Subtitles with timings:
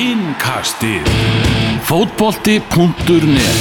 [0.00, 1.04] Innkastið
[1.84, 3.58] Fótbolti.net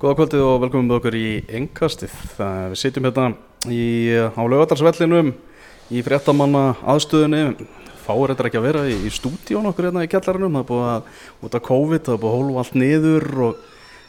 [0.00, 1.26] Góða kvöldið og velkomum með okkur í
[1.58, 2.14] Engkastið.
[2.38, 3.26] Það, við sitjum hérna
[3.68, 3.82] í,
[4.16, 5.34] á laugardagsvellinum
[5.92, 6.64] í fréttamanna
[6.94, 7.68] aðstöðunni.
[8.06, 10.56] Fáur þetta ekki að vera í, í stúdíón okkur hérna í kjallarannum.
[10.56, 11.12] Það er búið að,
[11.44, 13.62] út af COVID, það er búið að hólfa allt niður og,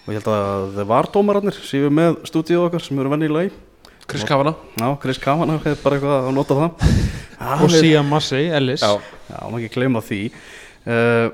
[0.05, 3.51] og ég held að það var dómarannir sem við með stúdíóð okkar sem eru vennilega
[3.51, 3.55] í.
[4.07, 6.89] Chris Kavana Já, Chris hefur bara eitthvað að nota það.
[7.63, 8.83] og Sian Massey, Ellis.
[8.83, 10.21] Já, Já, má ekki gleyma því.
[10.83, 11.31] Uh,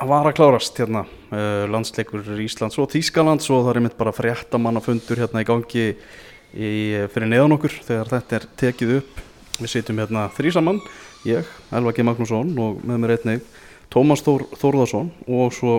[0.00, 4.14] Það var að klárast hérna uh, landsleikur Íslands og Þýskalands og það er einmitt bara
[4.16, 6.70] fréttamannafundur hérna í gangi í,
[7.12, 9.18] fyrir neðan okkur þegar þetta er tekið upp.
[9.58, 10.80] Við sitjum hérna þrísamann,
[11.28, 12.06] ég, Elva G.
[12.08, 13.44] Magnússon og með mér einnig
[13.92, 15.76] Tómas Þór, Þórðarsson og svo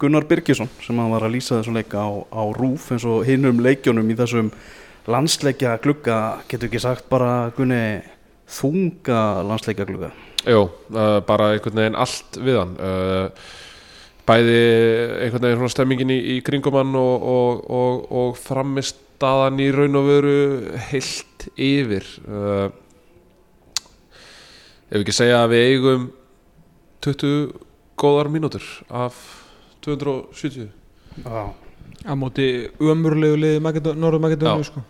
[0.00, 3.60] Gunnar Birgisson sem hann var að lýsa þessum leika á, á rúf eins og hinnum
[3.60, 4.48] leikjónum í þessum
[5.10, 8.00] landsleikja glugga, getur ekki sagt bara Gunni
[8.48, 10.10] þunga landsleikja glugga
[10.44, 13.52] jú, uh, bara einhvern veginn allt við hann uh,
[14.24, 14.60] Bæði
[15.20, 20.08] einhvern veginn stemmingin í, í kringum hann og, og, og, og framistaðan í raun og
[20.08, 20.38] veru
[20.88, 22.70] heilt yfir uh,
[24.88, 26.08] Ef ekki segja að við eigum
[27.04, 27.52] 20
[28.00, 29.20] góðar mínútur af
[29.84, 30.70] 270
[31.24, 31.52] Já,
[32.08, 32.48] á móti
[32.80, 34.70] umurlegu liði Norður Makedónu Já.
[34.70, 34.84] sko.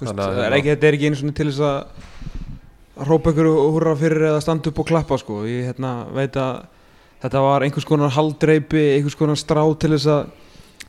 [0.00, 3.96] Að- það er ekki, þetta er ekki einu til þess að hrópa ykkur og húrra
[3.98, 5.42] fyrir eða standa upp og klappa sko.
[5.48, 6.64] ég hérna, veit að
[7.22, 10.30] þetta var einhvers konar haldreipi einhvers konar strá til þess að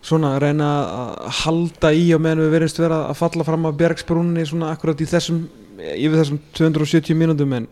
[0.04, 4.44] svona reyna að halda í og meðan við verðumst vera að falla fram af Bjergsbrúnni
[4.50, 5.46] svona akkurat í þessum
[5.80, 7.68] yfir þessum 270 mínútum en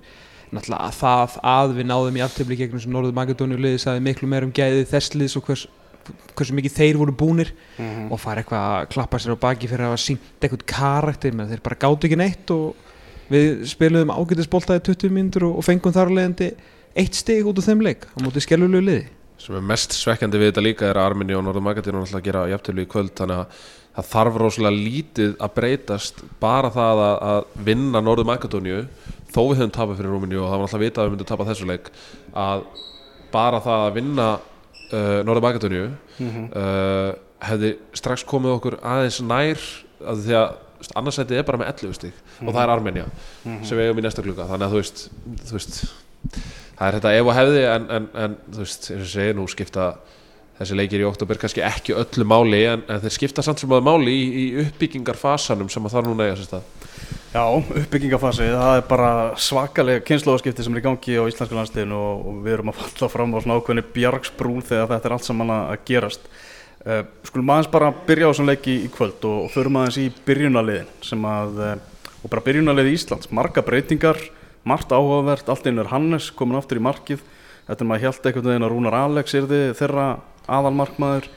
[0.52, 4.30] náttúrulega að það að við náðum í aftöfli gegn þessu Norður Makedónu liði sagði miklu
[4.32, 5.68] meir um gæði þess liðs og hvers,
[6.38, 7.52] hversu mikið þeir voru búnir
[8.10, 11.36] og fara eitthvað að klappa sér á baki fyrir að hafa sínt eitthvað karakter.
[11.36, 15.96] Menn þeir bara gátu ekki neitt og við spiluðum ágætisbolta í 20 mínútur og, fengum
[15.96, 16.52] þar alvegandi
[17.00, 19.06] eitt stig út úr þeim leik á móti skellulegu liði.
[19.42, 22.28] Sem er mest svekkjandi við þetta líka er að Arminni og Norður Magadínu náttúrulega að
[22.28, 23.62] gera jafntölu í kvöld þannig að
[23.96, 28.84] það þarf rosalega lítið að breytast bara það að, að vinna Norður Magadóniu
[29.32, 31.48] þó við höfum tapað fyrir Rúmini og það var náttúrulega vitað að við myndum tapa
[31.50, 31.92] þessu leik
[32.44, 32.64] að
[33.32, 34.28] bara það að vinna
[34.94, 39.64] uh, Norður Magadóniu uh, hefði strax komið okkur aðeins nær
[40.02, 40.52] að því að
[40.98, 43.04] annarsætið er bara með 11 stík og það er Armenja
[43.68, 45.04] sem við eigum í næsta klukka þannig að þú veist,
[45.46, 45.76] þú veist
[46.80, 49.46] það er þetta ef og hefði en, en, en þú veist, eins og segi nú
[49.52, 49.92] skipta
[50.62, 53.86] þessi leikir í oktober kannski ekki öllu máli en, en þeir skipta samt sem að
[53.86, 56.81] máli í, í uppbyggingarfasanum sem að það núna eiga sér stað
[57.32, 59.10] Já, uppbyggingafasi, það er bara
[59.40, 63.08] svakalega kynnslóðaskipti sem er í gangi á Íslandsku landsliðinu og, og við erum að falla
[63.14, 66.26] fram á svona ákveðni bjargsbrún þegar þetta er allt saman að gerast.
[66.84, 70.10] Uh, skulum aðeins bara byrja á þessum leiki í kvöld og, og förum aðeins í
[70.28, 74.20] byrjunarliðin sem að, uh, og bara byrjunarliði Íslands, marga breytingar,
[74.68, 77.24] margt áhugavert, allt einu er Hannes komin aftur í markið,
[77.70, 80.10] þetta er maður held einhvern veginn að Rúnar Alex er þið þeirra
[80.52, 81.32] aðalmarkmaður,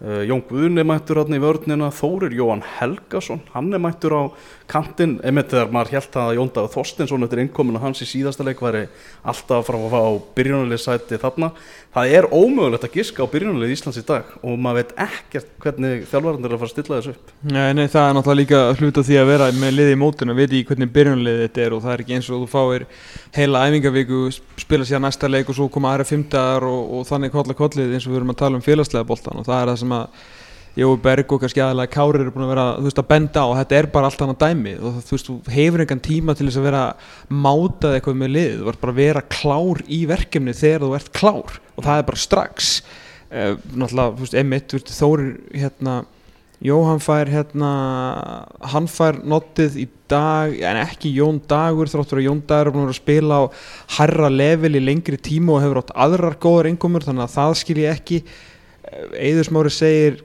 [0.00, 4.22] uh, Jón Guðni mættur hann í vörnina, Þórir Jóhann Helgason, hann er mættur á
[4.70, 8.62] kantinn, einmitt þegar maður held að Jón Dagur Þorstinsson eftir innkominu hans í síðasta leik
[8.64, 8.86] væri
[9.22, 10.02] alltaf frá að fá
[10.38, 11.52] byrjunarlið sæti þarna.
[11.90, 16.04] Það er ómögulegt að giska á byrjunarlið Íslands í dag og maður veit ekkert hvernig
[16.06, 17.32] þjálfvarnir er að fara að stilla þessu upp.
[17.50, 20.38] Nei, nei, það er náttúrulega líka hluta því að vera með liði í mótinu og
[20.38, 22.86] veit í hvernig byrjunarliði þetta er og það er ekki eins og þú fáir
[23.34, 24.20] heila æfingavíku,
[24.62, 28.06] spila sér næsta leik og svo koma aðra fimmtaðar og, og þannig kolla kollið eins
[28.06, 30.22] og við erum að tala um félagslega boltan og það er það sem að
[30.78, 33.56] Jói Berg og kannski aðalega Kári eru búin að vera veist, að benda á og
[33.58, 34.74] þetta er bara allt annað dæmi.
[34.78, 36.84] Og þú veist, þú hefur engan tíma til þess að vera
[37.28, 41.10] mátað eitthvað með lið þú verður bara að vera klár í verkefni þegar þú ert
[41.16, 41.58] klár.
[41.74, 42.70] Og það er bara strax.
[43.30, 45.98] Uh, náttúrulega, þú veist, veist, Þórir hérna,
[46.60, 47.68] Jóhann fær hérna,
[48.68, 52.84] hann fær nottið í dag, en ekki Jón Dagur þráttur að Jón Dagur er búin
[52.84, 53.44] að vera að spila á
[53.96, 57.78] herra level í lengri tíma og hefur átt aðrar góðar innkomur þannig að það skil
[57.80, 58.20] ég ekki.
[59.16, 60.20] Eður Smári segir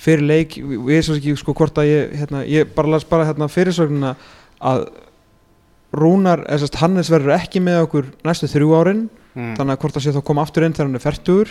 [0.00, 3.26] fyrir leik, við erum svo ekki sko hvort að ég, hérna, ég bara las bara
[3.28, 4.14] hérna fyrirsögnuna
[4.60, 4.88] að
[5.96, 9.06] Rúnar, eða sérst Hannes verður ekki með okkur næstu þrjú árin
[9.36, 9.52] Mm.
[9.58, 11.50] þannig að hvort að sé þá koma aftur inn þegar hann er færtugur.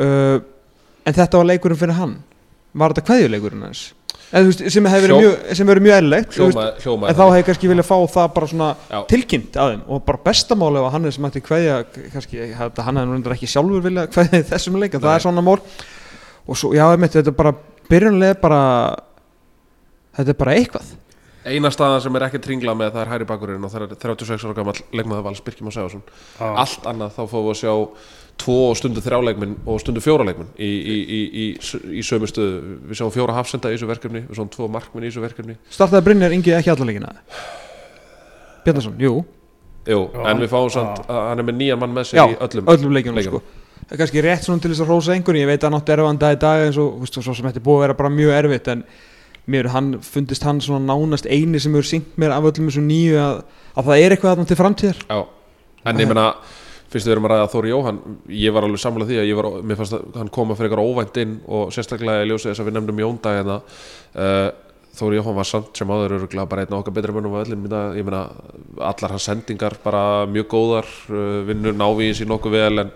[0.00, 0.40] Uh,
[1.06, 2.16] en þetta var leikurinn fyrir hann.
[2.74, 3.82] Var þetta kveðjuleikurinn hans?
[4.30, 8.26] Þú veist, sem hefur verið mjög, eðlilegt en þá hefur ég kannski viljað fá það
[8.34, 8.98] bara svona Já.
[9.10, 9.80] tilkynnt að þeim.
[9.90, 11.78] Og bara bestamáli ef að Hannes mætti kveðja
[12.12, 15.24] kannski, hann hefði nú reyndar ekki sjálfur vilja kveðja í þessum leik en það er
[15.26, 15.56] svona mál
[16.50, 17.54] og svo, já, einmitt, þetta er bara
[17.90, 18.62] byrjunlega bara
[20.18, 20.96] þetta er bara eitthvað.
[21.50, 24.42] Eina staðan sem er ekki tringla með það er hæri bakurinn og það er 36
[24.44, 26.50] ára gammal leikmaður vals Birkjum og Sæfarsson Já.
[26.50, 27.72] allt annað þá fáum við að sjá
[28.40, 31.46] tvo stundu þrjá leikminn og stundu fjóra leikminn í, í, í, í,
[31.96, 32.76] í sömu stöðu.
[32.90, 35.56] Við sjáum fjóra hafsenda í þessu verkefni við sjáum tvo markminn í þessu verkefni.
[35.72, 37.14] Startaði Brynjar Ingi ekki allalegina
[38.66, 39.22] Bjarnason, jú,
[39.88, 42.36] Jú, en við fáum samt að hann er með nýjan mann með sér já, í
[42.44, 43.40] öllum öllum leikjum sko.
[43.90, 45.42] Það er kannski rétt svona til þess að rósa einhverjum.
[45.42, 47.64] Ég veit að hann átti erfanda í dag eins og veist, svo sem þetta er
[47.66, 48.84] búið að vera bara mjög erfitt en
[49.50, 53.18] mér hann fundist hann svona nánast eini sem hefur syngt mér af öllum þessum nýju
[53.18, 53.40] að,
[53.74, 55.00] að það er eitthvað þarna til framtíðar.
[55.10, 55.20] Já,
[55.90, 56.26] en ég meina
[56.90, 58.00] fyrst við erum að ræða Þóri Jóhann
[58.34, 61.20] ég var alveg samlega því að var, mér fannst að hann koma fyrir eitthvað óvænt
[61.22, 63.56] inn og sérstaklega ég ljósi þess að við nefndum Jóndag hérna.
[64.14, 64.48] Uh,
[65.00, 67.66] Þóri Jóhann var samt sem áður öruglega bara einn okkar betri mönnum af öllum.
[67.66, 68.22] Í ég meina
[68.90, 72.94] allar hans sendingar bara mjög góðar uh, vinnur návíðin sín nokkuð vel en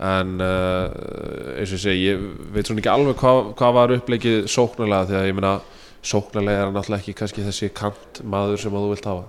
[0.00, 2.22] en uh, eins og ég segi, ég
[2.54, 5.52] veit svona ekki alveg hvað, hvað var uppleikið sóknarlega því að ég meina
[6.00, 9.28] sóknarlega er hann alltaf ekki kannski þessi kant maður sem að þú vilt hafa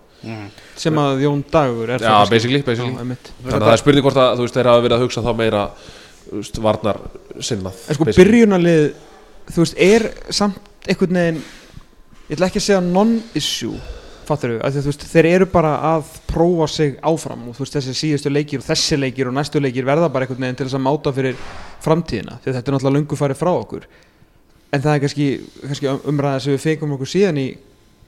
[0.77, 2.93] sem að Jón Dagur er Já, það basically, basically.
[2.93, 3.31] Já, einmitt.
[3.41, 5.31] Þannig að það er spurning hvort að þú veist þeir hafa verið að hugsa þá
[5.39, 5.63] meira
[6.27, 6.99] þú veist, varnar
[7.41, 8.27] sinnað en sko basically.
[8.29, 8.83] byrjunarlið
[9.51, 13.81] þú veist, er samt einhvern veginn ég ætla ekki að segja non-issue
[14.31, 18.61] fattur veist, þeir eru bara að prófa sig áfram og þú veist, þessi síðustu leikir
[18.61, 21.41] og þessi leikir og næstu leikir verða bara einhvern veginn til þess að máta fyrir
[21.83, 23.89] framtíðina, því að þetta er náttúrulega lungu farið frá okkur.
[24.71, 25.27] En það er kannski,
[25.65, 27.47] kannski umræða sem við fengum okkur síðan í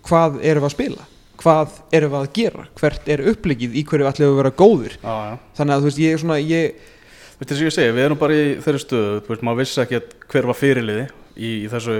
[0.08, 1.08] hvað erum við að spila?
[1.44, 4.98] Hvað erum við að gera, hvert er upplegið í hverju ætlum við að vera góðir?
[5.02, 5.34] Já, já.
[5.58, 6.92] Þannig að þú veist, ég er svona, ég
[7.34, 10.00] Veitir þess að ég segi, við erum bara í þeirri stöðu, maður vissi ekki
[10.31, 11.96] hver var fyrirliði í, í þessu,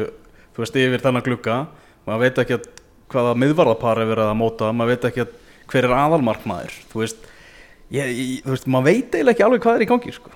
[0.54, 1.56] þú veist, yfir þennan glugga,
[2.06, 2.60] maður veit ekki
[3.14, 5.28] hvaða miðvarðapar er verið að móta, maður veit ekki
[5.72, 7.28] hver er aðalmarkmaður, þú veist,
[7.94, 10.34] ég, ég, þú veist, maður veit eiginlega ekki alveg hvað er í gangi, sko.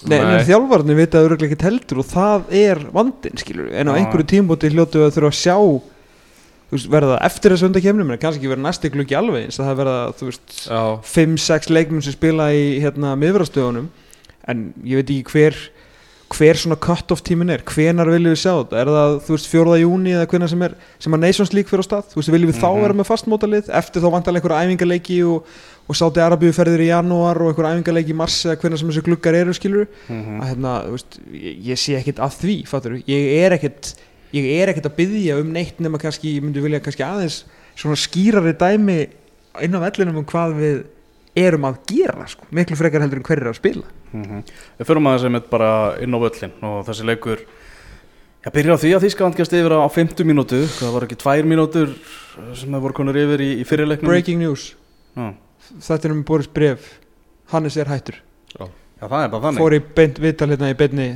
[0.00, 0.38] Nei, Nei.
[0.38, 4.70] en þjálfarnir vita auðvitað ekki heldur og það er vandinn, skilur en á einhverju tímbúti
[4.72, 5.56] hljótu að þurfa að sjá
[6.70, 9.98] veist, verða eftir þessu undakefnum en kannski verða næsti gluggi alveg eins að það verða,
[10.16, 10.80] þú veist, Já,
[11.10, 13.90] 5-6 leikmenn sem spila í hérna miðvrastöðunum
[14.48, 15.60] en ég veit ekki hver
[16.30, 18.76] hver svona cut-off tímin er, hvenar viljum við sjá þetta?
[18.84, 19.78] Er það, þú veist, 4.
[19.82, 22.52] júni eða hvenar sem er sem að Nations League fyrir á stað, þú veist, viljum
[22.52, 22.80] við þá Mhm.
[22.84, 25.44] vera með fastmótalið, eftir þá vantarlega einhverja æfingarleiki og,
[25.90, 29.02] og sátti Arabíu ferðir í janúar og einhverja æfingarleiki í mars eða hvenar sem þessi
[29.08, 32.96] gluggar eru, skilur Mm að hérna, þú veist, ég, ég sé ekkert að því, fattur
[33.02, 33.94] ég er ekkert
[34.32, 37.42] ég er ekkert að byggja um neitt nema kannski, ég myndi vilja kannski aðeins
[37.74, 39.08] svona skýrari dæmi
[39.66, 40.84] inn á vellinum um hvað við
[41.36, 43.86] erum að gera, sko, miklu frekar heldur en hver er að spila.
[44.12, 44.42] -hmm.
[44.78, 47.44] Við förum aðeins einmitt bara inn á völlin og þessi leikur,
[48.44, 51.44] já, byrja á því að Þískaland gæst yfir á 50 mínútu, það var ekki tvær
[51.44, 51.94] mínútur
[52.54, 54.10] sem það voru konur yfir í, í fyrirleiknum.
[54.10, 54.74] Breaking news,
[55.16, 55.34] Já,
[55.80, 56.98] þetta er um Boris Bref
[57.50, 58.20] Hannes er hættur.
[58.54, 58.66] Já,
[59.00, 59.58] það er bara þannig.
[59.62, 61.08] fór í beint viðtal hérna í beinni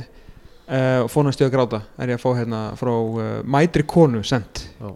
[0.67, 1.81] uh, og fór næstu að gráta.
[1.99, 4.89] Er ég að fá hérna frá uh, mætri konu sendt Já,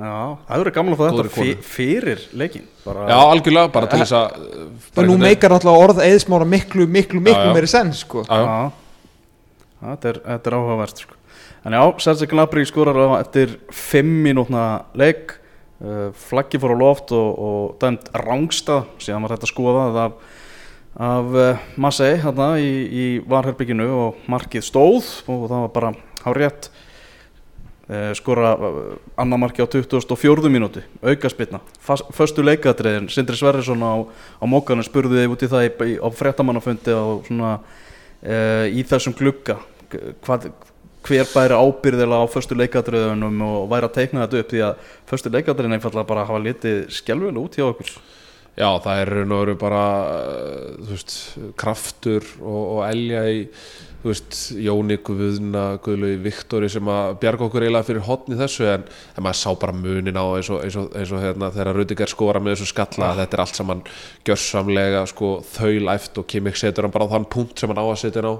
[0.00, 2.66] það eru gaman að fá þetta fyrir leikin.
[2.84, 6.02] Bara, já algjörlega, bara til þess að og nú bara einhvern veginn- meikar alltaf orð
[6.04, 7.54] eðsmára miklu, miklu, miklu Já, já.
[7.56, 8.24] meiri sens sko.
[8.24, 8.44] Já, já.
[8.46, 8.70] Já,
[9.80, 11.14] Já, þetta er, er áhugavert sko.
[11.64, 15.34] En já, Sergi Gnabry skorar eftir 5 mínútna leik
[15.84, 20.12] uh, flaggi fór á loft og, og dæmt rángstað síðan var þetta skoðað af,
[20.96, 25.92] af uh, Massey hérna í, í varherbygginu og markið stóð og það var bara
[26.24, 26.86] á rétt uh,
[28.14, 28.78] skora uh,
[29.18, 30.50] annar marki á 24.
[30.52, 30.82] mínútu.
[31.02, 31.58] Aukaspilna,
[32.14, 34.06] föstu leikadriðin Sindri Sverrisson á,
[34.38, 35.94] á mókanum spurði út í það í,
[36.94, 39.58] á svona uh, í þessum glugga.
[39.90, 40.50] G- hvað,
[41.08, 45.34] hver bæri ábyrðilega á föstu leikadröðunum og væri að teikna þetta upp því að föstu
[45.34, 47.94] leikadröðun einfallega bara hafa litið skelvinu út hjá okkur?
[48.58, 51.14] Já, það er veru bara uh, veist,
[51.58, 53.44] kraftur og, og elja í
[54.00, 58.86] þú veist, Jóni Guðna, Guðlaug Viktori sem að bjarga okkur eiginlega fyrir hotni þessu en,
[58.88, 62.12] en maður sá bara munin á eins og, eins og, eins og hérna, þegar Rudiger
[62.12, 63.84] skora með þessu skalla þetta er allt saman
[64.24, 68.00] gjörsamlega sko, þaulæft og Kimmich setur hann bara á þann punkt sem hann á að
[68.00, 68.34] setja hann á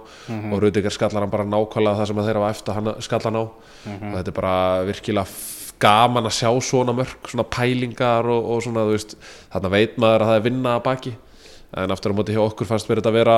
[0.54, 3.40] og Rudiger skallar hann bara nákvæmlega það sem að þeir hafa eftir hann skallar hann
[3.40, 8.62] á og þetta er bara virkilega gaman að sjá svona mörg svona pælingar og, og
[8.64, 9.16] svona þú veist
[9.52, 11.12] þarna veit maður að það er vinna að baki.
[11.80, 13.36] En aftur á móti hjá okkur fannst mér þetta að vera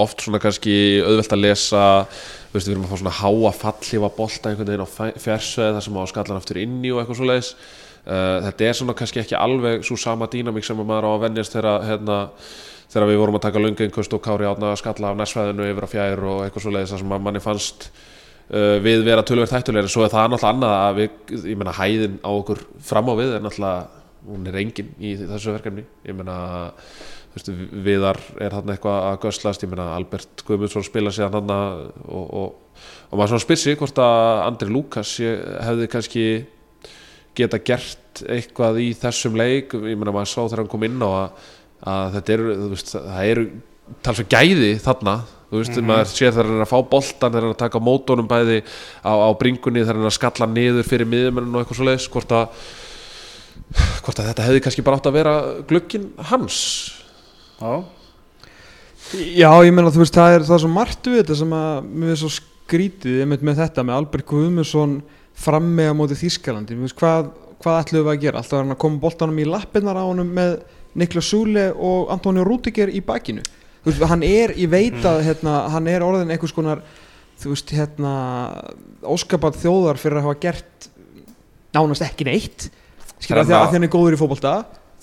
[0.00, 4.12] oft svona kannski auðvelt að lesa þú veist við erum að fá svona háa fallífa
[4.16, 7.28] bolta einhvern veginn á fjarsveið þar sem á skallan aftur inn í og eitthvað svo
[7.28, 7.54] leiðis
[8.02, 11.54] þetta er svona kannski ekki alveg svo sama dýnamík sem að maður á að venjast
[11.54, 12.18] þegar hérna
[12.92, 15.92] þegar við vorum að taka löngu og Kári átna að skalla af nærsvæðinu yfir á
[15.92, 19.92] fjær og eitthvað svo leiðis þar sem manni fannst uh, við vera tölverð hættulegri.
[19.92, 21.16] Svo er það náttúrulega annað að við,
[21.48, 25.56] ég meina hæðin á okkur fram á við er náttúrulega hún er engin í þessu
[25.56, 25.86] verkefni.
[26.06, 26.36] Ég meina
[27.34, 27.50] veist,
[27.86, 31.58] viðar er þarna eitthvað að göslast ég meina Albert Guðmundsson spila síðan þarna
[32.06, 36.26] og, og, og maður svona spyr sig hvort að Andri Lukas hefði kannski
[37.38, 39.72] geta gert eitthvað í þessum leik.
[39.72, 41.46] Ég meina maður sá þegar hann kom inn á að,
[41.92, 43.46] að þetta eru, veist, það eru
[44.04, 45.16] talsveg gæði þarna.
[45.52, 47.82] Þú veist, maður sér þegar hann er að fá boltan þegar hann er að taka
[47.84, 48.62] mótónum bæði
[49.04, 52.08] á, á bringunni þegar hann er að skalla niður fyrir miðjumennin og eitthvað svo leiðis
[52.12, 52.62] hvort að
[54.02, 55.34] hvort að þetta hefði kannski bara átt að vera
[55.68, 56.58] glukkin hans
[57.62, 57.74] Já,
[59.12, 61.88] Já, ég meina þú veist, það er, það er svo margt við þetta sem að
[61.90, 64.94] mér finnst svo skrítið einmitt með þetta, með Albert Guðmundsson
[65.42, 67.28] framme á móti Þískalandi veist, hvað,
[67.62, 68.40] hvað ætluðum við að gera?
[68.40, 70.54] Alltaf var hann að koma boltanum í lappirnar á honum með
[71.02, 73.44] Niklas Súle og Antonio Rúdiger í bakinu?
[73.82, 76.84] Þú veist, hann er, ég veit að hérna, hann er orðin einhvers konar
[77.42, 78.12] þú veist, hérna
[79.02, 80.92] óskapat þjóðar fyrir að hafa gert
[81.74, 82.70] nánast ekki neitt.
[83.18, 84.54] Skilja, því að, hann er góður í fótbolta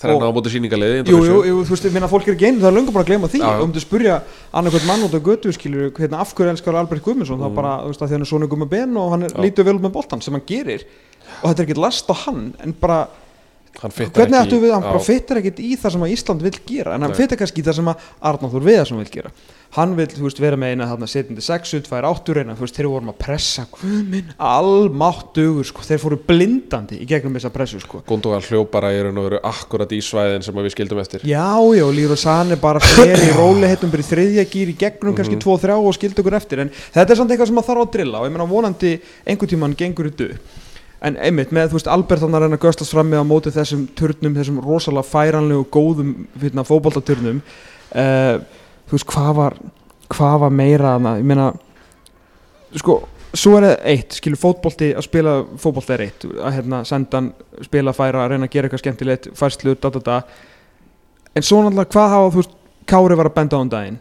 [0.08, 2.46] Og- hann á móti sýningaliði Jú, jú, jú, þú veist, ég meina fólk er ekki
[2.48, 3.40] einu, það er löngu bara að gleyma því.
[3.44, 4.14] Og um til að spurja
[4.54, 7.36] annarkvæmt mann út á götu skilur, hérna, af hverju elskar Albert Guðmundsson?
[7.36, 7.44] Mm.
[7.44, 9.64] þá bara, þú veist, að því hann er svona gumma ben og hann er, lítur
[9.64, 10.84] vel út með boltan sem hann gerir.
[11.42, 13.08] Og þetta er ekkert last á hann en bara,
[13.80, 14.90] hvernig ættu við, hann Já.
[14.92, 17.64] bara fittar ekkert í það sem að Ísland vil gera, en hann fittar kannski í
[17.64, 19.30] það sem að Arnáður Viðarsson vil gera.
[19.70, 22.74] Hann vil, þú veist, vera með eina þarna setjandi sexu, tvær áttur reyna, þú veist,
[22.76, 28.00] þeir vorum að pressa Guðminn, almáttugur sko, þeir fóru blindandi í gegnum þessa pressu sko.
[28.08, 31.22] Gundogan hljópara í raun og veru akkurat í svæðin sem að við skildum eftir.
[31.28, 31.46] Já,
[31.78, 35.38] já, Lýr og Sane bara fer í rólihettum bara í þriðja gýr í gegnum kannski
[35.38, 35.44] Mhm.
[35.46, 38.18] 2-3 og skildi okkur eftir en þetta er samt eitthvað sem maður þarf að drilla
[38.20, 38.92] og ég meina vonandi
[39.26, 40.59] einhvern tímann gengur þetta upp
[41.00, 43.52] en einmitt með, þú veist, Albert þannig að reyna að göstast fram með á móti
[43.54, 46.10] þessum turnum, þessum rosalega færanlegu og góðum
[46.42, 48.42] hérna, fótboltaturnum uh,
[48.90, 49.56] þú veist, hvað var
[50.10, 51.48] hvað var meira þarna, ég meina
[52.82, 52.98] sko,
[53.30, 57.32] svo er það eitt skilur fótbolti að spila fótbolti er eitt að hérna senda hann,
[57.64, 60.20] spila, færa reyna að gera eitthvað skemmtilegt, færslu, da da da.
[61.36, 62.56] En svo náttúrulega hvað hafa þú veist,
[62.90, 63.98] Kári var að benda á um daginn?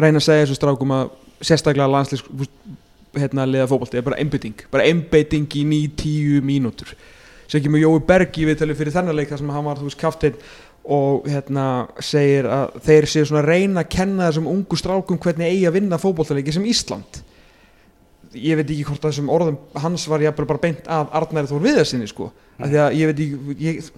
[0.00, 1.12] Reyna að segja þessu strákum að
[1.46, 2.24] sérstaklega landslýs
[3.18, 6.92] hérna liða fótbolti er bara einbytting, bara einbytting í 9-10 mínútur.
[7.46, 9.88] Sem ekki með Jói Berg í viðtali fyrir þennan leik þar sem hann var, þú
[9.88, 10.38] veist, kaftin
[10.82, 11.66] og hérna
[12.02, 15.76] segir að þeir séu svona að reyna að kenna þessum ungu strákum hvernig eigi að
[15.76, 17.20] vinna fótboltaleiki sem Ísland.
[18.32, 21.66] Ég veit ekki hvort að þessum orðum hans var ég bara beint að Arnæri Þór
[21.66, 23.90] Viðarsinni sko, af því að ég veit ekki ég,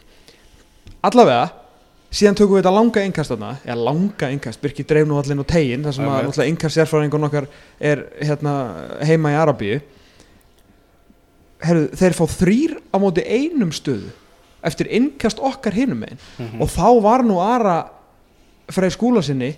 [1.07, 1.47] allavega
[2.15, 3.51] síðan tökum við þetta langa þarna.
[3.65, 7.49] Eða langa innkast, Birkir dreif nú allir nú tegin þar sem að innkast sérfræðingun okkar
[7.81, 8.55] er hérna
[9.03, 9.81] heima í Arabíu.
[11.65, 14.13] Herru, þeir fá þrýr á móti einum stöðu
[14.65, 16.19] eftir innkast okkar hinum megin.
[16.39, 16.63] Mhm.
[16.63, 17.91] og þá var nú Ara
[18.73, 19.57] Frey skúla sinni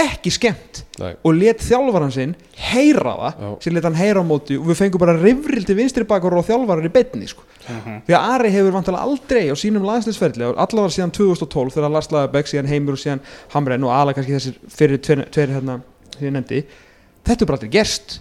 [0.00, 1.12] ekki skemmt Nei.
[1.24, 2.34] og let þjálfaran sinn
[2.70, 3.50] heyra það Já.
[3.64, 6.86] sem let hann heyra á móti og við fengum bara rifrildi vinstri bakar og þjálfarar
[6.88, 7.42] í betni sko.
[7.68, 7.98] Mhm.
[8.06, 12.10] því að Ari hefur vantilega aldrei á sínum landsliðsferðli og allavega síðan 2012 þegar Lars
[12.10, 13.20] Lagerbæk, síðan Heimur og síðan
[13.54, 15.80] Hamren og ala kannski þessir fyrir tveir, tveir hérna
[16.16, 16.62] sem ég nefndi
[17.24, 18.20] þetta er bara aldrei gerst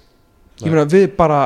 [0.62, 1.42] ég meina við bara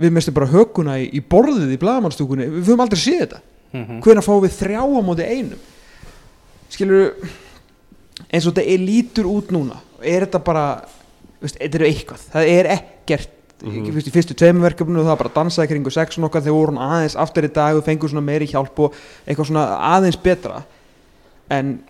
[0.00, 3.40] við mistum bara hökuna í, í borðið í blagamannstúkunni við höfum aldrei séð þetta
[3.70, 4.00] Mhm.
[4.02, 5.58] hvenær fáum við þrjá á móti einum
[6.70, 7.12] skilur
[8.30, 10.64] eins og þetta lítur út núna er þetta bara
[11.40, 14.00] veist, þetta er eitthvað, það er ekkert mm -hmm.
[14.00, 17.44] í fyrstu tveimur verkefnu það bara dansaði kringu sexun okkar þegar voru hún aðeins aftur
[17.44, 18.94] í dag og fengur svona meiri hjálp og
[19.26, 20.62] eitthvað svona aðeins betra
[21.50, 21.80] en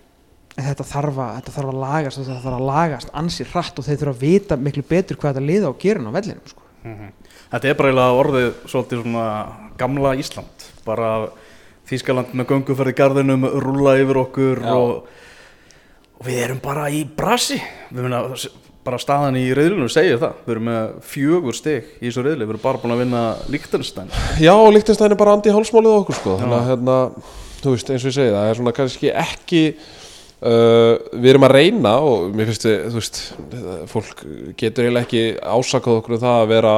[0.57, 4.01] þetta þarf að, þetta þarf að lagast þetta þarf að lagast ansið hratt og þeir
[4.01, 6.63] þurfa að vita miklu betur hvað þetta liða á gerin á vellinum sko.
[6.85, 7.13] Mhm.
[7.51, 9.27] Þetta er bara eiginlega orðið svolítið svona
[9.77, 11.29] gamla Ísland bara
[11.91, 14.75] Þískaland með gönguferð í garðinum rúla yfir okkur Já.
[14.75, 15.09] og,
[16.21, 17.57] og við erum bara í brasi.
[17.91, 18.25] Við meina,
[18.85, 22.55] bara staðan í reyðlunum segir það, við erum með fjögur stig í þessu reyðli, við
[22.55, 23.23] erum bara búin að vinna
[23.53, 26.37] Líktenstein Já, Líktinstæn er bara andi hálsmálið okkur sko.
[26.41, 26.97] þannig að hérna,
[27.61, 31.57] þú veist, eins og ég segi það er svona kannski ekki uh, við erum að
[31.59, 33.23] reyna og mér finnst við, þú veist
[33.93, 34.27] fólk
[34.61, 36.77] getur eiginlega ekki ásakað okkur um það að vera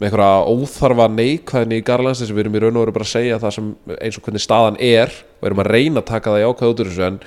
[0.00, 3.08] með einhverja óþarfa neikvæðni í Garlands þess að við erum í raun og veru bara
[3.08, 6.32] að segja það sem eins og hvernig staðan er og erum að reyna að taka
[6.32, 7.08] það í ákvæð út úr þessu.
[7.10, 7.18] En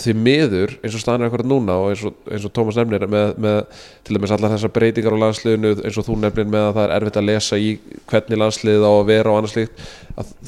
[0.00, 3.04] því miður eins og staðan er akkurat núna og eins og, eins og Tómas nefnir
[3.12, 3.58] með, með
[4.06, 6.94] til dæmis allar þessar breytingar á landsliðinu eins og þú nefnir með að það er
[6.96, 7.72] erfitt að lesa í
[8.08, 9.82] hvernig landsliðið á að vera og annars líkt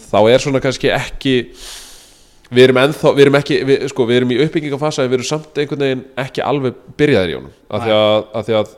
[0.08, 1.34] þá er svona kannski ekki
[2.54, 5.28] við erum ennþá, við erum ekki við, sko, við erum í uppbyggingafasa en við erum
[5.28, 7.54] samt einhvern veginn ekki alveg byrjaðir í honum.
[7.68, 8.74] Af því að, af því að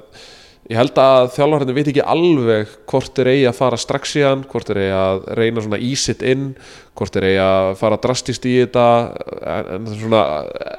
[0.67, 4.43] ég held að þjálfarinn veit ekki alveg hvort er eigi að fara strax í hann
[4.51, 6.49] hvort er eigi að reyna svona ísitt inn
[6.99, 8.87] hvort er eigi að fara drastist í þetta
[9.53, 10.25] en, svona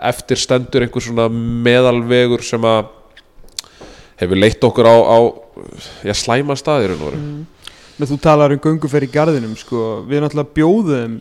[0.10, 2.92] eftir stendur einhver svona meðalvegur sem að
[4.20, 5.18] hefur leitt okkur á, á
[6.04, 7.46] já, slæma staðir mm.
[7.98, 10.04] Men þú talar um gönguferð í garðinum sko.
[10.06, 11.18] við náttúrulega bjóðum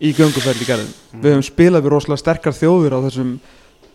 [0.00, 3.32] í gönguferð í garðinum við höfum spilað við rosalega sterkar þjóðir á þessum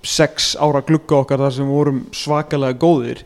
[0.05, 3.25] sex ára glugga okkar þar sem við vorum svakalega góðir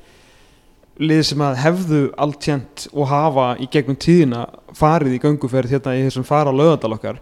[1.00, 6.06] lið sem að hefðu alltjent og hafa í gegnum tíðina farið í gönguferð hérna í
[6.08, 7.22] þessum fara lögadal okkar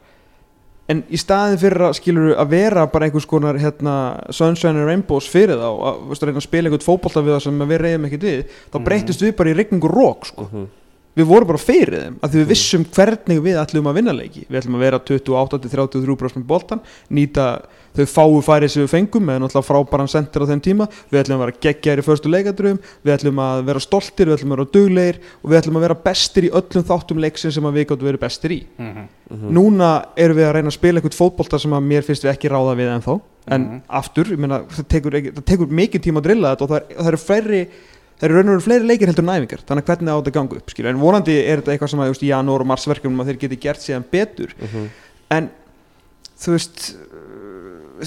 [0.89, 3.93] en í staðin fyrir að skilur að vera bara einhvers konar hérna,
[4.31, 7.81] sunshine and rainbows fyrir þá að, að að spila einhvern fótbolta við það sem við
[7.83, 8.85] reyðum ekkert við þá Mhm.
[8.87, 10.67] breytist við bara í regningu rók sko Mhm.
[11.17, 14.45] Við vorum bara fyrir þeim að því við vissum hvernig við ætlum að vinna leiki.
[14.47, 17.47] Við ætlum að vera 28-33% með boltan nýta
[17.97, 20.85] þau fáu færi sem við fengum með náttúrulega frábæran sendir á þeim tíma.
[21.09, 24.53] Við ætlum að vera geggjar í förstu leikadröfum við ætlum að vera stoltir, við ætlum
[24.53, 27.79] að vera duglegir og við ætlum að vera bestir í öllum þáttum leiksin sem að
[27.79, 28.59] við gáttum verið bestir í.
[28.77, 29.07] Mhm.
[29.51, 32.47] núna erum við að reyna að spila einhvern fótbolta sem að mér finnst við ekki
[32.53, 33.15] ráða við ennþá.
[33.47, 33.81] En Mhm.
[33.89, 37.07] aftur, ég meina, það tekur, tekur mikið tíma að drilla þetta og það, er, það
[37.07, 37.67] eru fleiri
[38.17, 40.31] það eru raun og veru fleiri leikir heldur en æfingar þannig að hvernig á þetta
[40.31, 42.87] að ganga upp, skilur en vonandi er þetta eitthvað sem að, í janúar og mars
[42.89, 44.55] verkefnum að þeir geti gert síðan betur.
[44.61, 44.87] Mhm.
[45.37, 45.49] en
[46.37, 46.79] þú veist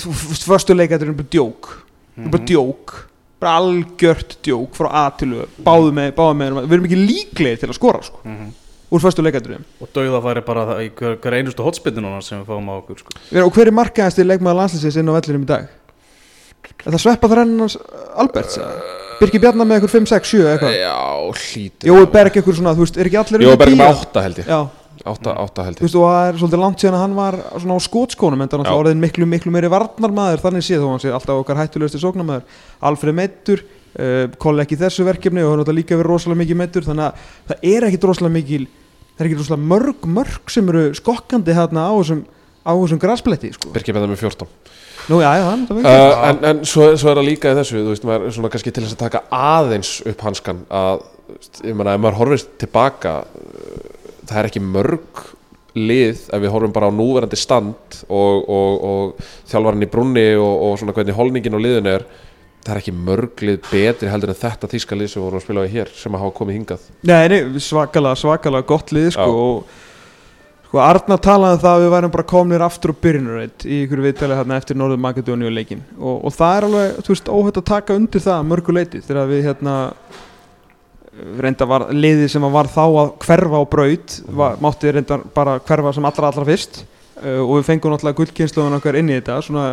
[0.00, 1.70] þú veist, fyrstu leikættur er bara djók.
[2.16, 2.30] Mhm.
[2.30, 2.94] bara djók,
[3.40, 7.60] bara algjört djók frá A til Ö, báðu með, báðu með við erum ekki líklegir
[7.60, 8.50] til að skora sko, Mhm.
[8.90, 12.42] úr fyrstu leikætturum og dauða færi bara það í hver, hver einustu hotspinnu núna sem
[12.42, 13.10] við fáum á okkur sko.
[13.46, 15.68] og hver er markaðasti leikmaður landslýsins inn á vellinum í dag?
[16.86, 17.76] Er það sveppa þrennans
[18.16, 20.76] Alberts uh, Birki Bjarnar með eitthvað 5, 6, 7 eitthvað?
[20.80, 20.98] Já,
[21.44, 24.04] hlítur Jói Berg eitthvað svona, þú veist, er ekki allir Jói Berg með 10?
[24.04, 24.48] átta held ég.
[24.50, 24.60] Já,
[25.00, 27.36] Átta, átta held þú ég veist, og það er svolítið langt síðan að hann var
[27.56, 30.88] svona á skótskónum en það er náttúrulega orðin miklu, miklu meiri varnarmaður þannig séð þó
[30.90, 32.58] hann sé alltaf okkar hættulegusti sóknarmaður.
[32.90, 33.62] Alfred meittur,
[33.96, 37.06] uh, kolla ekki í þessu verkefni og hann náttúrulega líka verið rosalega mikið meittur þannig
[37.06, 38.60] að það er ekkit rosalega mikil
[39.16, 42.20] það er ekkit rosalega mörg, mörg sem eru skokkandi hérna á þessum
[42.60, 43.72] á þessum graspletti, sko
[45.10, 47.28] Birkir með það með 14 Nú, já, já, uh, En, en svo, svo er það
[47.28, 50.24] líka í þessu Þú veist, maður er svona kannski til þess að taka aðeins upp
[50.28, 51.04] hanskan að,
[51.66, 53.84] ég meina, ef maður horfist tilbaka uh,
[54.30, 55.26] það er ekki mörg
[55.78, 60.64] lið ef við horfum bara á núverandi stand og, og, og þjálfarinn í brunni og,
[60.66, 62.06] og svona hvernig holningin á liðinu er
[62.64, 65.64] það er ekki mörg lið betri heldur en þetta þýska lið sem vorum að spila
[65.64, 66.88] á hér sem að hafa komið hingað.
[67.08, 69.79] Nei, nei, svakalega, svakalega gott lið sko, og
[70.70, 74.02] sko Arna talaði um það að við værum bara komnir aftur á byrjunarreit í ykkur
[74.04, 77.68] viðtali hérna eftir Norður Makedóníu leikin og, og það er alveg, þú veist, óhætt að
[77.72, 79.74] taka undir það að mörgu leiti þegar við hérna
[81.42, 85.58] reynda var liðið sem að var þá að hverfa á braut var, mátti reynda bara
[85.58, 89.42] hverfa sem allra allra fyrst uh, og við fengum náttúrulega gullkynsluðan okkar inn í þetta
[89.42, 89.66] svona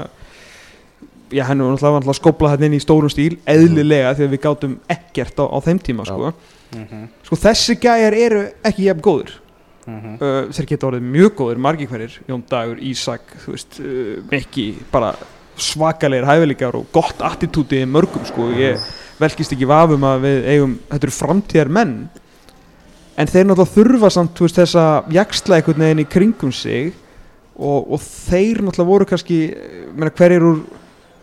[1.29, 4.45] já, henni var náttúrulega, náttúrulega skóplað hérna inn í stórum stíl eðlilega því að við
[4.49, 6.33] gátum ekkert á, á þeim tíma sko.
[6.73, 7.09] Mhm.
[7.29, 9.37] sko þessi gæjar eru ekki jafn góður
[9.87, 10.17] Mhm.
[10.19, 14.69] uh, þeir geta orðið mjög góðir margir hverjir, Jón Dagur, Ísak þú veist, uh, Mikki,
[14.91, 15.13] bara
[15.57, 18.81] svakalegir hæfileikar og gott attitúti í mörgum sko, ég
[19.17, 21.95] velkist ekki vafum að við eigum, þetta eru framtíðar menn
[23.17, 26.91] en þeir náttúrulega þurfa samt þú veist, þessa jaksla einhvern veginn í kringum sig
[27.57, 30.61] og, og þeir náttúrulega voru kannski eh, meina, hverjir úr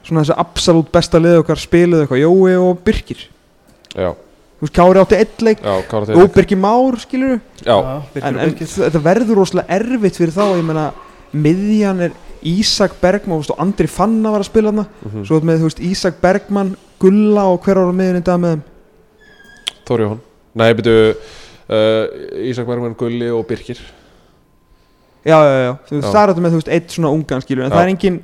[0.05, 3.23] svona þessi absolutt besta lið okkar spiluðu eitthvað, Jói og Birkir.
[3.95, 4.11] Já,
[4.65, 5.63] þú veist, Kári átti eitt leik.
[6.35, 10.45] Birkir Már, skilur en, en þetta verður rosalega erfitt fyrir þá.
[10.57, 10.87] Ég meina,
[11.37, 14.87] miðjan er Ísak Bergman veist, og Andri Fanna var að spila þarna.
[15.05, 15.25] Mhm.
[15.29, 18.63] svo með þú veist, Ísak Bergman, Gulla og hver ára miðjan í dag með þeim?
[19.85, 20.23] Þóri Jóhann.
[20.55, 20.97] Nei, byrju
[21.69, 23.81] uh, Ísak Bergman, Gulli og Birkir
[25.25, 26.13] já, já, já, þú veist, Já.
[26.13, 27.77] það er þetta með þú veist, eitt svona ungan skilur, en Já.
[27.77, 28.19] það er engin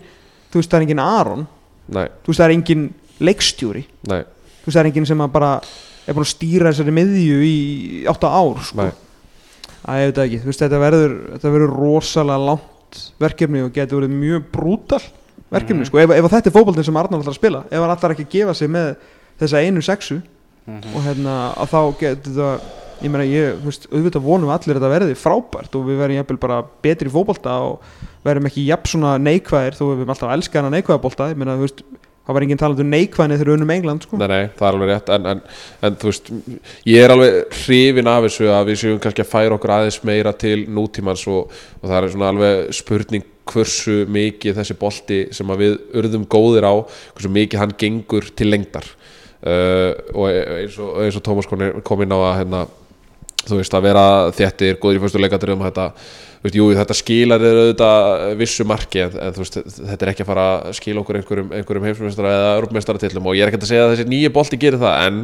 [0.52, 1.46] þú veist, það er engin Aron,
[1.90, 2.82] Nei, þú veist, það er engin
[3.20, 4.20] leikstjóri, nei,
[4.60, 5.52] þú veist, það er engin sem að bara
[6.10, 7.54] er búin að stýra þessari miðju í
[8.10, 8.82] átta ár, sko.
[8.82, 8.92] Nei.
[9.80, 13.72] Æ, ég veit það ekki, þú veist, þetta verður þetta verður rosalega langt verkefni og
[13.72, 15.00] getur verið mjög brútal
[15.50, 15.86] verkefni, Mhm.
[15.88, 18.12] sko, ef, ef að þetta er fótboltin sem Arnar ætlar að spila, ef hann ætlar
[18.14, 18.96] ekki að gefa sig með
[19.40, 20.22] þessa einu sexu
[20.68, 20.94] Mhm.
[20.94, 22.60] og hérna, að þá getur það
[23.00, 26.18] ég meina, ég, þú veist, auðvitað vonum allir að þetta verði frábært og við verðum
[26.20, 27.80] jafnvel bara betri í fótbolta og
[28.22, 31.28] verðum ekki jafn svona neikvæðir þó við erum alltaf að elska hana neikvæða bolta.
[31.32, 31.82] Ég meina, þú veist,
[32.26, 34.20] það var enginn talað um neikvæðinni þegar við unnum England, sko.
[34.20, 35.42] Nei, nei, það er alveg rétt en, en,
[35.88, 36.30] en þú veist,
[36.90, 40.34] ég er alveg hrifin af þessu að við séum kannski að færa okkur aðeins meira
[40.44, 45.78] til nútímans og, og það er svona alveg spurning hversu mikið þessi bolti sem við
[45.98, 48.86] urðum góðir á hversu mikið hann gengur til lengdar.
[49.40, 52.66] Uh, og eins og, eins og Tómas kom inn á að hérna,
[53.46, 55.86] þú veist að vera þéttir, góður í fyrstu leikadröðum þetta,
[56.44, 60.28] veist, jú, þetta skilar þér auðvitað vissu marki en, en veist, þetta er ekki að
[60.28, 63.86] fara að skila okkur einhverjum, einhverjum heimsmeistara eða europmeistara og ég er ekki að segja
[63.86, 65.18] að þessi nýju bolti gerir það en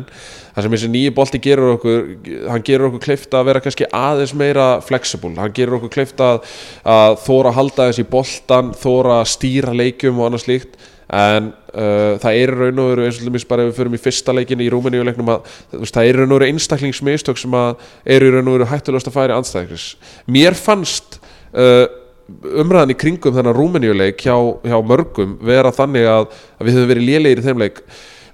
[0.57, 2.02] það sem þessi nýju bolti gerur okkur
[2.48, 6.42] hann gerur okkur kleift að vera kannski aðeins meira flexible, hann gerur okkur kleift að,
[6.88, 12.16] að þóra að halda þessi boltan þóra að stýra leikjum og annað slíkt en uh,
[12.23, 14.64] það er raun og veru eins og dæmis bara ef við förum í fyrsta leikin
[14.64, 17.85] í Rúmeníuleiknum að veist, það er raun og veru einstaklingsmistök sem að
[18.16, 19.87] eru raun og veru hættulegast að færi anstæðingris
[20.27, 21.21] mér fannst
[21.55, 21.87] uh,
[22.27, 24.35] umræðan í kringum þennan Rúmeníuleik hjá,
[24.66, 27.81] hjá mörgum vera þannig að, að við höfum verið lélegir í þeim leik.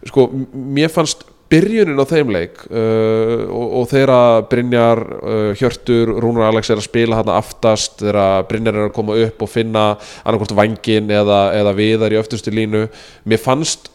[0.09, 6.49] Sko, mér fannst byrjunin á þeim leik uh, og, og þegar Brynjar, uh, Hjörtur, Rúnar
[6.49, 9.87] Alex er að spila hann aftast, þegar Brynjar er að koma upp og finna
[10.25, 12.87] annarkvort vangin eða, eða viðar í öftustu línu
[13.29, 13.91] mér fannst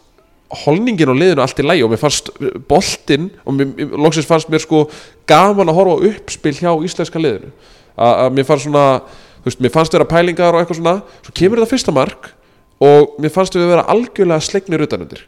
[0.64, 2.30] holningin og liðinu allt í lægi og mér fannst
[2.70, 3.58] boltinn og
[4.00, 4.86] loksins fannst mér sko
[5.28, 7.50] gaman að horfa uppspil hjá íslenska liðinu.
[7.98, 8.86] Að, að mér fannst svona
[9.42, 12.30] þú veist, mér fannst vera pælingar og eitthvað svona svo kemur þetta fyrsta mark
[12.84, 15.26] og mér fannst við vera algjörlega slegnir utanundir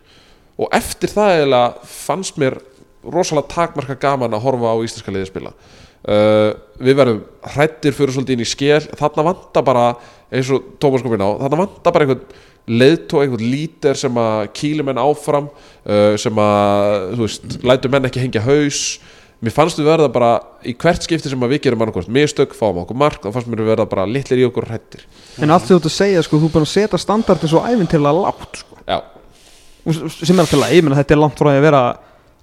[0.61, 2.59] og eftir það eiginlega fannst mér
[3.05, 5.55] rosalega takmarka gaman að horfa á íslenska liði spila.
[6.01, 7.19] Uh, við verðum
[7.55, 9.83] hrættir fyrir svolítið inn í skél þarna vanta bara
[10.33, 12.23] eins og Tómas kom inn á þarna vanta bara einhvern
[12.71, 18.09] leiðtó, einhvern lítir sem að kýli menn áfram uh, sem að, þú veist, lætur menn
[18.09, 18.83] ekki hengja haus.
[19.41, 20.31] Mér fannst við verða bara
[20.69, 23.87] í hvert skipti sem við gerum annarkvæmt mistök, fáum okkur mark þá fannst mér verða
[23.89, 25.07] bara litlir í okkur hrættir
[25.41, 28.13] En allt þú ert að segja, sko, þú er búin að setja standardin svo æfintilega
[28.19, 28.70] lágt, sko
[29.93, 31.85] sem er alltaf ég menna þetta er langt frá að vera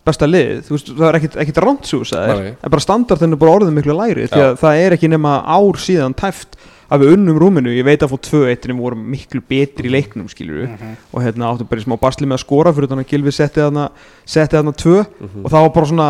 [0.08, 3.42] besta lið, þú veist, það er ekkit, ekkit rannsús það er, en bara standardin er
[3.42, 4.48] bara orðið miklu lægri, því Já.
[4.48, 8.14] að það er ekki nema ár síðan tæft að við unnum rúminu, ég veit að
[8.14, 11.82] fór 2-1 en við vorum miklu betri í leiknum, skilur við og hérna áttum bara
[11.82, 13.88] í smá basli með að skora fyrir þannig að Gilvi setti þarna
[14.24, 16.08] setti þarna 2 og það var bara svona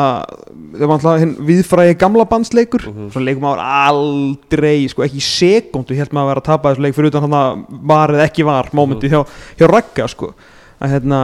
[0.76, 2.86] það var alltaf hinn viðfræði gamla bandsleikur.
[2.86, 6.86] Svona leikum maður aldrei sko ekki í sekundu held maður að vera að tapa þessu
[6.86, 9.24] leik fyrir utan hann að var eða ekki var mómenti hjá,
[9.58, 10.30] hjá Ragga sko
[10.78, 11.22] að hérna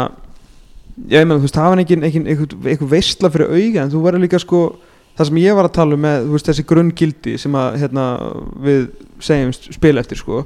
[1.09, 4.41] ég meina þú veist það var ekki eitthvað veistla fyrir auga en þú verður líka
[4.41, 4.63] sko
[5.17, 8.09] það sem ég var að tala um með veist þessi grunngildi sem að hérna
[8.65, 8.83] við
[9.23, 10.43] segjum spil eftir sko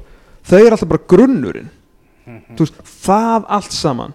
[0.48, 1.74] þau eru alltaf bara grunnurinn.
[2.28, 4.14] Þú veist, það allt saman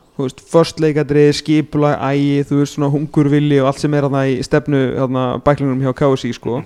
[0.52, 5.82] förstleikadri, skipulag, ægi þú veist, svona hungurvilli og allt sem er í stefnu, þarna, bæklingunum
[5.82, 6.60] hjá KSI sko,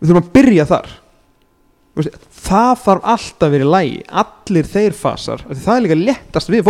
[0.00, 0.90] við þurfum að byrja þar.
[1.96, 6.68] Veist, það þarf alltaf í lægi allir þeir fasar, það er líka léttast við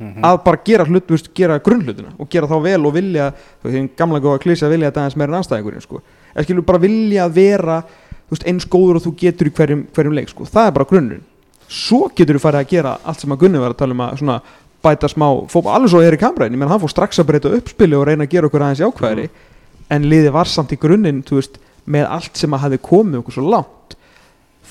[0.00, 3.30] fótbolta, að bara gera hlut, þú veist, gera grunnhlutina og gera þá vel og vilja,
[3.60, 6.00] þú veist, gamla góða klísi að vilja þetta aðeins meira en anstæðingurinn, sko.
[6.34, 7.82] Eða skilur bara vilja að vera
[8.30, 10.90] þú veist, eins góður og þú getur í hverjum, hverjum leik, sko, það er bara
[10.92, 11.24] grunnurinn.
[11.70, 14.16] Svo getur þú farið að gera allt sem að Gunni var að tala um að
[14.20, 14.36] svona
[14.82, 17.98] bæta smá fótball, alveg svo er í kamræðin, menn hann fór strax að breyta uppspili
[17.98, 19.26] og reyna að gera okkur aðeins jákvæðri
[19.90, 21.58] en liði var samt í grunninn veist,
[21.90, 23.96] með allt sem að hafi komið okkur svo langt.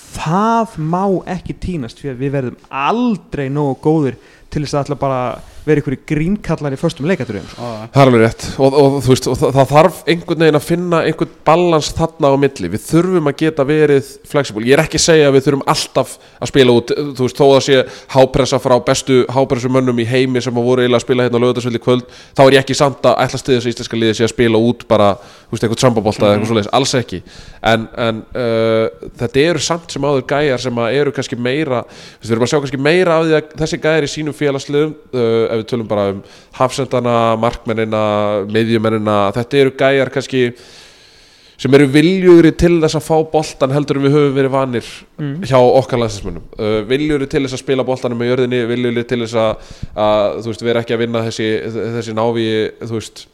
[0.10, 5.02] Það má ekki týnast fyrir að við verðum aldrei nógu góðir til þess að alltaf
[5.02, 5.22] bara
[5.70, 7.68] vera ykkur í grínkallar í föstum leikaturinn sko.
[7.94, 8.46] Það er alveg rétt.
[8.58, 12.36] Og, og, veist, og það, það þarf einhvern veginn að finna einhvern balans þarna á
[12.42, 12.72] milli.
[12.74, 14.66] Við þurfum að geta verið flexible.
[14.66, 17.46] Ég er ekki að segja að við þurfum alltaf að spila út þú veist, þó
[17.50, 17.84] að sé
[18.16, 21.44] hápressa frá bestu hápressu mönnum í heimi sem að voru eiginlega að spila hérna á
[21.46, 22.08] lögðarsveldi kvöld
[22.38, 24.88] þá er ég ekki samt að ætla stiðis að íslenska liði sé að spila út
[24.90, 25.12] bara,
[25.50, 27.22] þú veist, einhvern sambabólta eða eitthvað svoleiðis, alls ekki.
[27.70, 31.84] En, en uh, þetta eru samt sem áður gæjar sem að eru kannski meira
[32.22, 35.46] við erum að sjá kannski meira af því að þessi gæjar í sínum félagsliðum uh,
[35.52, 36.22] ef við tölum bara um
[36.60, 38.04] hafsendana, markmennina
[38.50, 40.44] miðjumennina, þetta eru gæjar kannski
[41.60, 45.42] sem eru viljugri til þess að fá boltan heldur en við höfum verið vanir Mm.
[45.44, 49.36] hjá okkar landslæsmönnum uh, viljugri til þess að spila boltanum með jörðinni viljugri til þess
[49.36, 51.50] að, að þú veist, vera ekki að vinna þessi,
[51.98, 52.46] þessi návi
[52.80, 53.26] þú veist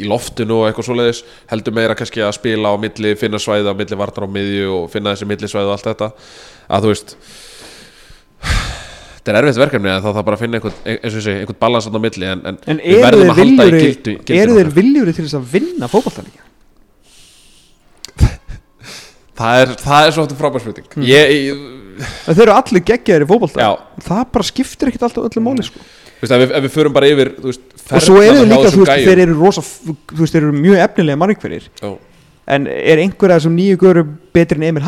[0.00, 3.76] í loftinu og eitthvað svoleiðis heldur meira kannski að spila á milli finna svæði á
[3.76, 6.08] milli vartar á miðju og finna þessi milli svæði og allt þetta
[6.72, 7.12] að þú veist
[9.22, 11.94] þetta er erfitt verkefni að það þarf bara finna einhvern, og þessi, einhvern balans á
[11.94, 15.38] milli en, en, en við verðum að halda í gildi, eru þeir viljuri til þess
[15.38, 16.50] að vinna fótballtælinga
[19.38, 20.88] það er, það er svo þetta frábær spurning.
[20.96, 21.06] Mm.
[21.06, 21.62] ég, ég,
[22.26, 23.30] þeir eru allir geggjaðir í
[23.62, 23.70] já,
[24.08, 25.86] það bara skiptir ekkert alltaf öllu máli sko.
[26.22, 29.24] veist, ef ef við förum bara yfir veist, og svo eru líka, þú veist, þeir
[29.28, 31.22] eru rosa þú veist, þeir eru mjög efnilega
[31.78, 31.94] Já.
[32.56, 34.86] en er einhver af þessum nýju göru betri en Emil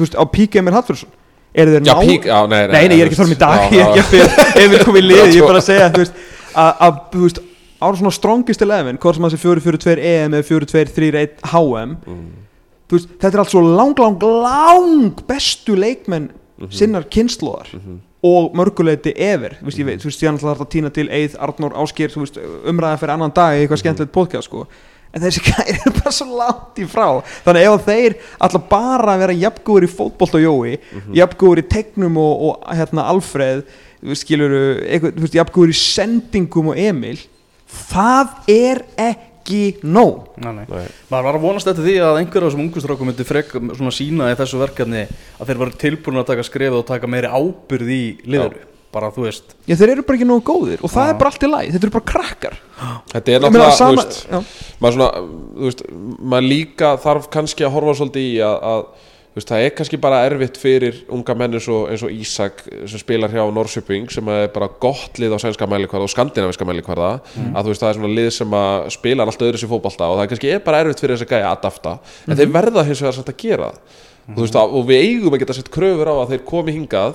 [0.00, 1.19] veist, á pík Emil Hallfjörnsson
[1.54, 3.30] eru þeir já, ná pík, já, nei, nei, nei, nei, ég er ekki þú þar
[3.30, 5.62] með veist, dag ég er ekki að fyrir Emil kom í lið, ég er bara
[5.62, 6.20] að segja þú veist,
[6.54, 7.40] að, að, þú veist,
[7.80, 12.28] ára svona strongest 11 hvort sem það sé 4-4-2 EM eða 4-2-3-1 HM Mm.
[12.90, 16.70] þú veist, þetta er allt svo lang, lang, lang bestu leikmenn Mhm.
[16.76, 17.70] sinnar kynnslóðar
[18.20, 21.38] og mörguleiti ever, þú veist, ég veit, þú veist, ég ætla að týna til Eið,
[21.40, 22.12] Arnór, Áskir,
[22.68, 24.66] umræða fyrir annan dag í eitthvað skemmtilegt podcast, sko
[25.10, 27.06] en þessi gæri er bara svo langt í frá
[27.46, 30.76] þannig ef þeir ætla bara að vera jafngóður í fótbolt og jói
[31.18, 33.64] jafngóður í tegnum og, og hérna Alfreð,
[35.34, 37.18] jafngóður í sendingum og Emil
[37.90, 40.64] það er ekki nóg Nei, nei.
[40.68, 40.86] Nei.
[41.10, 44.30] maður var að vonast eftir því að einhver af þessum ungustrákum myndi frek svona sína
[44.30, 48.02] í þessu verkefni að þeir varu tilbúin að taka skrefið og taka meiri ábyrð í
[48.30, 48.58] liður
[48.92, 49.52] bara þú veist.
[49.70, 51.10] Já, þeir eru bara ekki nógu góðir og það Já.
[51.14, 52.56] er bara allt í læg, þetta eru bara krakkar.
[53.12, 54.40] Þetta er Ég meina, náttúrulega, þú sama- veist já.
[54.80, 55.12] maður svona,
[55.60, 55.84] þú veist,
[56.34, 58.82] maður líka þarf kannski að horfa svolítið í að, að
[59.30, 62.64] þú veist, það er kannski bara erfitt fyrir unga menn eins og, eins og Ísak
[62.90, 67.12] sem spilar hjá Norrköping sem er bara gott lið á sænska mælikvarða og skandinaviska mælikvarða.
[67.54, 70.18] Að þú veist, það er svona lið sem að spila allt öðru sér fótbolta og
[70.18, 71.94] það kannski er bara erfitt fyrir þess að gæja að adapta.
[72.26, 73.78] En þeir verða hins vegar samt að gera það.
[74.30, 76.74] Og, þú veist, að, og við eigum að geta sett kröfur á að þeir komi
[76.74, 77.14] hingað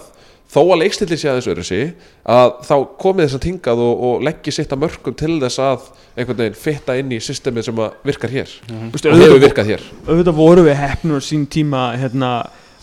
[0.51, 1.93] þó að leikstilli sé aðeins öðru sig
[2.31, 5.87] að þá komið þess að tingað og, og leggja sitt að mörgum til þess að
[6.15, 8.51] einhvern veginn fitta inn í systemið sem virkar hér.
[8.93, 9.87] Veistu, og hefur virkað hér.
[10.07, 12.35] auðvitað voru við hefnur sín tíma hérna,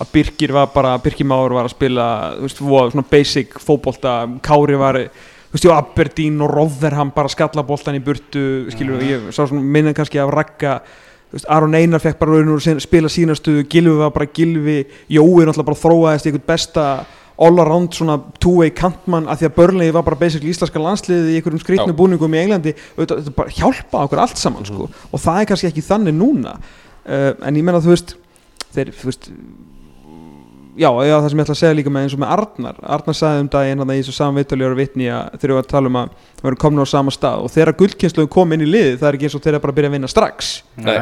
[0.03, 2.09] að Birgir var bara Birgir Már var að spila
[2.41, 7.99] veist, svona basic fótbolta Kári var þú veist, og Aberdeen og Rotherham bara skalla boltan
[7.99, 10.79] í burtu skilur, ég sá svona minna kannski af Ragga
[11.31, 14.83] þú veist, Aron Einar fekk bara raun og spila sína stöðu, Gilvi var bara Gilvi
[15.09, 16.87] Jói náttúrulega bara þróaðist í einhvern besta
[17.39, 21.41] all around svona two-way kantmann að því að Börnlegi var bara basically íslenska landsliði í
[21.41, 21.99] einhverjum skrýtnu Já.
[21.99, 22.75] búningum í Englandi.
[22.97, 24.89] Auðvitað, þetta bara hjálpa okkur allt saman sko.
[24.89, 26.57] og það er kannski ekki þannig núna.
[27.03, 28.15] Uh, en ég menna þú veist
[28.77, 29.31] þeir, þú veist
[30.77, 32.79] já, já, það sem ég ætla að segja líka með eins og með Arnar.
[32.97, 35.91] Arnar sagði um daginn hann í þessu saman vittaljóra vitni að þeir eru að tala
[35.91, 37.43] um að við erum komin á sama stað.
[37.43, 39.75] Og þegar guldkynsluðum kom inn í liði það er ekki eins og þeir eru bara
[39.75, 40.55] að byrja að vinna strax.
[40.77, 40.97] Nei.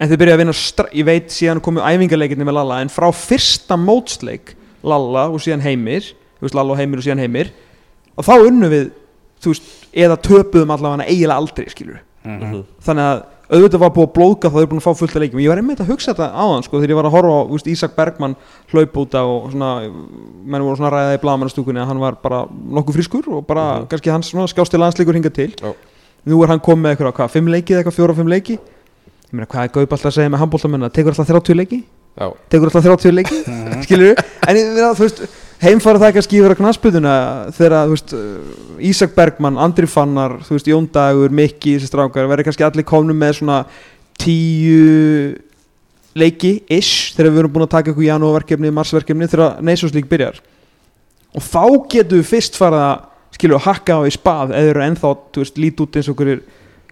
[0.00, 3.10] en þeir byrja að vinna strax, ég veit síðan komu æfingarleikinni með Lalla en frá
[3.12, 7.50] fyrsta mótsleik Lalla og síðan Heimir veist Lalla og Heimir og síðan Heimir
[8.16, 8.90] og þá unnum við,
[9.44, 9.62] veist,
[9.92, 12.64] eða töpuðum allavega eiginlega aldrei, skilur Mhm.
[12.84, 15.22] þannig að auðvitað var búið að blóðga þá þau eru búin að fá fullt að
[15.24, 17.48] leikjum ég var einmitt að hugsa þetta áðan sko þegar ég var að horfa á
[17.50, 18.36] veist, Ísak Bergmann
[18.70, 19.70] hlaup út á og svona,
[20.44, 23.80] menn voru svona að ræða í blagamannastúkunni að hann var bara nokkuð frískur og bara
[23.80, 23.86] Mhm.
[23.88, 25.72] kannski hans svona skjásti landsleikur hingað til Já.
[26.28, 29.32] nú er hann komið með eitthvað, hvað, fimm leiki eða eitthvað, fjóra, fimm leiki ég
[29.32, 31.84] meina hvað er Gaup alltaf að segja með handbóltamenn tekur alltaf 30 leiki,
[32.50, 33.82] tekur alltaf 30 leiki Mhm.
[33.86, 34.14] skilur
[34.48, 35.22] en ég meina, þú veist
[35.60, 37.14] heimfara það yfir að knasputuna
[37.56, 38.14] þegar þú veist
[38.80, 43.18] Ísak Bergmann, Andri Fannar þú veist Jón Dagur, Mikki, þessi strákar verður kannski allir komnum
[43.20, 43.64] með svona
[44.20, 45.36] tíu
[46.16, 50.40] leiki ish þegar við erum búin að taka eitthvað janúarverkefni, marsverkefni þegar Neisunslík byrjar.
[51.36, 55.12] Og þá getum við fyrst fara að skilur hakka á í spað eða eru ennþá
[55.30, 56.32] þú veist lít út eins og okkur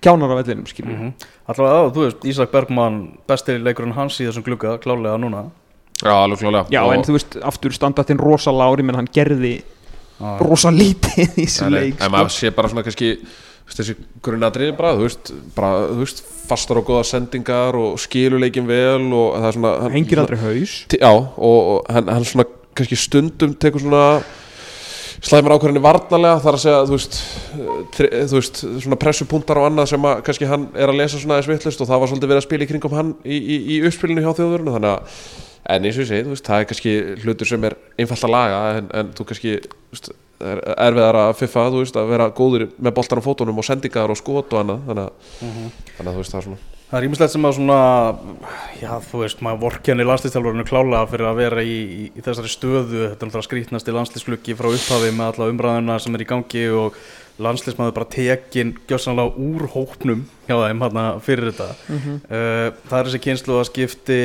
[0.00, 1.12] kjánar á vellinum skilur Mhm.
[1.48, 5.50] Allavega, þú veist, Ísak Bergmann bestir leikurinn hans í þessum glugga, klálega núna
[6.02, 9.62] já alveg klálega Já, og, en þú veist, aftur standartinn rosa lári menn hann gerði
[10.20, 10.38] Já.
[10.40, 12.10] rosa lítið í þessu leik en sko.
[12.16, 13.18] maður sé bara svona kannski
[13.68, 19.12] þessi grunnadriði bara, þú veist, bara, þú veist fastar og góða sendingar og skiluleikin vel
[19.12, 22.96] og það er svona hann- hengir aldrei haus Já, og, og hann, hann svona kannski
[22.96, 24.22] stundum tekur svona
[25.24, 27.18] slæmur ákvörðinni varnalega þar að segja, þú veist,
[27.54, 31.18] eh, tri, þú veist svona pressupuntar og annað sem að kannski hann er að lesa
[31.18, 33.58] svona aðeins vittlust og það var svolítið verið að spila í kringum hann í, í,
[33.74, 35.20] í uppspilinu hjá þjóðurinu þannig að,
[35.74, 38.34] en eins og ég segi, þú veist, það er kannski hlutur sem er einfalt að
[38.36, 39.58] laga en, en þú kannski,
[39.92, 43.66] veist, er erfiðar að fiffa, þú veist, að vera góður með boltan á fótunum og
[43.66, 46.96] sendingar og skot og annað þannig að, þannig að þú veist, það er svona Það
[46.96, 47.78] er ímislegt sem að svona,
[48.80, 53.02] já þú veist, maður vorkenni landslýstjálfurinu klálega fyrir að vera í, í, í þessari stöðu,
[53.02, 56.96] þetta er náttúrulega skrítnasti landslýsklukki frá upphafi með alla umræðuna sem er í gangi og
[57.44, 61.68] landslýsmaður bara tekin gjössanlega úr hópnum hjá þeim hérna fyrir þetta.
[62.24, 64.18] uh, það er þessi kynslu að skipti,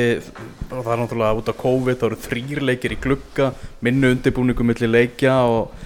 [0.72, 3.52] það er náttúrulega út af COVID, það eru þrýr leikir í glugga,
[3.84, 5.76] minnu undirbúningu milli leikja og,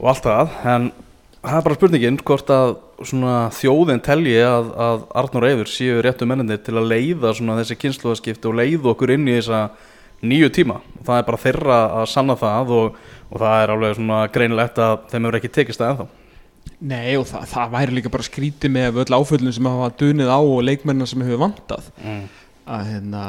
[0.00, 0.90] og allt það, en
[1.44, 6.58] það er bara spurningin hvort að þjóðin telji að, að Arnur Eifur séu réttu menninni
[6.62, 9.62] til að leiða svona þessi kynsluðaskipti og leiða okkur inn í þessa
[10.24, 10.80] nýju tíma.
[11.00, 14.84] Og það er bara þeirra að sanna það og, og það er alveg svona greinilegt
[14.84, 16.06] að þeim hefur ekki tekist það ennþá.
[16.84, 20.38] Nei og það, það væri líka bara skrítið með öll áföllun sem hafa dunið á
[20.40, 21.90] og leikmennina sem hefur vantað.
[22.04, 22.24] Mm.
[22.64, 23.24] að hérna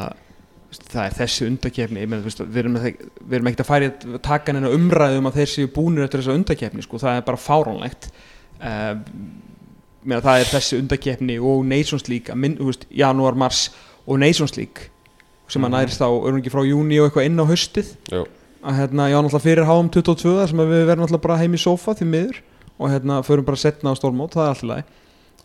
[0.75, 5.39] það er þessi undakefni við erum, erum ekkert að færi að taka henni umræðum að
[5.39, 8.10] þeir séu búnir eftir þessa undakefni sko, það er bara fáránlegt.
[8.56, 8.95] Uh,
[10.05, 13.69] meina, það er þessi undakefni og Nations League minn, veist, janúar, mars
[14.07, 14.89] og Nations League
[15.47, 15.75] sem að Mhm.
[15.77, 18.25] nærist þá örungi frá júni og eitthvað inn á haustið Jú.
[18.65, 21.61] að hérna, já náttúrulega fyrir háum 22 þar sem við verðum náttúrulega bara heim í
[21.61, 22.37] sófa því miður
[22.79, 24.83] og hérna förum bara setna á stórmót það er alltaf læg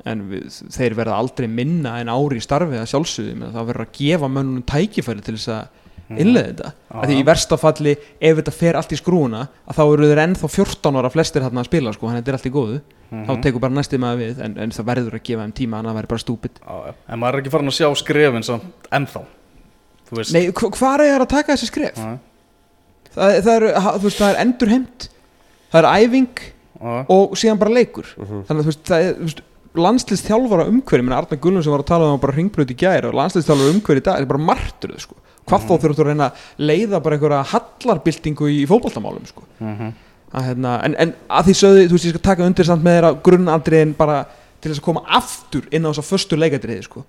[0.06, 3.92] en við, þeir verða aldrei minna en ári í starfi að sjálfsögðu, það verður að
[3.92, 5.68] gefa mönnum tækifæri til þess að
[6.18, 9.82] innlega þetta að því í versta falli ef þetta fer allt í skrúuna að þá
[9.92, 12.46] eru þeir ennþá 14 ára flestir hérna að spila sko, þannig að þetta er allt
[12.50, 13.24] í góðu Mhm.
[13.26, 15.94] þá tekur bara næstið maður við en, en það verður að gefa þeim tíma annað
[15.98, 16.20] verður bara
[16.86, 16.94] já.
[17.10, 19.22] en maður er ekki farin að sjá skrefin samt ennþá
[20.32, 21.98] Nei, hva- hvar er það að taka þessi skref?
[23.14, 23.66] Það, það, er,
[24.04, 25.08] veist, það er endurheimt
[25.72, 28.44] það er æfing já, og síðan bara leikur Mhm.
[28.46, 29.42] þannig að þú veist, það er, þú veist
[29.74, 33.06] landslýst þjálfara umhverfi, menn Arna Gullum sem var að tala um bara hringbröð í gæri
[33.06, 35.14] og landslýst þjálfara umhverfi í dag, þetta er bara martur sko.
[35.50, 39.46] Hvað þá þurftu að reyna að leiða bara einhverja hallarbyltingu í fótboltamálum sko.
[39.58, 39.94] mhm.
[40.30, 42.98] að, hérna, en, en að því sögðu, þú veist, ég skal taka undir samt með
[42.98, 44.20] þeirra grunnandriðin bara
[44.60, 47.02] til þess að koma aftur inn á þess að föstu leikadriði sko.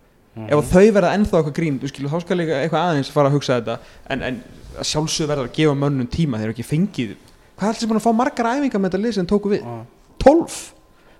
[0.48, 3.28] ef að þau verða ennþá eitthvað grín þú skilur, þá skal líka eitthvað aðeins fara
[3.28, 3.80] að hugsa þetta
[4.14, 4.38] en, en
[4.80, 7.18] að sjálfsögðu verður að gefa mönnum tíma þeir eru ekki fengið
[7.60, 9.66] hvað er búin að fá margar æfingar með þetta lið sem tóku við?
[9.66, 9.82] Já.
[10.24, 10.56] 12?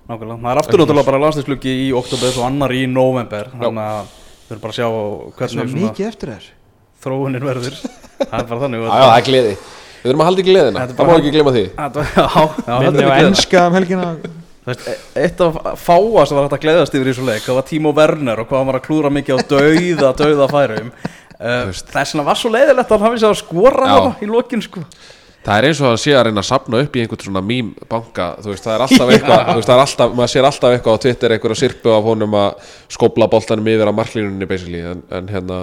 [0.10, 4.16] Nákvæmlega, það er aftur náttúrulega bara landslýsklukki í oktober og annar í november þannig að
[4.16, 4.88] við erum bara að sjá
[5.38, 6.48] hvernig svona mikið eftir þér
[7.04, 7.80] þróunin verður.
[8.22, 8.86] Það er bara þannig.
[8.92, 9.56] Það er gleði.
[10.02, 11.64] Við þurfum að halda í gleðina, það má ekki glema því.
[11.78, 12.28] Þetta- Já,
[12.68, 14.08] já, minni á enska um helgina.
[15.18, 17.42] Eitt af fáa sem var hægt að gleðast yfir í svo leik.
[17.46, 20.94] Það var Timo Werner og hvað hann var að klúra mikið á dauða, dauða færum.
[21.42, 21.88] Uh, veist.
[21.90, 23.94] Þess vegna var svo leiðilegt að hann hafi sér að skora Já.
[23.96, 24.84] hana í lokin sko.
[25.42, 27.72] Það er eins og að sé að reyna að sapna upp í einhvern svona mím
[27.90, 30.76] banka, þú veist, það er alltaf eitthvað, þú veist, það er alltaf, maður sér alltaf
[30.76, 35.02] eitthvað á Twitter, einhverja sirpu af honum að skópla boltanum yfir á marklínunni, basically, en,
[35.18, 35.58] en hérna,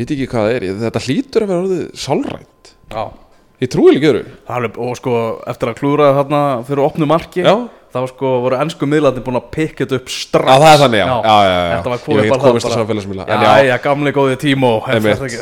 [0.00, 3.04] veit ekki hvað það er, þetta hlýtur að vera orðið sálrænt, Já.
[3.56, 4.22] Ég trúi ekki öru,
[4.76, 5.12] Og sko
[5.48, 7.54] eftir að klúra þarna fyrir opnu marki já,
[7.96, 10.50] Þá sko voru ennsku miðlarnir búin að pikka þetta upp strax.
[10.50, 11.06] Já, það er þannig, já.
[11.70, 12.58] Þetta var komið bara það
[13.30, 14.36] Já, já, gamli góði
[15.30, 15.40] ekki?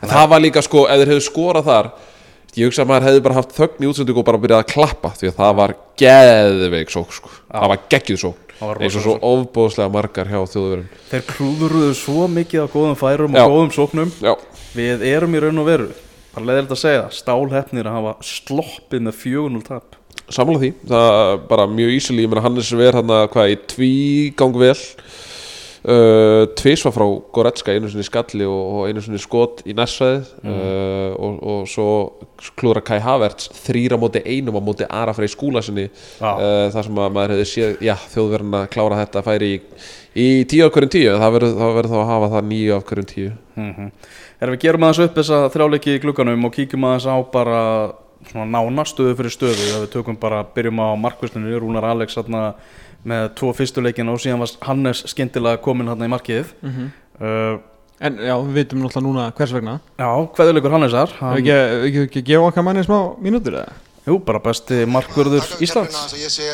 [0.00, 1.90] Það- var líka sko, ef þeir hefðu skorað þar
[2.58, 5.10] Ég hugsa að maður hefði bara haft þögn í útsendingu og bara byrjað að klappa
[5.18, 7.30] Því að það var geðveik sók sko.
[7.50, 12.64] Það var geggjuð sók Eins og svo ofbóðslega margar hjá þjóðverðum Þeir klúðuruðu svo mikið
[12.64, 13.42] á góðum færum Já.
[13.46, 14.10] og góðum sóknum.
[14.20, 14.34] Já,
[14.76, 15.86] Við erum í raun og veru
[16.34, 19.96] bara leiðilegt að segja stálhefnir að hafa sloppið með 4-0 tap.
[20.30, 20.68] Sammála því.
[20.86, 24.76] Það er bara mjög ísili, ég meina Hannes ver hann að hvað í tvígang vel
[25.84, 30.32] uh, Tvisvar frá Goretzka einu sinni í skalli og, einu sinni skot í nærsvæðið.
[30.44, 31.86] Uh, og, og svo
[32.58, 36.32] klúra Kai Havertz þrýra móti einum á móti Ara Frey skúla sinni Já.
[36.32, 39.62] uh, þar sem að maður hefði séð já, þjóðverðin að klára þetta færi í,
[40.14, 41.16] í tíu af hverjum tíu.
[41.22, 43.32] Það verður þá að hafa það níu af hverjum tíu.
[43.60, 43.90] Mm
[44.40, 47.58] Erum við gerum aðeins upp þessa þrjáleiki í glugganum og kíkjum aðeins á bara
[48.30, 49.66] svona nána stöðu fyrir stöðu.
[49.82, 52.54] Við tökum bara, byrjum á markvistunni Rúnar Alex þarna
[53.06, 56.90] með tvo fyrstu leikina og síðan var Hannes skyndilega komin þarna í markið Mhm.
[57.20, 57.58] uh,
[58.02, 61.56] En já, við vitum náttúrulega núna hvers vegna Já, hverðuleikur Hannesar Hefur hann, ekki,
[61.88, 63.72] ekki, ekki gefa okkar manni smá mínútur eða?
[64.06, 66.46] Jú, bara besti við Íslands Ég sé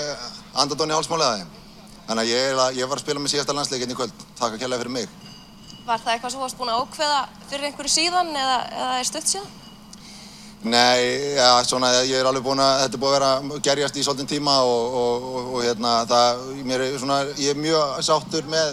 [0.57, 1.53] andadón í hálsmáli að þeim.
[2.09, 4.13] Þannig að ég, er að- ég var að spila með síðasta landsleikin í kvöld.
[4.39, 5.09] Takk að kella fyrir mig.
[5.87, 9.05] Var það eitthvað sem þú varst búin að ákveða fyrir einhverju síðan eða, eða er
[9.05, 9.49] stutt síðan?
[10.67, 14.03] Nei, ja, svona, ég er alveg búinn að, þetta er búið að vera gerjast í
[14.03, 18.73] svolítinn tíma og, og, og, og hérna, það, mér svona, ég er mjög sáttur með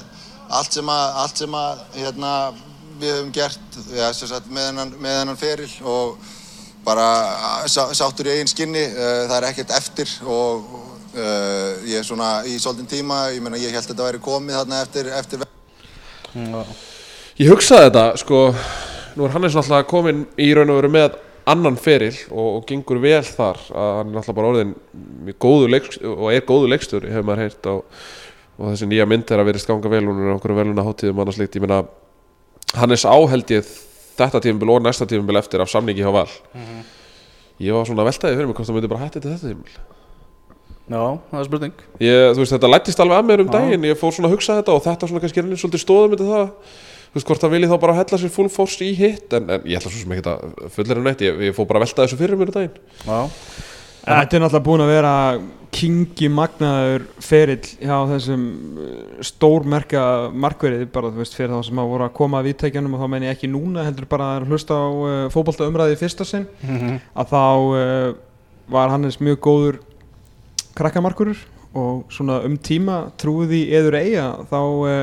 [0.57, 2.31] allt sem að, allt sem að, hérna,
[3.01, 6.15] við höfum gert, ja, sagt, með hennan, hennan feril og
[6.83, 7.05] bara
[7.69, 10.63] sá, sáttur í eigin skinni, uh, það er ekkert eftir og
[11.13, 14.57] uh, ég er svona í svolítinn tíma, ég meina, ég held að þetta væri komið
[14.61, 15.45] þarna eftir, eftir
[17.37, 18.41] Ég hugsaði þetta, sko
[19.13, 22.99] Nú er Hannes náttúrulega komin í raun og veru með annan feril og, og gengur
[23.03, 24.75] vel þar að hann er náttúrulega bara orðin
[26.11, 28.03] og er góður leikstur hefur maður heyrt og,
[28.57, 31.57] og þessi nýja mynd er að verið skanga vel og okkur veluna hátíðum annars líkt,
[31.57, 31.83] ég meina
[32.73, 33.67] Hannes áheld ég
[34.17, 36.29] þetta tímabil og næsta tímabil eftir af samningi hjá Val.
[37.61, 39.75] Ég var svona veltaði fyrir mig hvort það myndi bara hætti til þetta tímabil.
[40.83, 41.83] Já, það er spurning.
[42.03, 43.53] Ég, þú veist, þetta lættist alveg að mér um Já.
[43.55, 46.15] daginn ég fór svona að hugsa þetta og þetta svona kannski er svolítið stóðum
[47.13, 49.67] þú veist, hvort það vilji þá bara hella sér full force í hitt en, en
[49.69, 51.21] ég ætla svo sem ekki að fullir en neitt.
[51.21, 52.81] Ég, ég fór bara að velta þessu fyrir mér um daginn.
[53.05, 53.19] Já,
[54.03, 55.11] Þetta er náttúrulega búin að vera
[55.73, 58.41] kingi magnaður ferill hjá þessum
[58.75, 60.01] uh, stórmerka
[60.43, 63.07] markverið bara þú veist fyrir þá sem að voru að koma að viðtækjanum og þá
[63.13, 66.45] menn ég ekki núna heldur bara að hlusta á uh, fótbolta umræði fyrsta sinn.
[67.15, 67.45] Að þá
[67.79, 68.11] uh,
[68.75, 69.79] var Hannes mjög góður
[70.75, 71.39] krakkamarkurur
[71.79, 74.93] og svona um tíma trúið í eður eiga þá uh,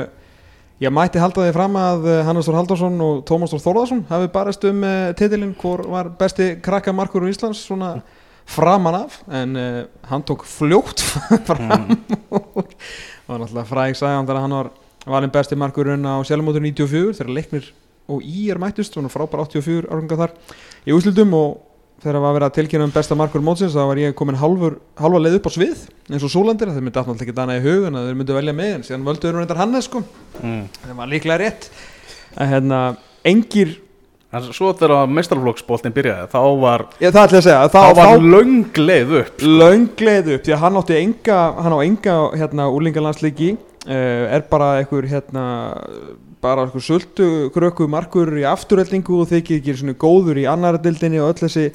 [0.80, 4.30] ég mætti halda því fram að uh, Hannes Þór Haldarsson og Tómas Þór Þórðarsson hafi
[4.32, 7.98] barist um uh, titilinn hvor var besti krakkamarkurur Íslands svona
[8.50, 11.04] framan af en uh, hann tók fljótt
[11.48, 11.92] fram
[12.32, 12.64] og
[13.28, 14.72] var náttúrulega fræg sagðan þegar hann var
[15.14, 17.70] valinn besti markurinn á sjálfmótur 94 þegar leiknir
[18.10, 20.36] og í er mættust og frábær 84 árganga þar
[20.88, 21.58] í úslutum og
[22.00, 25.20] þegar var verið að tilkynna um besta markur mótsins þá var ég komin halvur, halva
[25.20, 28.08] leið upp á svið eins og Súlandir, þeir myndi alltaf ekki dana í hugun að
[28.08, 30.02] þeir myndi velja mig en síðan völdu þeir Hannes sko,
[30.40, 30.64] mm.
[30.80, 31.70] það var líklega rétt.
[32.40, 32.80] Að hérna,
[33.26, 33.78] engir
[34.30, 38.26] En svo þegar meistarflokksboltin byrjaði þá var, ég, það að segja, þá þá, var þá
[38.34, 43.48] löng leið upp löngleið upp því að hann átti enga hann á enga hérna úlingalandsleiki
[43.56, 45.46] uh, er bara einhver hérna
[46.40, 51.20] bara einhver sultu kröku markur í afturreldingu og þykir ekki svona góður í annara dildinni
[51.20, 51.66] og öll þessi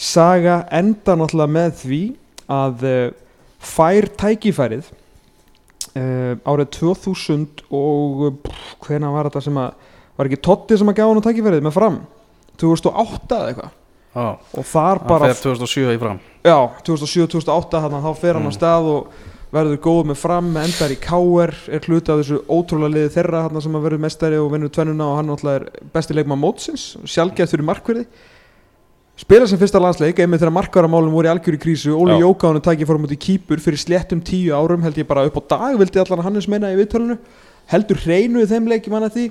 [0.00, 2.00] saga enda náttúrulega með því
[2.50, 3.02] að uh,
[3.60, 9.88] fær tækifærið uh, árið 2000 og pff, hvena var þetta sem að
[10.20, 12.00] var ekki Totti sem að gá hann tækifærið með fram?
[12.60, 13.76] 2008 eða eitthvað.
[14.10, 14.26] Já,
[14.58, 16.18] og þar bara fer 2007 í fram.
[16.42, 16.56] Já,
[16.88, 19.20] 2007-2008 þannig að þá fer hann á stað og
[19.50, 23.62] verður góð með fram, endar í KR er hluti af þessu ótrúlega liði þeirra hann
[23.64, 27.50] sem að verður mestari og vinnur tvennuna og hann náttúrulega er besti leikmann mótsins sjálfgæð
[27.54, 28.06] fyrir markverði.
[29.20, 32.14] Spila sem fyrsta landsleik, einmitt þegar markvaramálum voru í algjöru krísu, Óli.
[32.22, 35.42] Jókánu tæki fórum út í kýpur fyrir sléttum tíu árum held ég bara upp á
[35.50, 37.18] dag, vildi allan Hannes meina í viðtölunu
[37.68, 39.26] heldur hreinu í þeim leik, ég manna því.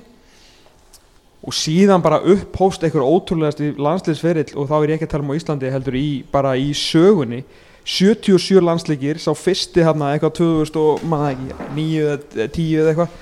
[1.40, 5.26] Og síðan bara upphóst einhver ótrúlegast í landsliðsferill og þá er ég ekki að tala
[5.26, 7.40] um á Íslandi heldur í, bara í sögunni
[7.84, 13.14] 77 landsleikir, sá fyrsti hérna eitthvað 2000 og maður ekki 9 eða 10 eða eitthvað.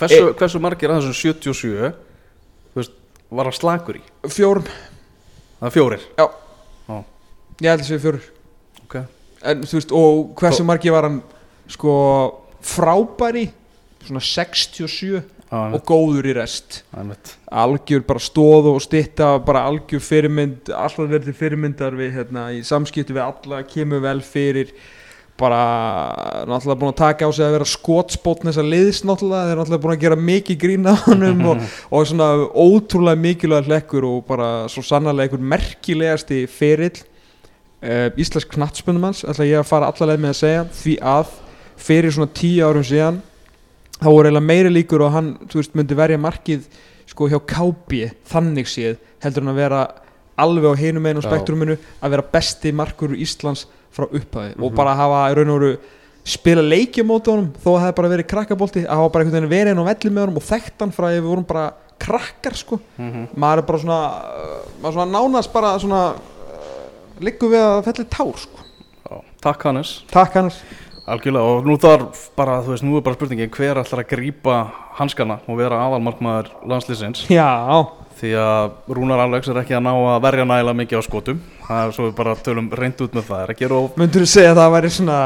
[0.00, 1.90] Hversu, hversu margir að þessum 77
[2.72, 2.94] þú veist,
[3.36, 4.02] var að slagur í?
[4.32, 4.70] Fjórum,
[5.60, 6.06] það er fjórir?
[6.16, 6.26] Já.
[6.88, 6.96] Já.
[7.60, 8.30] ég held að séu fjórir.
[8.86, 8.96] Ok,
[9.52, 11.20] en veist, og hversu margir var hann
[11.70, 11.92] sko
[12.64, 13.50] frábæri
[14.06, 15.20] svona 67
[15.50, 16.82] ah, og góður í rest.
[16.96, 17.34] Einmitt.
[17.50, 22.62] Algjör bara stóð og stitta bara algjör fyrirmynd alltaf verið til fyrirmyndar við hérna í
[22.66, 24.72] samskipti við alla kemur vel fyrir.
[25.40, 25.60] Bara
[26.44, 29.84] náttúrulega búin að taka á sig að vera skotspótn þessa liðs náttúrulega þeir eru náttúrulega
[29.86, 31.62] búin að gera mikið grína honum og,
[31.96, 39.24] og svona ótrúlega mikilvæg hlekkur og bara svo sannarlega einhver merkilegasti ferill uh, Íslensk knattspunumanns
[39.24, 41.34] ætla ég að fara allaleg með að segja því að
[41.80, 43.22] fyrir svona tíu árum síðan
[44.00, 46.66] þá voru eiginlega meiri líkur og hann veist, myndi verja markið
[47.10, 49.80] sko hjá KB þannig séð heldur hann að vera
[50.40, 55.24] alveg á hinum einu spektruminu að vera besti markur Íslands frá upphæði og bara hafa
[55.32, 55.72] í raun og veru
[56.30, 59.46] spila leikja móti honum þó að það hefði bara verið krakkabolti að hafa bara einhvern
[59.48, 61.64] veginn verið inn á velli með honum og þekkt hann frá að við vorum bara
[62.00, 62.78] krakkar sko.
[62.96, 64.00] Maður er bara svona
[64.80, 66.84] maður svona nánast bara svona uh,
[67.24, 68.68] liggur við að felli tár sko.
[69.04, 69.94] Já, takk Hannes.
[70.12, 70.60] Takk hans
[71.10, 74.58] Algjörlega og nú þarf bara, þú veist, nú er bara spurningin hver ætlar að grípa
[74.98, 77.48] hanskana og vera aðalmarkmaður landslýsins já.
[78.20, 81.40] Því að Rúnar Alex er ekki að ná að verja nægilega mikið á skotum.
[81.64, 83.42] Það er svo við bara tölum reynd út með það.
[83.42, 85.20] Er að gera of myndur þú segja að það væri svona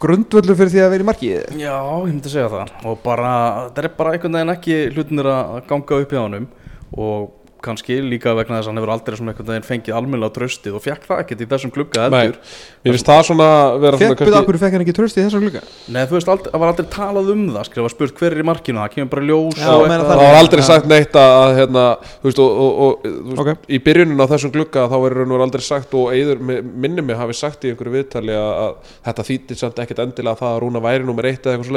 [0.00, 1.56] grundvöldur fyrir því að vera í markið?
[1.58, 2.76] Já, ég myndi segja það.
[2.86, 3.32] Og bara,
[3.74, 6.48] það er bara einhvern veginn ekki hlutinir að ganga upp í ánum
[6.96, 10.76] og kannski líka vegna þess að hann hefur aldrei svona einhvern veginn fengið almennilega tröstið
[10.78, 12.38] og fekk það ekkert í þessum glugga Nei, heldur
[12.86, 13.48] mér finnst það svona
[13.82, 15.62] vera svona Fekk við okkur fekk hann ekki tröst í þessum glugga
[15.96, 18.46] Nei, þú veist, aldrei, það var aldrei talað um það skrifa spurt hver er í
[18.46, 20.06] markinu, það kemur bara ljós Já, og eitthvað.
[20.12, 20.66] það var aldrei Já.
[20.70, 21.84] sagt neitt að að, hérna,
[22.22, 23.68] þú veist, og, og, og þú veist, Ok.
[23.68, 27.16] í byrjunin á þessum glugga þá er veru aldrei sagt og Eiður mi- minni mig
[27.18, 30.82] hafi sagt í einhverju viðtali að, að þetta þýtti samt ekkert endilega það að Rúna
[30.84, 31.76] væri nummer eitt eða eitthvað svo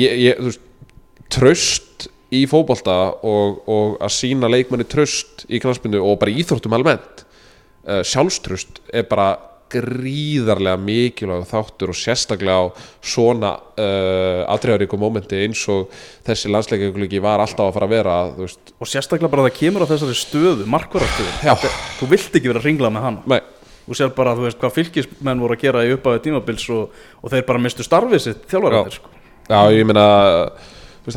[0.00, 0.66] ég, ég, veist
[1.30, 7.24] tröst í fótbolta og, og að sína leikmanni tröst í knarspindu og bara íþróttum almennt
[7.86, 9.32] uh, sjálfströst er bara
[9.70, 12.64] gríðarlega mikilvæg þáttur og sérstaklega á
[13.06, 15.92] svona uh, atriðaríku mómenti eins og
[16.26, 19.90] þessi landsleikauglugi var alltaf að fara að vera veist, og sérstaklega bara það kemur á
[19.92, 21.54] þessari stöðu markvarastöðu, já,
[22.00, 23.22] þú vilt ekki vera að ringla með hana.
[23.30, 23.38] Nei,
[23.86, 27.34] þú sér bara, þú veist, hvað fylgismenn voru að gera í uppáðu tímabils og, og
[27.34, 29.14] þeir bara mistu starfið sitt þjálfaraðir sko.
[29.46, 30.08] já, ég meina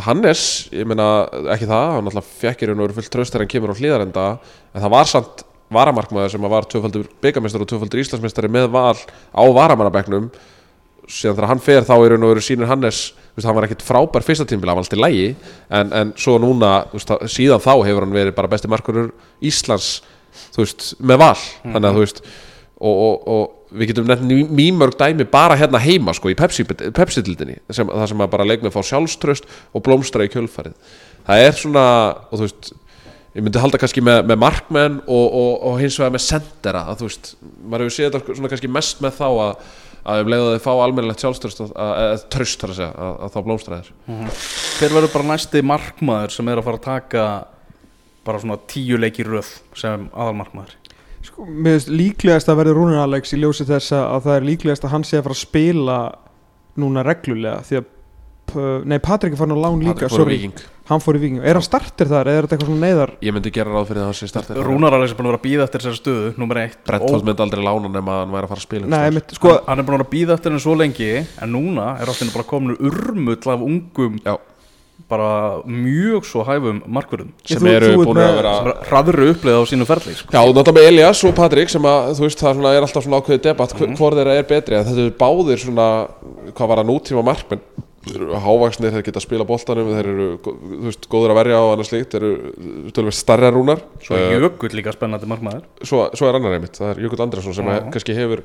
[0.01, 3.51] Hannes, ég meina ekki það, hann alltaf fekkir hann og eru fullt tröst þegar hann
[3.53, 4.25] kemur á hlýðarenda,
[4.73, 9.43] en það var samt varamarkmaður sem var tvöfaldur byggamestari og tvöfaldur Íslandsmeistari með val á
[9.57, 10.29] varamannabæknum
[11.09, 13.01] síðan þegar hann fer þá er hann og eru sínir Hannes
[13.35, 15.33] veist, hann var ekkit frábær fyrsta tímbil hann var alltaf lægi,
[15.73, 19.11] en, en svo núna veist, síðan þá hefur hann verið bara besti markurur
[19.43, 19.97] Íslands
[20.55, 21.35] veist, með val,
[21.65, 22.23] þannig að þú veist
[22.83, 26.93] og, og, og við getum nefnt mýmörg dæmi bara hérna heima sko í Pepsi-dildinni
[27.65, 30.77] Pepsi það sem að bara leikmið fá sjálfströst og blómstra í kjölfarið.
[31.27, 31.85] Það er svona,
[32.29, 32.73] og þú veist
[33.33, 37.01] ég myndi halda kannski með, með markmenn og, og, og hins vegar með sendera að
[37.01, 37.31] þú veist,
[37.63, 39.71] maður hefur séð þetta svona kannski mest með þá að,
[40.03, 43.33] að um leið að þið fá almennilegt sjálfströst að tröst þar að segja, að, að
[43.33, 43.89] þá blómstra þér
[44.77, 47.25] hver verður bara næsti markmaður sem er að fara að taka
[48.27, 49.49] bara svona tíu leiki röð
[49.81, 50.77] sem aðalmarkmaður
[51.33, 54.47] sko, Mér finnst líklegast að verði Rúnar Alex í ljósi þess að að það er
[54.51, 55.97] líklegast að hann sé að fara að spila
[56.83, 57.89] núna reglulega því að
[58.53, 60.35] Nei, Patrik er farin á lán líka, Patrik fór sorry.
[60.35, 60.59] Víking.
[60.85, 63.33] Hann fór í viking Er hann startir þar eða er þetta eitthvað svona neyðar ég
[63.33, 65.39] myndi gera ráð fyrir það að hann sé startið Rúnar Alex er búin að vera
[65.39, 66.75] að býða eftir þessari stöðu nummer eitt.
[66.85, 69.53] Brentford myndi aldrei lána nema að hann væri að fara að spila Nei, mitt, sko,
[69.55, 72.11] hann, hann er búin að vera að býða eftir henni svo lengi en núna er
[72.13, 74.35] alltaf bara komin urmull af ungum Já.
[75.13, 75.29] Bara
[75.69, 79.87] mjög svo hæfum markverðum sem þú- eru búin að vera er hraðri uppleið á sínu
[79.89, 80.33] ferli sko.
[80.33, 83.41] Já, náttúrulega með Elias og Patrik sem að, þú veist, það er alltaf svona ákveðið
[83.47, 85.87] debatt mm hvor þeirra er betri, en þetta eru báðir svona,
[86.53, 87.61] hvað var að nútíma markmenn
[88.03, 91.59] þeir eru hávaksnir, þeir geta að spila boltanum þeir eru, þú veist, góður að verja
[91.61, 92.25] á annars slíkt, þeir
[92.99, 96.75] eru starra rúnar svo Eh, er Jökull líka spennandi markmaður svo, svo er annar einmitt,
[96.75, 97.77] það er Jökull Andrésson sem Já.
[97.79, 98.43] að, kannski hefur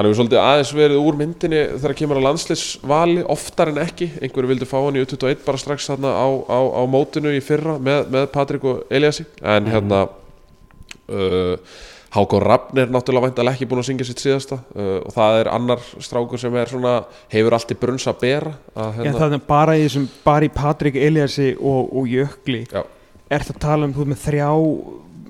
[0.00, 4.48] hann hefur svolítið aðeins verið úr myndinni þegar kemur að landsliðsvali oftar en ekki, einhverju
[4.54, 8.08] vildi fá hann í U21 bara strax þarna á, á, á mótinu í fyrra með,
[8.14, 9.26] með Patrik og Eliassi.
[9.44, 11.76] En hérna uh,
[12.16, 15.52] Hákon Rafn er náttúrulega væntalega ekki búin að syngja sitt síðasta uh, og það er
[15.52, 16.96] annar strákur sem er svona
[17.34, 20.54] hefur allt í brunns að bera að, hérna, það er bara í þessum bara í
[20.56, 22.64] Patrik Eliassi og, og Jökli.
[22.72, 22.86] Já.
[23.30, 24.48] Er það að tala um þú með þrjá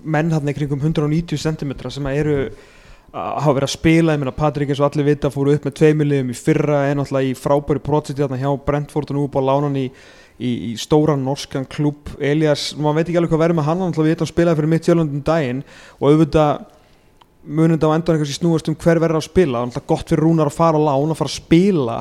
[0.01, 2.70] menn hann í kringum 190 cm sem eru að
[3.13, 6.31] hafa verið að spila, ég meina Patrik eins og allir vita fóru upp með tveimiliðum
[6.31, 9.79] í fyrra en alltaf í frábæri projekti þarna hjá Brentford og nú upp á lánan
[9.81, 9.87] í,
[10.39, 14.07] í, í stóran norskan klúb Elias, maður veit ekki alveg hvað verður með hann alltaf
[14.07, 15.65] við þetta spilaði fyrir mitt sjálfundum daginn
[15.99, 16.63] og auðvitað
[17.41, 19.65] munið á endan eitthvað sem snúast um hver verður að spila.
[19.65, 21.99] Alltaf gott fyrir Rúnar að fara á lán að fara að spila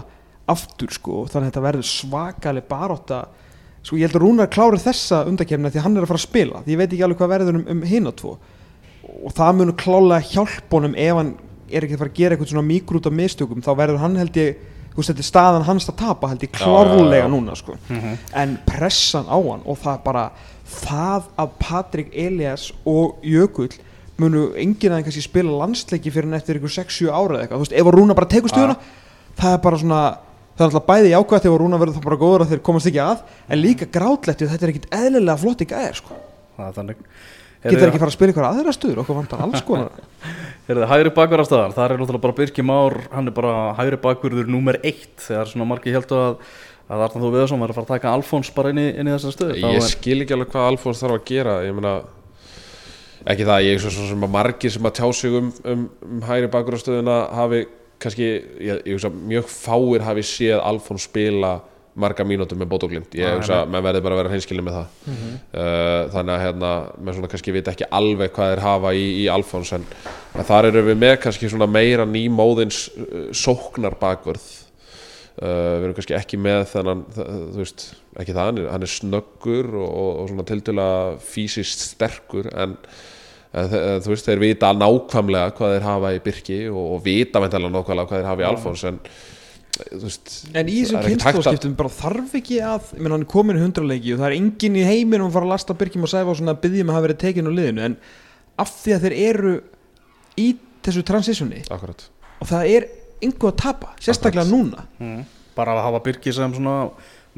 [0.50, 3.20] aftur sko þannig að þetta verður svakaleg baróta
[3.86, 6.28] sko ég held að Rúnar klári þessa undakefna því að hann er að fara að
[6.28, 6.64] spila.
[6.66, 8.38] Því ég veit ekki alveg hvað verður um, um hinn og tvo
[9.26, 11.32] og það munur klálega hjálpa honum ef hann
[11.70, 14.40] er ekki að fara að gera eitthvað svona mikrút af mistökum þá verður hann held
[14.40, 17.76] ég þú veist þetta er staðan hans að tapa held ég klárlega núna sko.
[18.36, 20.24] En pressan á hann og það bara
[20.70, 23.72] það að Patrik Elias og Jökull
[24.20, 27.62] munu enginn að kannski spila landsleiki fyrir en eftir ykkur 6-7 ára eða eitthvað.
[27.62, 28.76] Þú veist ef að Rúna bara tekur stöðuna
[29.40, 30.02] það er bara svona
[30.60, 32.90] það er alltaf bæði jákvæmt ef að Rúna verður þá bara góður að þeir komast
[32.90, 36.18] ekki að en líka grátlegt þetta er ekkit eðlilega flott í gæðir sko
[37.64, 39.92] það getur ekki fara að spila ykkur aðra stöður okkur vantar alls konar
[40.70, 41.72] Er það hægri bakverðarstaðar?
[41.74, 45.66] Það er náttúrulega bara Birki Már, hann er bara hægri bakverður nummer eitt þegar svona
[45.66, 46.36] margi heldur að,
[46.86, 49.16] að Arnar Þó Viðarsson var að fara að taka Alfons bara inn í, inn í
[49.16, 49.56] þessa stöðu.
[49.58, 51.96] Þá Ég er- skil ekki alveg hvað Alfons þarf að gera Ég meina
[53.34, 55.84] ekki það, ég er svo, svo sem að margir sem að tjá sig um, um,
[56.06, 57.64] um hægri bakurastöðuna hafi
[58.00, 58.30] kannski,
[58.62, 61.56] ég, ég hugsa mjög fáir hafi séð Alfons spila
[62.00, 64.78] marga mínútur með bótoglind ég Nei, hugsa að menn verði bara að vera hreinskilin með
[64.78, 64.88] það.
[65.10, 69.28] Uh, þannig að hérna menn svona kannski vita ekki alveg hvað þeir hafa í, í
[69.34, 69.86] Alfons en,
[70.36, 75.98] en þar eru við með kannski svona meira nýmóðins uh, sóknar bakvörð uh, við erum
[76.00, 77.88] kannski ekki með þennan þú veist,
[78.20, 80.92] ekki það, hann er, hann er snöggur og, og, og svona tiltöla
[81.24, 82.78] fysiskt sterkur en,
[83.58, 83.74] en
[84.06, 88.12] þú veist, þeir vita nákvæmlega hvað þeir hafa í Birki og, og vita veintalega nákvæmlega
[88.14, 89.04] hvað þeir hafa í Alfons en
[90.04, 93.64] veist En í þessum kynnslóðskiptum bara þarf ekki að, ég menn hann er komin í
[93.64, 96.40] hundraleiki og það er enginn í heiminum að fara að lasta Birkjum og Sæfa og
[96.40, 97.98] svona að byggja um að hafa verið tekin á liðinu en
[98.60, 99.54] af því að þeir eru
[100.40, 100.48] í
[100.88, 102.06] þessu transitioni akkurat
[102.40, 105.24] og það er einhver að tapa, sérstaklega núna Mm.
[105.60, 106.76] Bara að hafa Birki sem svona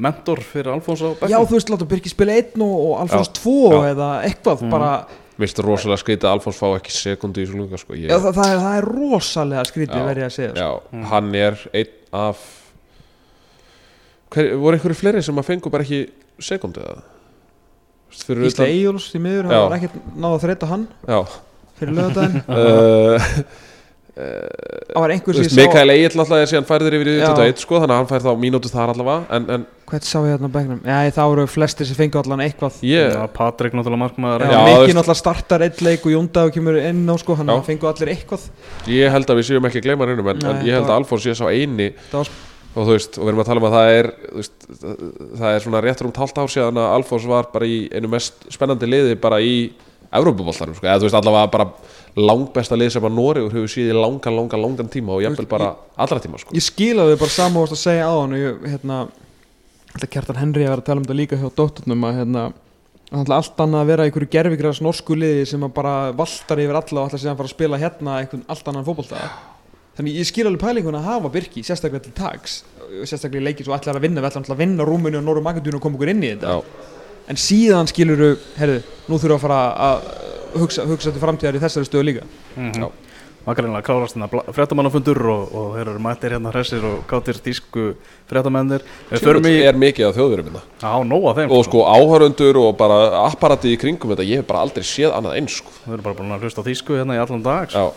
[0.02, 1.46] mentor fyrir Alfons á Já, bekknum.
[1.50, 3.80] þú veist, láta Birki spila einn og, og Alfons Já, tvo já.
[3.94, 4.90] eða eitthvað bara,
[5.32, 7.96] Mér finnst það rosalega skrítið að Alfons fá ekki sekundu í svo lunga sko.
[7.98, 10.06] ég, já, það, það, er, það er rosalega skrítið Já.
[10.10, 11.02] verið að segja Já, sko.
[11.10, 12.36] hann er einn af
[14.32, 16.02] hver, voru einhverju fleiri sem að fengu bara ekki
[16.42, 17.02] sekundu eða?
[18.12, 21.20] Utan- Eyjóls í miður, það var ekkert náða að þreita hann Já.
[21.80, 22.42] fyrir lögadaginn
[24.12, 27.30] ég sá Mikael Egil alltaf er síðan færður yfir í Já.
[27.32, 30.34] 21 sko, þannig að hann fær þá mínútu þar allavega en, en Hvert sá ég
[30.36, 30.80] þarna á bekknum?
[30.88, 34.44] Já, það voru flestir sem fengu allan eitthvað ég, Já, Patrik náttúrulega markmaður.
[34.52, 37.58] Veist- náttúrulega startar einn leik og Jóndagur kemur inn á sko, hann Já.
[37.66, 38.46] fengu allir eitthvað
[38.92, 41.24] ég held að við séum ekki að gleyma hennum en, en ég held að Alfons
[41.24, 42.32] sé sá eini Það var
[42.72, 44.54] og þú veist, og við erum að tala um að það er veist,
[45.42, 48.46] það er svona rétt rúmt halvt ár síðan að Alfons var bara í einu mest
[48.54, 49.56] spennandi liði bara í
[50.12, 51.66] Evrópuboltarum, sko, eða þú veist allavega bara
[52.18, 56.20] langbesta lið sem að Noregur hefur síðið langan, langan, langan tíma og jafnvel bara allra
[56.22, 56.54] tíma, sko.
[56.56, 58.98] Ég skilaði bara varst að segja á hann og ég, hérna,
[59.94, 62.44] þetta Kjartan Henry að vera að tala um þetta líka hjá dótturnum að hérna,
[63.12, 67.08] allt annað að vera einhverju gerfigræðs norsku liði sem að bara valtar yfir alla og
[67.08, 69.24] ætla síðan fara að spila hérna einhvern allt annan fótbolta.
[69.96, 72.62] Þannig ég skil alveg pælingun að hafa Birki sérstaklega til tags
[73.08, 75.78] sérstaklega í leikir svo ætlar að vinna, við ætlam að vinna Rúmuni og Norru Magadun
[75.78, 76.56] og koma okkur inn í þetta.
[76.56, 76.98] Já,
[77.32, 80.10] en síðan skiluru, herðu, nú þurfum við að fara að
[80.62, 82.28] hugsa, hugsa til framtíðar í þessari stöðu líka.
[82.58, 82.92] Mm
[83.42, 87.88] Makkarlega klárast þetta fréttamannafundur og, og þeir eru mættir hérna hressir og kátir tísku
[88.30, 88.84] fréttamennir.
[89.18, 91.50] Förum í, er mikið af þjóðurum minna á, nóa þeim.
[91.50, 91.82] og sko.
[91.82, 95.74] áhörundur og bara apparati í kringum þetta, ég hef bara aldrei séð annað eins, sko.
[95.88, 97.74] Við erum bara búin að hlusta á tísku hérna í allan dag.
[97.74, 97.90] Já,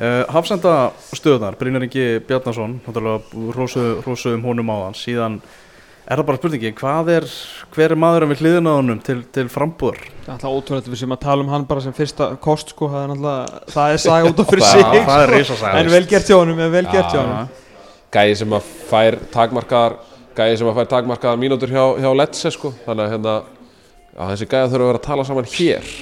[0.00, 3.50] Uh, Hafsenda stöðnar, Brynjar Ingi Bjarnason, náttúrulega
[4.06, 5.34] hrósuðum honum á hann, síðan
[6.06, 7.26] er það bara spurningi, hvað er,
[7.74, 10.00] hver er maðurinn við hliðina á honum til, til frambúðar?
[10.24, 12.90] Það er alltaf ótrúlega við sem að tala um hann bara sem fyrsta kost sko,
[12.92, 15.80] það er alltaf, það er saga út af fyrir sig það risasaga.
[15.80, 17.50] en vel gert hjá honum, en vel gert hjá honum.
[18.10, 19.98] Gæði sem að fær takmarkaðar
[20.40, 22.72] gæði sem að fær takmarkaðar mínútur hjá, hjá Letze, sko.
[22.86, 23.36] Þannig að hérna,
[24.32, 25.92] þessi gæði þurfa að vera að tala saman hér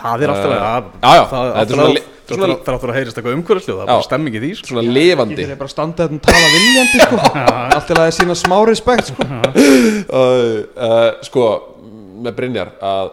[0.00, 3.16] Það er alltaf, Eh, að, já, já, það er er alltaf, er alltaf að heyrist
[3.18, 4.68] eitthvað umhverfislu, það er bara stemming í því, sko.
[4.70, 7.16] svona lifandi Þeir eru bara að standa þetta og tala viljandi sko.
[7.74, 9.26] allt til að það sína smá respekt sko.
[9.26, 11.46] uh, uh, sko
[12.20, 13.10] með Brynjar að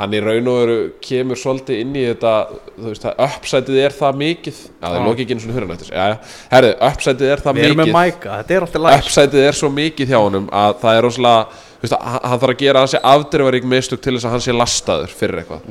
[0.00, 2.32] hann í raun og veru kemur svolítið inn í þetta
[2.80, 4.60] þú veist að uppsætið er það mikið.
[4.80, 6.06] Já það er lokið ekki eins og já.
[6.54, 7.98] herðu, uppsætið er það Við erum með mikið.
[7.98, 9.02] mæka, þetta er alltaf læg.
[9.04, 12.54] uppsætið er svo mikið hjá honum að það er rosalega þú veist, að hann þarf
[12.54, 15.62] að gera hansi afdrifarík mistök til þess að hann sé lastaður fyrir eitthvað.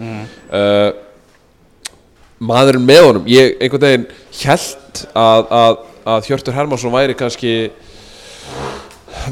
[0.50, 0.90] Uh,
[2.40, 4.08] maðurinn með honum ég einhvern veginn
[4.44, 5.80] held að, að,
[6.14, 7.54] að Hjörtur Hermansson væri kannski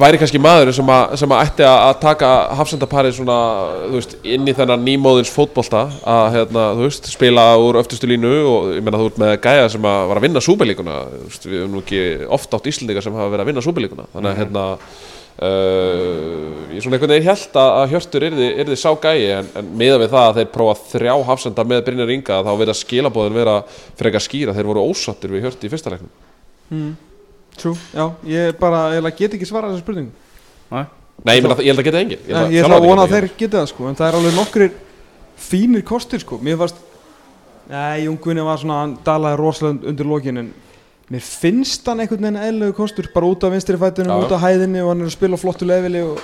[0.01, 3.37] væri kannski maður sem, að, sem að ætti að taka hafsendaparið svona,
[3.87, 8.33] þú veist, inn í þennan nýmóðins fótbolta að, hérna, þú veist, spila úr öftustu línu
[8.51, 11.47] og ég meina þú ert með gæja sem að var að vinna súbelíkuna, þú veist,
[11.49, 12.01] við erum nú ekki
[12.37, 14.65] oft átt Íslendingar sem hafa verið að vinna súbelíkuna þannig að, hérna
[15.47, 19.99] uh, ég svona einhvern veginn held að, Hjörtur yrði, yrði sá gæji en, en miða
[20.03, 23.59] við það að þeir prófa þrjá hafsenda með Brynjar Inga þá verða skilabóðin vera
[23.99, 26.15] frekar skýra, þeir voru ósattir við Hjörti í fyrsta leiknum
[27.57, 30.11] True, já, ég bara, ég get ekki svara þessu spurningu.
[30.69, 30.83] Nei.
[31.25, 32.19] Nei, ég, meina, ég held að geta engin.
[32.29, 34.75] Ég, ég ætla að vona að þeir geta það sko En það er alveg nokkrir
[35.47, 36.37] fínir kostir sko.
[36.45, 36.83] Mér fannst
[37.71, 40.51] Nei, Jungvinni var svona, hann dalaði rosalega undir lokin En
[41.11, 44.27] mér finnst hann einhvern veginn eðlegu kostur Bara út af vinstri fætunum, Já, já.
[44.27, 46.21] út af hæðinni Og hann er að spila flottu leveli og,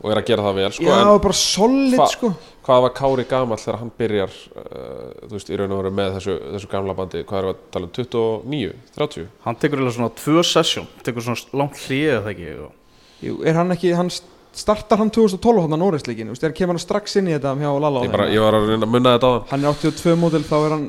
[0.00, 2.32] og er að gera það vel sko, Já, bara solid Fa- sko
[2.66, 6.16] hvað var Kári gamall þegar hann byrjar uh, þú veist, í raun og veru með
[6.18, 10.12] þessu, þessu gamla bandi, hvað er að tala um 29, 30 Hann tekur eiginlega svona
[10.20, 12.76] tvö sessjón, tekur svona langt hlýðið það ekki og...
[13.20, 14.12] Jú, Er hann ekki, hann
[14.56, 17.72] startar hann 2012 hann á Norrisleikin Þú veist, kemur hann strax inn í þetta hjá
[17.84, 19.66] Lala ég, bara, ég var að munna þetta á Hann.
[19.66, 20.86] Er 82 mótil, þá er hann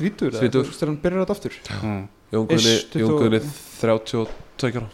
[0.00, 0.64] Þrítur, eða, Þrítugur.
[0.64, 1.56] þú veist, þegar hann byrjar þetta aftur.
[1.80, 2.00] Mm.
[2.30, 3.40] Jónguðni, Ish, 20 Jónguðni
[3.80, 4.88] 32 ára.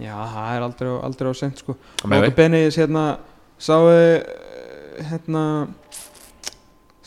[0.00, 1.76] Já, það er aldrei, aldrei á sent sko.
[2.08, 2.30] Nóta.
[2.36, 3.04] Benis hérna
[3.60, 3.88] sáu
[5.08, 5.42] hérna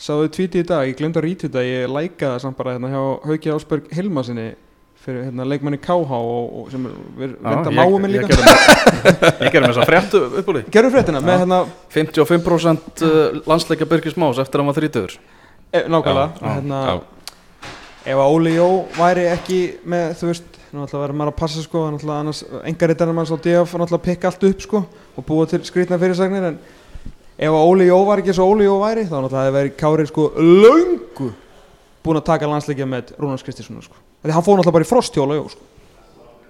[0.04, 2.90] sáu tvíti í dag, ég glemd að rítið þetta ég lækaði það samt bara hérna
[2.92, 4.46] hjá Hauki Ásberg Hilmasinni
[5.04, 8.38] fyrir hérna leikmanni KH og, og sem er ver- verða ég- máum minn ég líka.
[9.44, 10.62] Ég gerði þess að fréttu upp úr því.
[10.72, 11.58] Gerðu fréttina með hérna
[11.92, 13.04] 55%
[13.48, 15.18] landsleika Birgis Más eftir að hann var 30
[15.74, 16.26] e, nákvæmlega.
[16.40, 16.94] Já, já, hérna, já.
[18.14, 21.84] ef að Óli Jó væri ekki með þú veist, náttúrulega verður maður að passa sko
[21.92, 22.40] náttúrulega annars,
[22.72, 24.82] engarittarinn manns á DF náttúrulega að pikka allt upp sko
[25.14, 26.58] og búa til skrýtna fyrirsagnir en
[27.38, 30.08] ef að Óli Jó var ekki svo Óli Jó væri þá náttúrulega hefði verið Kári
[30.10, 31.30] sko löngu
[32.04, 33.96] búin að taka landsleikja með Rúnars Kristísson sko.
[34.24, 35.70] Því hann fór náttúrulega bara í frost hjá Óli Jó sko.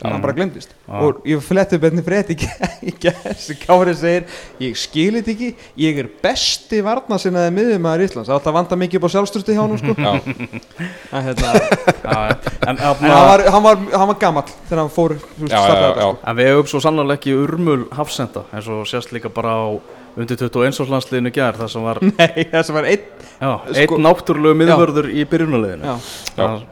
[0.05, 2.35] Hann bara glemdist og ég fletti betni frétt í
[3.01, 4.27] gæs Kári segir
[4.61, 8.29] ég skil þetta ekki, ég er besti varnasinnaði miðjumæður Íslands.
[8.29, 9.95] Það er alltaf vanda mikið upp á sjálfstöðstu hjá hann sko.
[11.15, 11.55] Að, hérna,
[12.69, 15.55] en, En en, hann var, hann var, hann var gamall þegar hann fór þú veist,
[15.55, 16.29] já, já, startaði já, þetta, já.
[16.29, 19.67] en við hefum svo sannlega ekki urmul hafsenda eins og sést líka bara á
[20.17, 22.01] undir 21 árs landsliðinu gær þar sem var.
[22.21, 25.91] Nei, það sem var einn já, Sko- einn náttúrulegu miðvörður í byrjunarliðinu.
[25.91, 25.97] Já.
[26.39, 26.71] Það-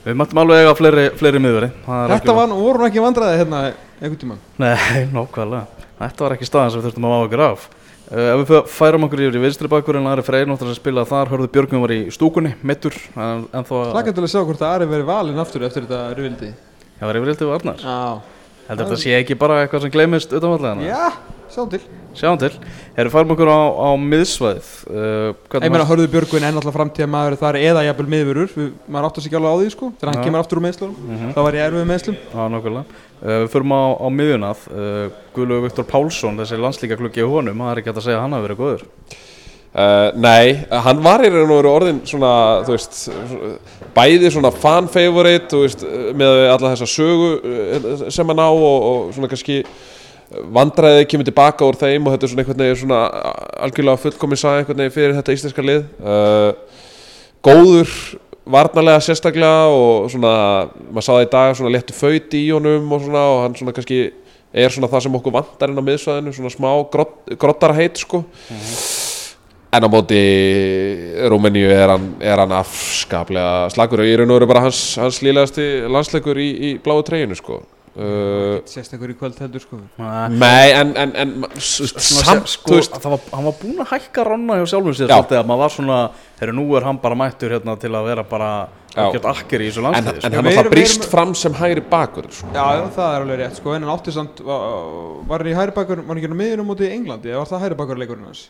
[0.00, 3.58] Við mættum alveg eiga fleiri, fleiri miðvöri Þetta var, voru ekki vandræði hérna
[4.00, 4.38] einhvern tímann.
[4.62, 4.72] Nei,
[5.16, 5.84] nákvæmlega.
[6.00, 7.66] Þetta var ekki staðan sem við þurftum að máa okkur af.
[8.10, 11.84] Uh, Ef við færum okkur yfir í vinstri bakkurinn Ari Freyr spilað þar Hörðu Björgum
[11.84, 14.88] var í stúkunni, mittur En, en þó að Slaka til að sjá hvort að Ari
[14.90, 16.48] verið valinn aftur eftir þetta röfildi
[16.98, 18.39] Það var yfir Hildi Varnar Já
[18.70, 21.10] Heldur þetta sé ekki bara eitthvað sem gleymist utanvallega Já,
[21.50, 21.80] sjá til.
[22.10, 22.50] Sjáum til.
[22.98, 24.68] Erum færum okkur á, á miðsvæðið.
[24.90, 28.50] Uh, Ég meina Hörður Björgvin er náttúrulega framtíða maður þar eða jafnvel miðvörur.
[28.56, 30.96] Við- Maður átt að sig alveg á því sko Þegar hann kemur aftur úr meðslunum
[31.06, 31.32] Mhm.
[31.36, 32.84] Þá var ég erfið meðslum Já, nákvæmlega.
[33.22, 34.58] Uh, Við förum á, á miðjunað.
[34.74, 38.18] Uh, Guðlaugur Viktor Pálsson, þessi landslíka klukki í honum Það er ekki hægt að segja
[38.18, 38.82] að hann hafi verið góður
[39.70, 42.30] Uh, nei, hann var í raun og veru orðin svona,
[42.66, 42.96] þú veist,
[43.94, 45.84] bæði svona fan favorite, þú veist,
[46.18, 49.60] með alla þessa sögu uh, sem hann á og, og svona kannski
[50.54, 52.98] vandræði kemur tilbaka úr þeim og þetta er svona einhvern veginn svona
[53.66, 55.84] algjörlega fullkomin saga einhvern veginn fyrir þetta íslenska lið.
[56.02, 56.80] Uh,
[57.46, 57.94] góður,
[58.50, 60.32] varnarlega sérstaklega og svona,
[60.90, 63.76] maður sá það í dag, svona léttu föyti í honum og svona og hann svona
[63.76, 64.00] kannski
[64.50, 68.24] er svona það sem okkur vantar inn á miðsvæðinu, svona smá grott, grottarheit sko.
[69.70, 70.18] En á móti
[71.30, 75.20] Rúmeníu er hann, er hann afskaplega slagur og í raun og veru bara hans, hans
[75.22, 77.60] lílegasti landsleikur í, í bláu treyjunu sko.
[77.90, 79.78] Uh, Sérstakur í kvöld heldur sko.
[79.98, 84.68] Nei, en, en, en samt, sko, það var, hann var búinn að hækka ranna hjá
[84.72, 85.96] sjálfum sér að maður var svona
[86.38, 88.50] þegar nú er hann bara mættur hérna til að vera bara
[88.94, 90.54] ekkert akkir í þessu en, en landsliði sko.
[90.60, 92.50] hann brýst við erum- fram sem hægri bakur sko.
[92.54, 93.74] Já, já, það er alveg rétt sko.
[93.74, 94.64] En hann átti samt, var,
[95.30, 97.50] var hann í hæri bakur Var hann ekki á miðunum út í Englandi Eða var
[97.52, 98.46] það hæri bakur leikurinn hans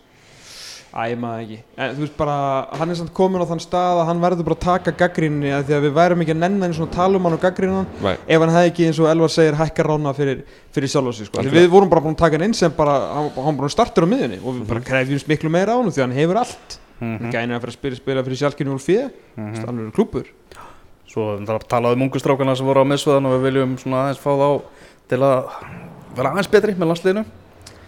[0.90, 2.36] Æ, maður ekki En þú veist bara,
[2.80, 5.76] hann er samt komin á þann stað að hann verður bara að taka gaggrinni Því
[5.76, 8.18] að við værum ekki að nenna eins og tala um hann og gaggrinna hann.
[8.26, 10.40] Ef hann hefði ekki eins og Elvar segir hækka rána fyrir,
[10.74, 11.44] fyrir sjálf sig sko.
[11.46, 14.08] Við vorum bara búin að taka hann inn sem bara, hann, hann bara startur á
[14.10, 17.16] miðunni Og við bara krefjumst miklu meira á hann því að hann hefur allt Mhm.
[17.22, 19.06] Hann gæni að fyrir að spila, spila fyrir sjálfkynni úr fyrir
[19.38, 19.64] Mhm.
[19.64, 20.26] Hann er klúpur
[21.08, 24.02] Svo það er talað um ungu strákana sem voru á miðsvæðan og við viljum svona
[24.04, 24.20] aðeins
[27.16, 27.24] að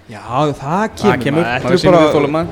[0.09, 0.23] Já,
[0.57, 2.47] það kemur, Það kemur, sýnir því bara.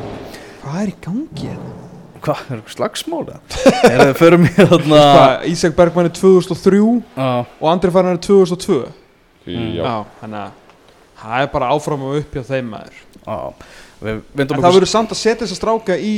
[0.63, 1.77] Hvað er í gangi hérna?
[2.21, 3.37] Hvað, er eitthvað slagsmála?
[3.91, 5.05] er það förum í þarna
[5.49, 6.81] Ísak Bergmann er 2003
[7.17, 7.29] Já,
[7.61, 8.81] og Andri Fannar er 2002
[9.49, 9.63] Já.
[9.81, 10.59] Já, þannig að
[11.23, 13.39] það er bara áfram og upp hjá þeim maður já
[14.01, 16.13] Við En vindum það verður samt að setja þess að stráka í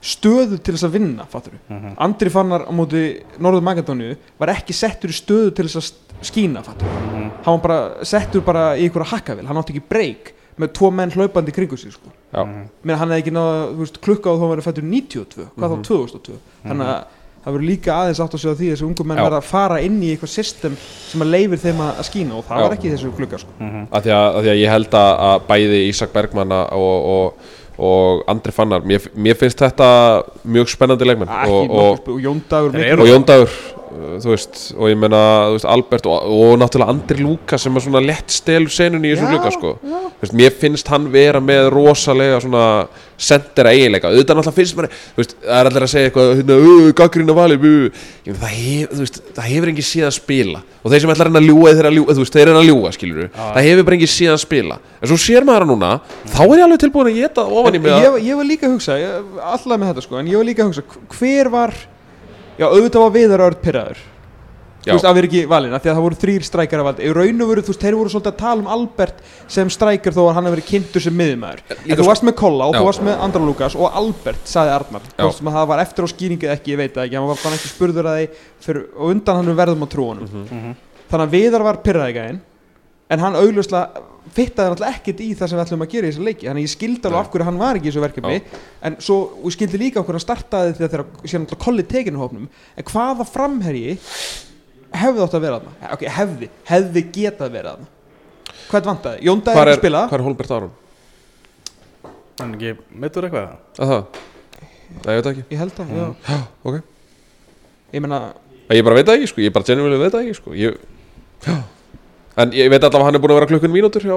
[0.00, 1.90] stöðu til þess að vinna, fattur við Mhm.
[2.06, 3.02] Andri Fannar á móti
[3.42, 7.30] Norður Magadóniu var ekki settur í stöðu til þess að st- skína, fattur við Mhm.
[7.44, 11.10] hann var bara settur bara í einhverja hakkavel hann átti ekki breyk með tvo menn
[11.14, 12.12] hlaupandi kringu sig sko.
[12.34, 12.44] Já,
[12.84, 15.80] Meina, hann hefði ekki náða, klukka á þá hann verið fættur 92, hvað Mhm.
[15.80, 16.36] þá 2002
[16.66, 17.00] þannig að
[17.40, 19.78] það verður líka aðeins átt að segja því að þessi ungu menn verða að fara
[19.80, 20.74] inn í eitthvað system
[21.08, 22.62] sem að leifir þeim að að skína og það Já.
[22.66, 23.50] var ekki í þessu klukka sko.
[23.90, 27.32] af því að, af því að ég held að, að bæði Ísak Bergmanna og, og,
[27.80, 29.88] og Andri Fannar mér, mér finnst þetta
[30.44, 32.08] mjög spennandi leikmenn og, og, og,
[33.00, 33.24] og Jón
[33.90, 34.98] Eru- uh, þú veist, og ég
[35.50, 39.14] þú veist, Albert og, og náttúrulega Andri Lúka sem er svona lett stelur senunni í
[39.16, 39.70] þessu hluka sko.
[39.82, 42.64] Þú veist, mér finnst hann vera með rosalega svona
[43.20, 44.08] sender eiginleika.
[44.10, 44.76] Auðvitað náttúrulega finnst
[45.14, 46.54] þú veist, það er allir að segja eitthvað hérna,
[47.00, 47.56] gaggrína vali
[48.40, 49.00] það, hef, þú
[49.36, 50.60] það hefur engin síðan spila.
[50.80, 53.66] Og þeir sem ætlar að að ljúga þeir, að þú reyna að ljúga skilur það
[53.68, 54.76] hefur bara engin síðan spila.
[55.00, 55.90] En svo sér maður núna
[56.30, 58.64] þá er ég alveg tilbúin að geta ofan í mig að ég, ég var líka
[58.68, 59.10] að hugsa, ég,
[62.60, 64.06] já, auðvitað var viðar örd pyrraður
[64.80, 64.94] Já.
[64.94, 67.02] þú veist, að vera ekki valinn af því að það voru þrýr strækjar að valda
[67.04, 69.18] í raun og veru, þú veist, þeir voru svolítið að tala um Albert
[69.52, 72.68] sem strækjar þó að hann hafi verið kynntur sem miðumæður en þú varst með Kolla
[72.70, 72.78] og Já.
[72.80, 75.04] þú varst með Andra Lukas og Albert, sagði Arnar.
[75.20, 77.18] Það var eftir á skýringið ekki, ég veit það ekki.
[77.20, 78.26] Hann var bara ekki spurður að því
[78.64, 80.72] fyrir, og undan hann verðum á trúanum Mhm.
[81.12, 82.40] þannig að viðar var pyrraði gæinn
[83.10, 84.00] en hann augljóslega
[84.36, 86.46] fittaði náttúrulega ekkert í það sem við ætlum að gera í þessu leiki.
[86.48, 88.36] Þannig að ég skildi alveg af hverju hann var ekki í þessu verkefni.
[88.86, 89.16] En svo,
[89.54, 92.50] skildi líka af hverju hann startaði þegar þegar síðan náttúrulega kolli tekinu hópnum.
[92.76, 93.96] En hvaða framherji
[95.00, 95.90] hefði átt að vera þarna?
[95.96, 97.90] Ok, hefði, hefði getað vera þarna.
[98.70, 99.24] Hvað vantaði?
[99.26, 100.04] Jón Dæði hvað er er, að spila.
[100.10, 100.76] hvað er Holbert Aron?
[102.40, 103.56] Hann ekki meittur eitthvað?
[103.80, 104.20] Að það?
[104.90, 105.44] Nei, ég veit það ekki.
[105.50, 106.38] Ég held að, já,
[106.70, 106.78] ok.
[107.90, 108.20] Ég meina
[108.78, 109.66] ég bara veit það ekki sko, ég bara
[112.40, 114.16] en ég veit allavega að hann er búin að vera klukkun mínútur hjá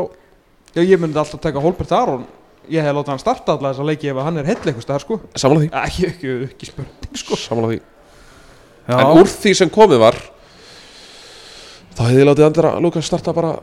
[0.73, 2.27] já, ég myndi alltaf taka Holbert Aron.
[2.71, 5.17] Ég hef látið hann starta alltaf þessa leiki ef hann er heill eitthvað staðar sko.
[5.35, 7.39] Samanlega því, ekki, ekki, ekki spurning sko.
[7.39, 7.81] Samanlega því.
[8.83, 10.17] Já, en úr því sem komið var
[11.93, 13.53] þá hefði ég látið Andra Lukas starta bara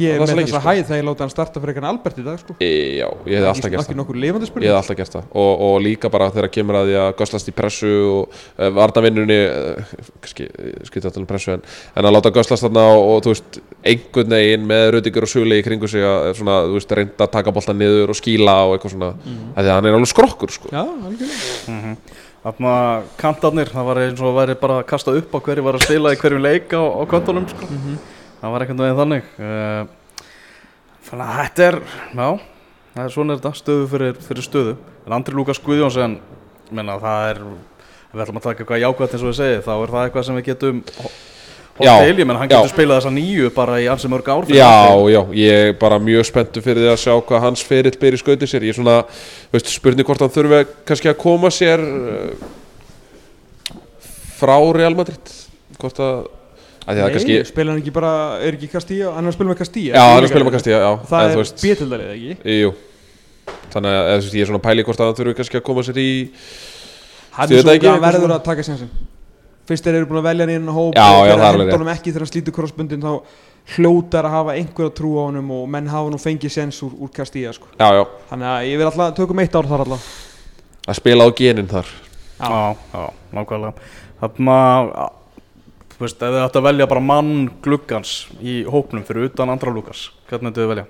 [0.00, 0.62] ég er með þessa sko.
[0.64, 3.38] hæð þegar ég látið hann starta fyrir eitthvað Albert í dag sko e, já, ég
[3.38, 6.78] hefði alltaf gert það ég hefði alltaf gert það og, og líka bara þegar kemur
[6.80, 10.48] að því að göslast í pressu og uh, varnavinnunni uh, kannski,
[10.88, 11.64] skýtti að tala um pressu en,
[11.94, 15.60] en að láta göslast þarna og, og þú veist einhvern veginn með Rudiger og Suli
[15.60, 18.76] í kringu sig að svona, þú veist, reynda að taka boltan niður og skíla og
[18.76, 19.40] eitthvað svona mm.
[19.54, 20.72] að því að hann er alveg skrokkur sko.
[20.72, 22.72] já, algjörlega Þarna
[23.16, 26.10] kantarnir, það var eins og væri bara að kasta upp á hverju var að spila
[26.12, 27.68] í hverjum leik á, á kvöldunum sko.
[28.44, 29.28] Það var ekkert veginn þannig
[31.04, 32.26] þannig að þetta er já,
[32.94, 34.74] það er svona þetta stöðu fyrir, fyrir stöðu
[35.04, 36.18] en Andri Lúkas Guðjónsson
[36.74, 37.40] menna það er
[38.14, 40.38] við ætlum að taka eitthvað jákvæmt eins og við segið þá er það eitthvað sem
[40.38, 42.54] við getum hótt til, ég menn hann já.
[42.54, 45.14] getur spilað þessa nýju bara í ansi mörg ár Já, Andri.
[45.14, 48.20] já, ég er bara mjög spenntu fyrir því að sjá hvað hans ferill ber í
[48.20, 49.00] skautið sér Ég er svona,
[49.54, 52.46] veist, spurning hvort hann þurfi kannski að koma sér uh,
[54.38, 55.34] frá Real Madrid
[55.80, 56.28] Hvort að
[56.84, 58.10] Nei, kannski spila hann ekki bara,
[58.44, 59.14] er ekki Castilla?
[59.16, 60.90] Hann er að spila með Castilla Já, hann er að spila með Castilla, já.
[61.08, 62.32] Það þú er veist, bétildalið ekki?
[62.60, 62.70] Jú.
[63.72, 65.56] Þannig að eða, þú veist, ég er svona að pæli hvort að hann þurfi kannski
[65.60, 66.08] að koma sér í
[67.34, 67.88] hann er veit svo ekki?
[67.88, 68.36] hann eitthvað verður svona?
[68.36, 68.90] að taka sensin
[69.64, 71.28] fyrst þeir eru búin að velja hann í einu hóp Já, og já, það er
[71.40, 73.12] hendur alveg honum ekki þegar hann slítur krossbundin þá
[73.74, 76.92] hljótar að hafa einhver að trúa á honum og menn hafa nú fengið sens úr,
[77.00, 77.66] úr Castilla sko.
[77.80, 78.88] Já, já, þannig að ég vil
[86.04, 87.32] þú veist, ef þið ætti að velja bara mann
[87.64, 88.12] gluggans
[88.44, 90.84] í hópnum fyrir utan Andra Lúkas hvernig myndu þið velja?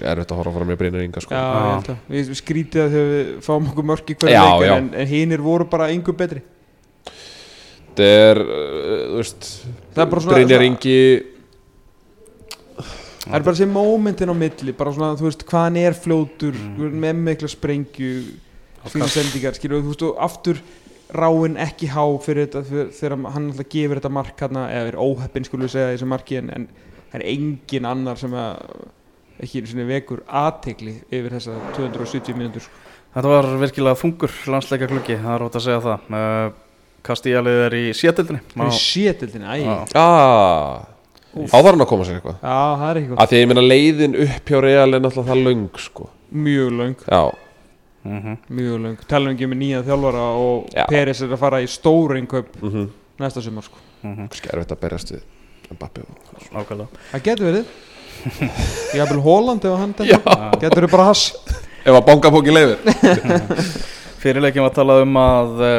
[0.00, 2.84] Er þetta að horfa fram í Brynir Inga sko já, ég held að við skrítið
[2.84, 4.72] að þegar við fáum okkur mörk í hverju Já, leik já.
[4.78, 6.40] en, en hinnir voru bara yngur betri
[8.00, 9.50] er, uh, þú veist
[9.92, 10.96] Það er bara svona- Brynjar svona- Ingi
[13.26, 16.56] það er bara þessi momentin á milli bara svona, þú veist, hvað hann er fljótur
[16.56, 16.96] mm.
[17.04, 18.14] með mikla sprengju
[18.88, 20.62] fyrir sendingar, skilur, þú veist, og aftur
[21.12, 24.98] ráin ekki há fyrir þetta fyrir, þegar hann alltaf gefur þetta mark hérna, eða er
[25.02, 26.66] óheppin, skulum við segja þessi marki en, en
[27.12, 28.62] það er engin annar sem að
[29.42, 32.80] ekki einu sinni vekur aðtegli yfir þessa 270 mínútur sko.
[33.12, 36.06] Þetta var virkilega þungur landsleika gluggi, það er ótt að segja það.
[36.16, 36.60] Uh,
[37.02, 39.72] Kastíjalið er í sétildinni það er sétildin, æg Já.
[39.90, 40.84] já, Ah,
[41.32, 42.36] þá þarf hann að koma sér eitthvað.
[42.44, 45.32] Það er ekki gott, að því að ég meina leiðin upp hjá Real er náttúrulega
[45.32, 46.06] það löng sko.
[46.46, 46.94] Mjög löng.
[47.08, 47.22] Já,
[48.04, 48.38] Mhm.
[48.48, 50.86] mjög löng, talum ekki með nýja þjálfara og Já.
[50.90, 52.90] Peris er að fara í stóru innkaup mm
[53.22, 53.78] næsta sumar sko.
[54.02, 55.22] kannski erfitt að berjast við
[55.72, 56.68] Mbappi og
[57.12, 57.68] Það getur verið.
[58.92, 59.94] Ég hafði Holland ef hann.
[60.60, 61.30] Getur verið bara hass.
[61.82, 62.78] Ef að bankapóki leifir
[64.22, 65.78] Fyrirleikin var talað um að uh,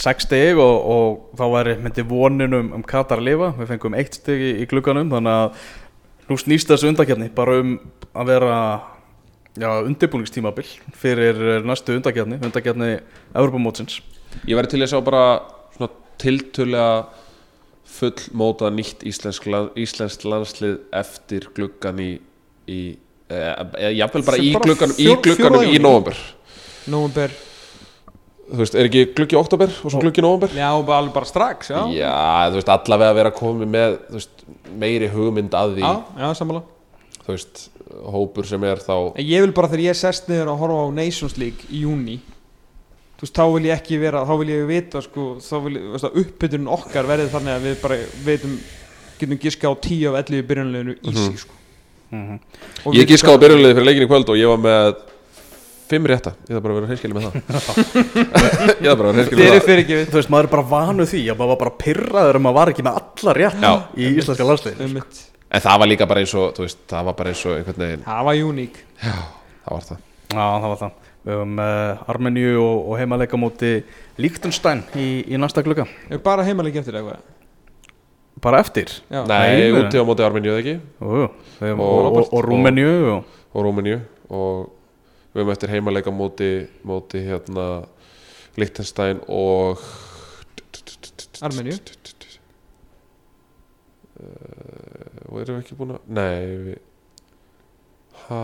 [0.00, 3.52] sex stig og, og þá væri myndi vonin um, um Katar að lifa.
[3.60, 5.68] Við fengum eitt stig í, í glugganum þannig að
[6.30, 7.76] nú snýst þessu undakjarni bara um
[8.10, 8.56] að vera
[9.58, 10.68] undirbúningstímabil
[11.00, 13.00] fyrir eh, næstu undakjarni, undakjarni
[13.34, 14.00] Evropamótsins
[14.46, 15.24] ég væri til að sjá bara
[15.74, 15.90] svona
[16.22, 16.92] tiltölulega
[17.90, 22.10] full móta nýtt íslensk, íslensk landslið eftir gluggan í,
[22.70, 22.80] í
[23.30, 25.86] eða e, jafnvel bara í glugganum í glugganum í júní.
[25.86, 26.20] november
[26.90, 27.34] Nóvember.
[28.50, 31.28] Þú veist, er ekki gluggi oktober og svo gluggi í november Já, bara, alveg bara
[31.28, 31.82] strax, já.
[31.94, 32.14] Já,
[32.50, 34.44] þú veist, allavega vera komið með þú veist,
[34.80, 35.84] meiri hugmynd að því.
[35.84, 36.62] Já, já, sammála.
[37.20, 37.62] Þú veist,
[38.14, 40.96] hópur sem er þá En ég vil bara þegar ég sest niður að horfa á
[41.00, 42.20] Nations League í júni
[43.20, 45.88] Þú veist, þá vil ég ekki vera, þá vil ég vita sko, þá vil ég,
[45.92, 48.54] veist að uppbytun okkar verði þannig að við bara veitum
[49.20, 51.58] getum giska á 10 af 11 í byrjunleginu í sig sko.
[52.16, 52.38] Mhm.
[52.88, 55.02] Og ég gíska á byrjunliði fyrir leikin í kvöld og ég var með
[55.90, 57.34] fimm rétta, ég þarf bara að vera hreinskilið með það.
[58.80, 61.06] Ég þarf bara að vera hreinskilið Fyrir með það Þú veist, maður er bara vanu
[61.10, 61.22] því.
[61.28, 63.72] Að maður var bara pyrraður um að var ekki með alla rétt Já.
[63.98, 65.20] í íslenska landslið mitt
[65.50, 67.84] en það var líka bara eins og, þú veist, það var bara eins og einhvern
[67.86, 70.06] veginn, Það var uník það var það.
[70.30, 70.92] Já, það var það.
[71.20, 73.72] Við höfum uh, Armeníu og, og heimaleika móti
[74.16, 77.20] Líktunstein í, í næsta Er bara heimalegi eftir eitthvað
[78.40, 78.88] Bara eftir?
[79.12, 80.76] Já, nei, úti á móti Armeníu eða ekki?
[81.00, 81.26] Jú,
[81.76, 83.98] Og- og, og, Rúmeníu og, og Rúmeníu.
[84.30, 84.70] Og
[85.34, 86.48] við höfum eftir heimaleika móti,
[86.86, 87.66] móti hérna
[88.56, 89.82] Liechtenstein og
[91.42, 91.76] Armeníu.
[94.20, 96.78] Eh, og erum við ekki búin að nei við
[98.28, 98.40] ha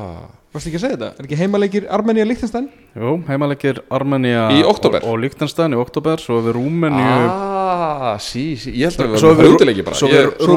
[0.56, 1.08] Varstu ekki að segja þetta?
[1.20, 2.70] Er ekki heimalegir Armenía Lichtenstein?
[2.96, 5.04] Jú, heimaleikir Armenia Í október?
[5.04, 9.22] og, og Líktunstein í oktober Svo við Rúmeníu ah, sí, sí, ég held að við
[9.24, 10.48] Svo varum hútileiki bara svo ég, við-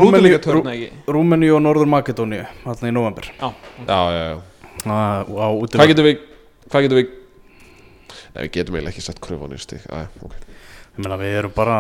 [1.12, 3.50] Rúmeníu- og Norður Makedóníu Þarna í november Já,
[3.90, 4.40] já, já,
[4.88, 6.22] hvað getum við
[6.70, 10.49] hvað getum við nei, við getum eiginlega ekki sett kröfun í stík ah, okay.
[10.90, 11.76] Ég meina við erum bara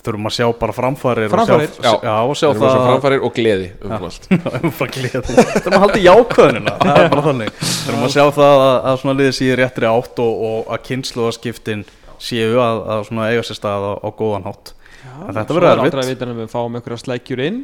[0.00, 1.68] Þurfum að sjá bara framfærir Framfarir?
[1.70, 5.22] og sjá, já, og sjá það framfærir og gleði um allt Umfram gleði.
[5.26, 7.52] Það er maður haldið jákvæðunina Það er bara þannig.
[7.60, 10.82] Það maður að sjá það að, að svona liðið séu réttri átt og, og að
[10.90, 11.86] kynsluðaskiptin
[12.26, 14.72] séu að, að svona eiga sér stað á, á góðan hátt.
[15.06, 15.76] En þetta verður erfitt.
[15.76, 17.60] Svo er aldrei að vita en við fáum einhverja slækjur inn.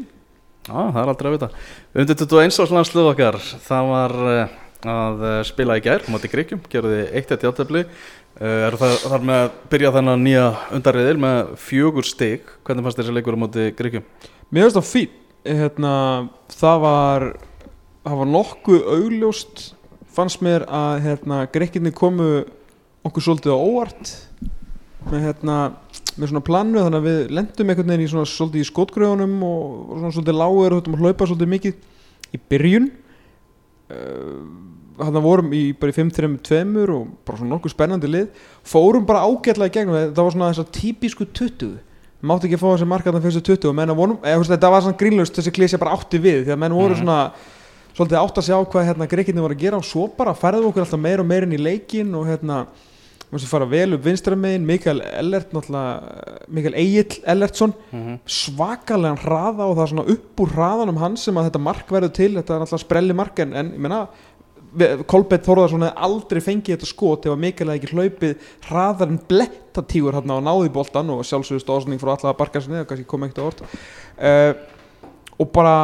[0.63, 1.49] Já, það er aldrei að vita.
[1.99, 4.53] Undir 21 árs landslið okkar Það var uh,
[4.89, 9.27] að uh, spila í gær Mátti Gríkjum, gerði eitt eitt játefli uh, Er það þar
[9.29, 12.49] með að byrja þennan nýja undarriðil með fjögur stig.
[12.67, 14.09] Hvernig fannst þessi leikur á móti Gríkjum?
[14.51, 15.21] Mér finnst það fín.
[15.43, 15.95] Hérna,
[16.55, 17.29] Það var
[18.03, 19.63] Það var nokkuð augljóst
[20.13, 22.43] Fannst mér að hérna, Grekkinni komu
[23.07, 24.11] okkur svolítið á óvart
[25.09, 25.55] með, hérna,
[26.21, 29.63] með svona planu þannig að við lendum einhvern veginn í svona svolítið í skotgröðunum og,
[29.95, 32.91] svona svolítið lágur og höfum að hlaupa svolítið mikið í byrjun.
[33.89, 34.72] Þannig
[35.09, 39.71] að vorum í bara í 5-3-2 og bara svona nokkuð spennandi lið fórum bara ágætlega
[39.71, 41.73] í gegnum það var svona þess að típisku 20
[42.23, 45.01] mátti ekki að fá þessi markaðan fyrstu 20 og menna vonum, eða, þetta var svona
[45.01, 47.19] grínlaust þessi klísja bara átti við því að menn voru svona
[47.97, 50.87] svolítið átt að sjá hvað hérna greikinni voru að gera og svo bara færðu okkur
[50.87, 52.63] alltaf meira og meira inn í leikin og hérna
[53.33, 55.55] Mástu fara vel upp vinstra megin, Mikael Ellert
[56.53, 57.73] Mikael Egil Ellertsson
[58.29, 62.13] svakalegan hraða og það er svona upp úr hraðanum hans sem að þetta mark verður
[62.19, 64.03] til, þetta er náttúrulega sprelli mark en, en ég meina,
[65.11, 70.17] Kolbett Þórðarsson hefði aldrei fengið þetta skot ef að hefði ekki hlaupið hraðar en blettatígur
[70.17, 73.27] hérna og náði boltan og sjálfsögðu stóðsning frá alltaf að barka sinni, það kannski kom
[73.27, 74.55] ekkert á orð uh,
[75.43, 75.77] og bara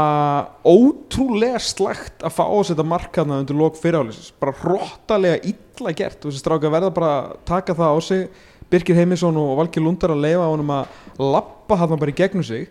[0.67, 6.21] ótrúlega slægt að fá á sig þetta markaðna undir lók fyrirálisins bara hróttalega illa gert.
[6.23, 8.29] Og þessi stráka verða bara að taka það á sig.
[8.69, 12.69] Birgir Heimisson og Valgir Lundar að leifa honum að lappa hann bara í gegnum sig.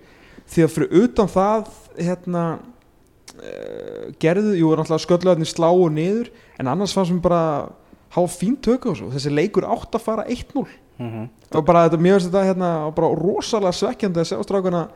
[0.47, 2.43] Því að fyrir utan það hérna
[4.21, 7.41] gerðu, jú náttúrulega skölluðarnir slá og niður en annars fannst mér bara
[8.15, 10.63] hafa fín tökku á þessu þessi leikur átt að fara 1-0
[11.53, 14.87] og bara þetta mjög þetta hérna og bara rosalega svekkjandi að sjá strákana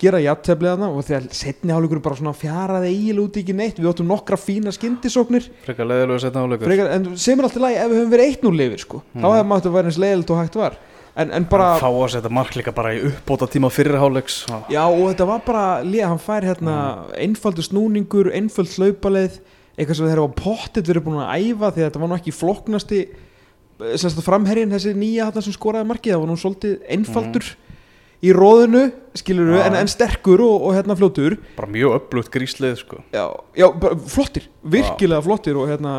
[0.00, 3.80] gera jafntefliðana og þegar setni hálfleikur bara svona fjaraði eiginlega út í ekki neitt.
[3.80, 5.50] Við áttum nokkra fína skyndisóknir.
[5.66, 8.84] Frekar leiðilegu setna frekar, en sem er alltaf lægi ef við höfum verið 1-0 lifir
[8.84, 9.02] sko.
[9.12, 10.78] þá hefði maður að vera eins leiðilegt og hægt var
[11.16, 14.42] en, en bara, Fá að setja mark líka bara í uppbóta tíma fyrir hálfleiks.
[14.72, 16.76] Já og þetta var bara líka, hann fær hérna
[17.18, 19.40] einfaldur snúningur, einföld hlaupaleið
[19.80, 22.36] eitthvað sem þeir hafa pottit verið búin að æfa því að þetta var nú ekki
[22.36, 23.00] flóknasti
[23.80, 27.46] semst að framherjinn þessi nýja hann sem skoraði markið, það var nú svolítið einfaldur
[28.20, 28.82] í róðinu,
[29.16, 29.64] skilur við, Já.
[29.70, 33.00] en, en sterkur og, og hérna fljótur Bara mjög upplugt gríslið sko.
[33.14, 33.24] já,
[33.56, 35.94] já, bara flottir, virkilega flottir og hérna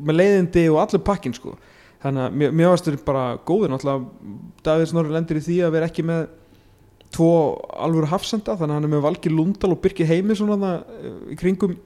[0.00, 1.58] með leiðindi og allur pakkin sko
[2.02, 4.04] þannig að mér- mér varst þeir bara góður náttúrulega
[4.66, 6.26] Davíð Snorri lendir í því að vera ekki með
[7.12, 7.30] tvo
[7.76, 11.38] alvöru hafsenda þannig að hann er með Valgir Lundal og Birkir Heimisson þarna, eh, í
[11.38, 11.76] kringum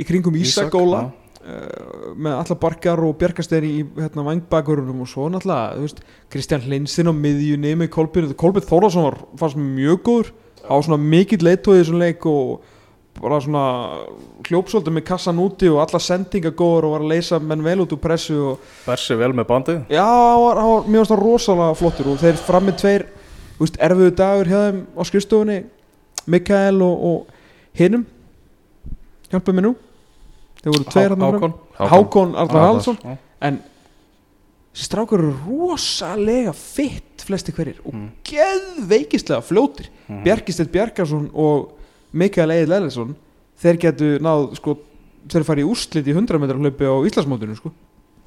[0.00, 1.02] í kringum Ísak Óla
[1.44, 6.02] uh, með alla barkar og bjarkasteri í hérna, vangbakverunum og svo náttúrulega þú veist,
[6.32, 10.32] Kristján Hlinsinn á miðjunni með Kolbjörn Kolbjörn Þórðarsson var fannst mjög góður.
[10.60, 12.64] Á svona mikill leittóið í þessum leik og
[13.20, 13.62] bara svona
[14.46, 17.92] hljópsóldi með kassan úti og alla sendinga góður og var að leysa menn vel út
[17.92, 19.80] úr pressu og Bersi vel með bandið?
[19.92, 23.04] Já, hann var, hann var, finnst það rosalega flottur og þeir frammi tveir
[23.58, 25.58] þú veist, erfiðu dagur hjá þeim á skrifstofunni
[26.30, 27.26] Mikael og, og
[27.80, 28.06] hinnum
[29.30, 29.74] hjálpa mér nú.
[30.60, 31.52] Þeir voru tveir hann Hákon.
[31.80, 32.32] Hákon.
[32.36, 33.16] Arnar já.
[33.40, 33.60] en
[34.76, 38.08] strákur eru rosalega fitt flesti hverjir og Mm.
[38.24, 39.88] geðveikislega fljótir.
[40.08, 40.22] Mhm.
[40.24, 41.72] Bjarkistedt Bjarkarsson og
[42.12, 43.14] Mikael Egil Ellisson
[43.60, 44.78] þeir getu náð sko,
[45.30, 47.72] þeir fara í úrslit í 100 metrar hlaupi á Íslandsmótinu sko.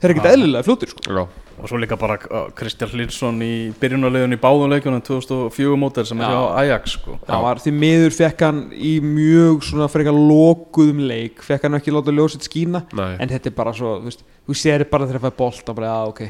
[0.04, 0.36] þeir eru ekkert Já.
[0.36, 1.04] eðlilega fljótir sko.
[1.08, 1.24] Já,
[1.54, 6.20] Og svo líka bara uh, Kristján Hlinsson í byrjunarlegun í báðum leikunum 2004 mótel sem
[6.20, 6.34] er Já.
[6.34, 7.18] hjá Ajax sko.
[7.28, 11.94] það var því miður fekk hann í mjög svona frekar lokuðum leik fekk hann ekki
[11.94, 15.22] láta ljósitt skína nei en þetta er bara svo, þú veist, þú sér bara þegar
[15.22, 16.24] það fær bolt og bara, já, ok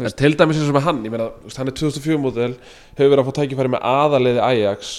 [0.00, 1.26] En til dæmis eins og með hann, ég meina,
[1.58, 2.54] hann er 2004 mótel,
[2.96, 4.92] hefur verið að fá tækifæri með aðaliði Ajax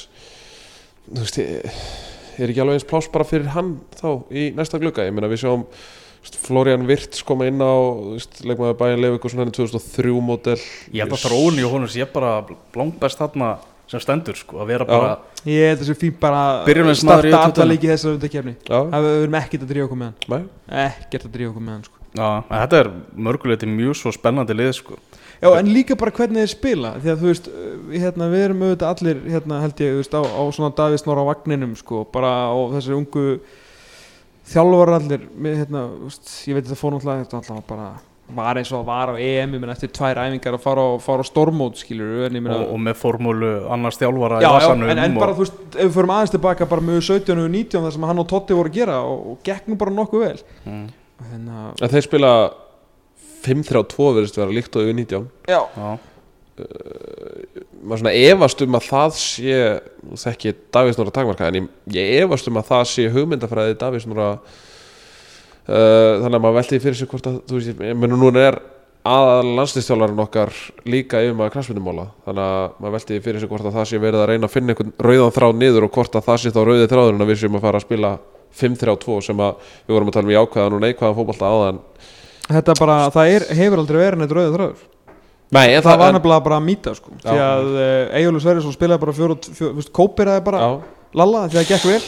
[1.11, 5.03] Þú veist, er ekki alveg eins pláss bara fyrir hann þá í næsta glugga?
[5.07, 5.65] Ég meina, við sjáum
[6.45, 7.73] Florian Wirtz koma inn á,
[8.45, 10.57] leikmaður bæinn Leifik og svona hann er 2003 mótel
[10.93, 12.35] Ég held að þróun í honum sé bara
[12.77, 13.55] langbest þarna
[13.91, 15.15] sem stendur sko, að vera bara
[15.49, 17.49] ég held þessu fín bara í starta útlandinu.
[17.49, 20.37] alla leiki þessar undakefni Já, það við erum ekkert að drífa okkur með nei,
[20.69, 21.97] hann ekkert að drífa okkur með hann sko.
[22.11, 22.91] Já, þetta er
[23.27, 24.99] mörguleiti mjög svo spennandi lið sko.
[25.41, 28.63] Já, en líka bara hvernig þeir spila því að þú veist, uh, hérna, við erum
[28.67, 32.57] auðvitað allir hérna, held ég, veist, á, á svona Davís Norra vagninum, sko, bara á
[32.77, 33.25] þessi ungu
[34.51, 37.91] þjálfar allir með, hérna, veist, ég veit þetta fór náttúrulega þetta náttúrulega bara
[38.35, 40.89] var eins og að var á EM, ég menn eftir tvær æfingar að fara á,
[41.03, 44.85] fara á stormót, skilur en og, og með formúlu annars þjálfara í já, já, en,
[44.93, 47.85] en og, bara þú veist, ef við förum aðeins tilbaka bara með 17 og 19
[47.85, 50.43] það sem hann og Totti voru að gera og, og nú bara nokkuð vel.
[50.63, 50.85] Mm,
[51.19, 52.31] og hérna, En þeir spila
[53.45, 55.91] 5-3-2 verðist vera líkt og yfir 19 já, já,
[57.81, 59.61] maður svona efast um að það sé
[60.25, 64.27] þekki Davís Nóra takmarka en ég, ég efast um að það sé hugmyndafræði Davís Nóra
[64.35, 68.59] uh, þannig að maður velti fyrir sig hvort að þú veist, ég meni núna er
[69.07, 70.51] aðal landslistjálfarinn okkar
[70.85, 74.21] líka yfir maður kransmyndumóla þannig að maður velti fyrir sig hvort að það sé verið
[74.21, 76.89] að reyna að finna einhvern rauðan þráð niður og hvort að það sé þá rauði
[76.91, 78.11] þráðurinn að við séum að fara að spila
[78.61, 81.81] 5-3-2 sem að við vorum að tala um í ákveðan og neikvæðan fótbolta áðan
[82.57, 84.87] þetta bara, það er, hefur aldrei verið neitt rauðið þráður
[85.51, 87.13] Nei, en það var nefnilega bara að mýta sko.
[87.19, 87.43] Því Já.
[87.43, 90.69] að uh, Egilur Sverrisson spilaði bara fjóru, fjóru, kópiraði bara Já,
[91.19, 92.03] lalla því að það gekk vel.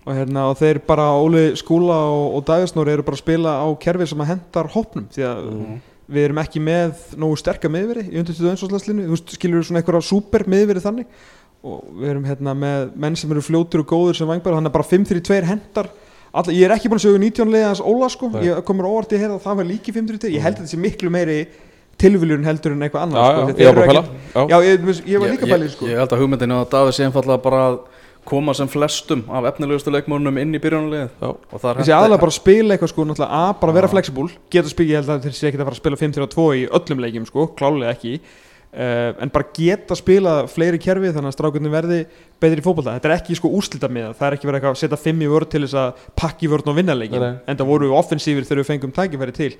[0.00, 3.68] Og, hérna, og þeir bara Óli Skúla og, og Dagisnóri eru bara að spila á
[3.82, 5.10] kerfi sem að hendar hópnum.
[5.12, 5.42] Því að
[6.10, 8.54] við erum ekki með nógu sterka miðveri í undirstuðu
[9.12, 11.10] veist, skilur svona einhverja super miðveri þannig?
[11.60, 14.74] Og við erum hérna með menn sem eru fljótur og góður sem vangbæður hann er
[14.74, 15.92] bara 5-3-2 hendar
[16.30, 18.44] Alla, ég er ekki búin að segja 19 leiðans Óla sko, Nei.
[18.46, 20.70] ég komur óvart í að heyra að það var líki 5-3-2, ég held að þetta
[20.74, 21.38] sé miklu meiri
[22.00, 25.18] tilviljun heldur en eitthvað já, annað sko, já, ég var ekki- Já, Já, ég, ég
[25.20, 25.86] var líka ég, bælið sko.
[25.90, 27.78] ég held að hugmyndinu að Davíð sé einfallega bara að
[28.30, 31.28] koma sem flestum af efnilegustu leikmörnum inn í byrjunarlið Já.
[31.28, 34.68] og það er Þessi aðalega bara að spila eitthvað sko að bara vera flexible, geta
[34.68, 37.26] spila, ég held að þeir sé ekki að fara að spila 5-3-2 í öllum leikjum
[37.26, 38.20] sko, klálega ekki
[38.74, 42.00] uh, en bara geta spila fleiri kerfi þannig að strákunni verði
[42.40, 42.96] betri í fótbolta.
[42.98, 45.50] Þetta er ekki sko úrslita með það er ekki verið að setja 5 í vörð
[45.52, 48.70] til þess að pakki vörðn og vinna leikin, en það voru við offensífir þegar við
[48.70, 49.50] fengum tækifæri til.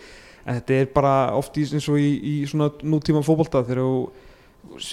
[0.47, 3.97] En þetta er bara oft í, eins og í, í svona nútíma fótbolta þegar þú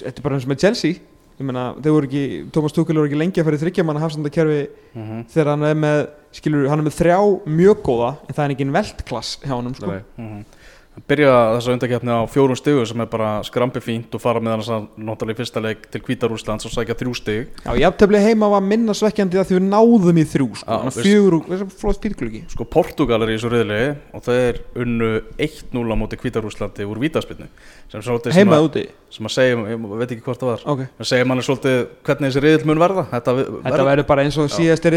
[0.02, 0.98] þetta er bara eins og með Chelsea.
[1.38, 4.62] Ég voru ekki, Thomas Tuchel voru ekki lengi að fara í þryggjamanna hafsandakerfi
[4.98, 5.98] Mhm, þegar hann er með
[6.34, 8.50] skilur, hann er með þrjá mjög góða en það er
[11.06, 14.88] Byrja þessa undakefni á fjórum stigum sem er bara skrampi fínt og fara með hann
[14.98, 17.48] náttúrulega í fyrsta leik til Hvítarúslands og sækja þrjú stig.
[17.64, 20.78] Já, jafntefli heima var minna svekkjandi að við náðum í þrjú sko.
[20.88, 25.96] Úr- þessi flott fyrklöki Sko Portugal er í þessu riðli og þeir unnu 1-0 á
[26.00, 27.46] móti Hvítarúslandi úr vítaspilnu
[27.88, 28.84] sem, svolítið sem, heima að- úti?
[29.10, 30.60] sem að segja, ég veit ekki hvort það var.
[30.66, 30.80] Ok.
[30.98, 33.06] Það segir manni svolítið hvernig þessi riðil mun verða.
[33.08, 33.30] Þetta,
[33.64, 34.92] Þetta verður bara eins og síðast er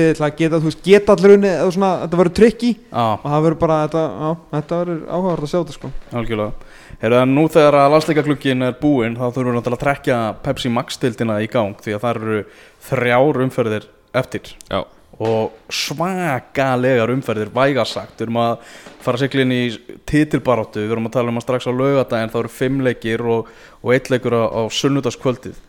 [6.11, 6.69] algjörlega.
[7.01, 10.71] Heyrðu, en nú þegar að landsleikaklukkin er búinn þá þurfum við náttúrulega að trekja Pepsi
[10.73, 12.41] Max-tildina í gang því að það eru
[12.89, 13.87] þrjár umferðir
[14.21, 14.51] eftir.
[14.67, 14.81] Já,
[15.21, 18.53] og svakalegar umferðir vægarsagt, við erum að
[19.01, 19.63] fara að sigla inn í
[20.09, 20.85] titilbaráttu.
[20.85, 23.93] Við erum að tala um að strax á laugadaginn þá eru fimm leikir og, og
[23.95, 25.59] eitt leikur á, á sunnudagskvöldið.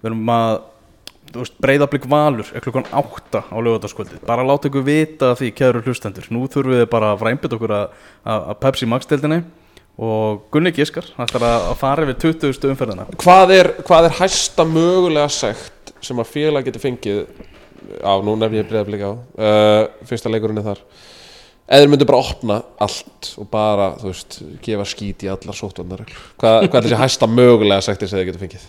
[0.00, 0.60] Við erum að
[1.62, 6.26] breyðablík valur er klukkan átta á lögadagskvöldið bara láta ykkur vita því kæður hlustendur.
[6.34, 9.40] Nú þurfum við bara að fræmbit okkur að, að, að Pepsi Max-deildinni
[10.00, 12.72] og Gunni Giskar ætlar að, fara yfir 20.
[12.72, 13.06] umferðina.
[13.20, 17.22] Hvað er, hvað er hæsta mögulega sekt sem að félag getur fengið?
[18.00, 19.12] Á, nú nefn ég breyðablík á.
[19.36, 20.82] Uh, fyrsta leikurinn er þar.
[21.70, 26.64] Eða myndu bara opna allt og bara, þú veist, gefa skít í allar sóttvarnar hvað,
[26.66, 28.64] hvað er þessi hæsta mögulega sektir sem þeir getur fengið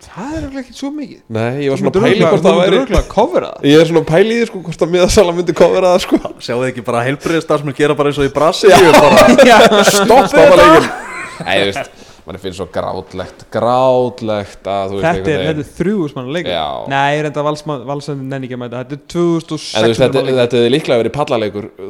[0.00, 1.18] Það er ekki svo mikið.
[1.36, 2.78] nei, ég var svona pæli hvort það væri
[3.68, 6.20] ég er svona pæli í því sko, hvort að miðasala myndi kofera það sko.
[6.40, 8.48] Þið ekki bara heilbriðið starfsmenn gera bara eins og í bara
[10.00, 10.88] stopp leikin
[11.40, 15.44] Nei, þú veist, mann finnst svo grátlegt grátlegt að þú veist Þetta er, einhvern þetta
[15.44, 16.52] veginn- er þrjúðus mann leikur.
[16.52, 16.66] Já.
[16.92, 17.44] Nei, ég reynda
[17.92, 18.82] valsandi nenni ekki að mæta.
[18.84, 21.14] Þetta er 2600 en þú veist, þetta, manna leikur þetta er líklega verið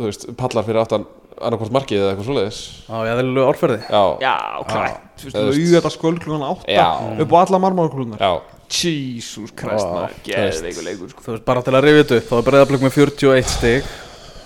[0.06, 1.06] veist, pallar fyrir aftan
[1.40, 2.60] annarkvort markið eða eitthvað svoleiðis.
[2.86, 4.34] Já, ég aðeinslu orðferði já, Já,
[4.70, 6.86] klætt Þú veist, auðvitað þetta skvöld klukkan 8 Já.
[7.24, 8.30] upp á alla marmárklunar já,
[8.70, 11.24] Jesus Christ, Vá, maður, geðveikur leikur sko.
[11.26, 13.90] Þú veist, bara til að rifja þetta upp, þá er Breiðablík með 41 stig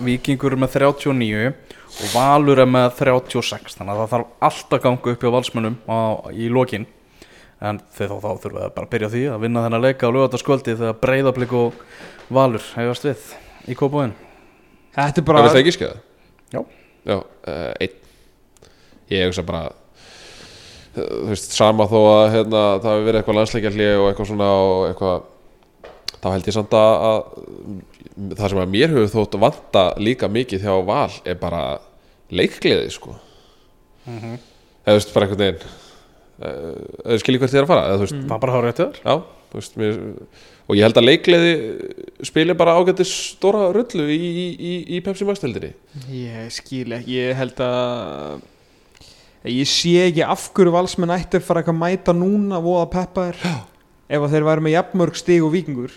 [0.05, 1.53] Víkingur er með 39
[1.95, 5.77] og Valur er með 36 þannig að það þarf alltaf að ganga upp hjá valsmönnum
[5.87, 5.99] á,
[6.35, 6.83] í lokin.
[7.63, 10.09] En þeir þá, þá þurfum við bara að byrja á því að vinna þennan leika
[10.11, 11.77] á lögataskvöldi þegar Breiðablík og
[12.35, 13.23] Valur hefast við
[13.71, 14.11] í kópáin
[14.95, 15.95] Þetta er það bara veist það ekki skjöða
[16.51, 16.59] Já.
[17.05, 17.97] Já, uh, einn.
[19.13, 19.69] Ég hugsa bara
[20.95, 24.83] þú veist, sama þó að hérna, það hefur verið eitthvað landsleikjarli og eitthvað svona og
[24.89, 25.25] eitthvað
[26.15, 30.65] þá held ég samt að, að það sem að mér hefur þótt vanta líka mikið
[30.65, 31.63] hjá Val er bara
[32.33, 33.17] leikgleði sko.
[34.07, 34.39] Eða
[34.85, 35.81] þú veist, bara einhvern veginn
[36.35, 39.13] eða skilji hvert er að fara eða þú veist, Það er bara hárið eftir já,
[39.51, 39.99] þú veist mér,
[40.65, 41.51] og ég held að leikgleði
[42.25, 45.73] spili bara ágættis stóra rullu í, í, í, í Pepsi Max deildinni.
[46.09, 48.43] Ég skil ekki, ég held að
[49.45, 53.37] Ég sé ekki af hverju valsmenn ætti að fara að mæta núna voða peppaðir.
[54.09, 55.93] Ef að þeir væri með jafnmörg stig og vikingur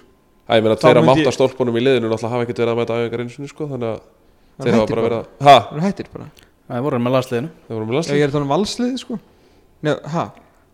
[0.48, 2.72] Það ég meina Þá tveir af myndi ég- máttastólpunum í liðinu náttúrulega hafa ekkert verið
[2.74, 3.98] að mæta æfingar eins og sko þannig að
[4.64, 6.28] þeir hafa bara verið að ha, Það er hættir bara.
[6.68, 7.50] Það voru með landsliðinu.
[7.68, 9.18] Þeir voru með Já, landslið ég er þannig valslið sko.
[9.88, 10.24] Nei, ha?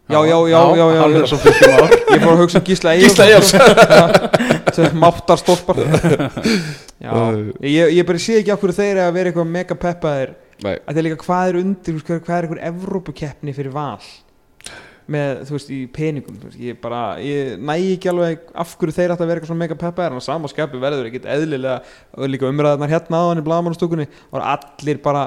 [0.04, 2.64] Já, já, já, já, já, Hann er svo fyrir ár Ég fór að hugsa um
[2.66, 3.52] Gísla Eyjálf Gísla Eyjólfs.
[4.76, 5.80] Sem máttar stólpar
[7.00, 7.12] Já,
[7.64, 10.34] ég, ég bara sé ekki hverju þeir að vera eitthvað mega peppaðir.
[10.60, 14.04] Að þeir líka hvað er undir, hvað er eitthvað Evrópukeppni fyrir val?
[15.14, 19.12] Með, þú veist, í peningum veist, ég bara, ég næ ekki alveg af hverju þeir
[19.12, 21.74] ætti að vera eitthvað svona mega peppaðir en á sama skapi verður ekkit eðlilega
[22.16, 25.26] og líka umræðarnar hérna áðan í blagamannstúkunni og allir bara,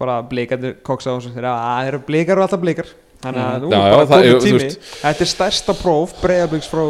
[0.00, 3.70] bara blikarnir koksa á þessu, þeir það eru blikar og alltaf blikar þannig að nú
[3.70, 6.84] Já, er bara það- komið tími veist- þetta er stærsta próf breyðabliks frá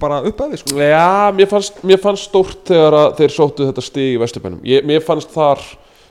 [0.00, 0.76] bara uppæði sko.
[0.80, 5.30] Já, mér fannst, mér fannst stórt þegar þeir sóttu þetta stig í Vesturbænum Mér fannst
[5.34, 5.60] þar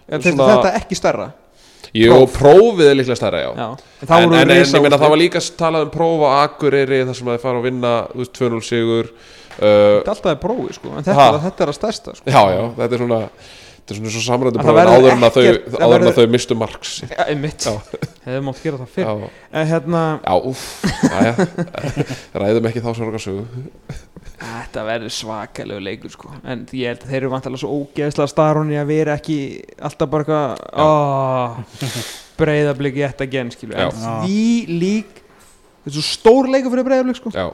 [0.10, 1.32] En þetta, þetta ekki stærra
[1.94, 2.38] Jú, próf.
[2.40, 3.68] prófið er líklega stærra, já, já.
[4.02, 7.14] en það En, en, ég meina það var líka talað um próf á Akureyri þar
[7.20, 10.40] sem að þeir fara að vinna þú veist, 2-0 sigur uh, Þetta er alltaf er
[10.42, 10.90] prófi sko.
[10.98, 12.26] en þetta, er, þetta er að stærsta sko.
[12.34, 13.20] Já, já, þetta er svona
[13.84, 15.44] þetta er svona svo samrættu áður en að þau,
[15.92, 16.14] verður...
[16.16, 16.94] þau mistu marks.
[17.04, 17.66] Ja, einmitt,
[18.24, 19.26] hefur mátt gera það fyrr.
[19.52, 20.62] En hérna já, úf,
[21.10, 21.48] aðja,
[22.40, 23.44] ræðum ekki þá sorgarsögu.
[24.44, 26.32] Þetta verður svakalegu leikur sko.
[26.48, 29.38] En ég held að þeir eru vantilega svo ógeðsla starfni að vera ekki
[29.84, 30.40] alltaf bara
[30.80, 31.60] oh,
[32.40, 35.20] breyðablið gett að genn því lík
[35.84, 37.36] þetta er svo stór leikur fyrir breyðablið sko.
[37.36, 37.52] Já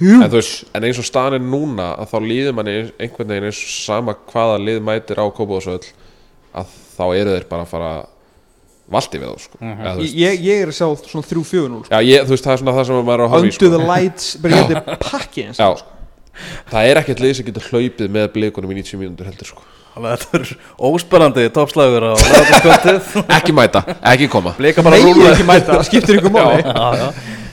[0.00, 3.60] en, veist, en eins og staðan er núna að þá líður manni einhvern veginn eins
[3.66, 5.82] og sama hvaða lið mætir á Kópavóðsöll
[6.56, 7.90] að þá eru þeir bara að fara
[8.90, 9.58] valdi við þá sko.
[9.60, 11.90] Þú Ég, veist, ég, ég er að sjá svona 3-4-0 sko.
[11.92, 13.68] Það er svona það sem maður er að horfa í Under sko.
[13.76, 15.68] the lights, bara ég þetta er pakki eins Já,
[16.72, 19.62] það er ekkert lið sem getur hlaupið með blikunum í 90 mínútur heldur sko.
[20.00, 20.50] Þetta er
[20.86, 23.80] óspennandi toppslagur á lögataskvöldið Ekki mæta,
[24.12, 24.52] ekki koma.
[24.58, 26.62] Blika bara Nei, rúla ekki mæta, það skiptir ykkur máli.
[26.62, 27.08] Já, já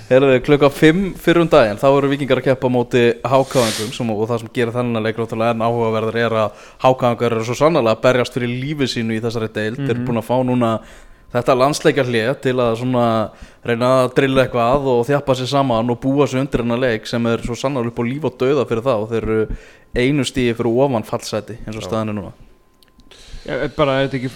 [0.08, 4.22] Herðu, klukka 5 fyrir um daginn, þá eru vikingar að keppa móti hákáðingum sem, og
[4.30, 8.06] það sem gerir þennan leik náttúrulega en áhugaverðar er að hákáðingar eru svo sannlega að
[8.06, 10.72] berjast fyrir lífið sínu í þessari deild, þeir eru búin að fá núna
[11.36, 12.86] þetta landsleikjar hlið til að
[13.68, 17.28] reyna að drilla eitthvað og þjappa sér saman og búa sér undir hennar leik sem
[17.28, 19.42] er svo sannlega upp á líf og dauða fyrir það og þeir eru
[19.92, 22.36] einu stíði fyrir ofan fallseti eins og staðan er núna.
[23.44, 24.32] Já, bara, þetta ekki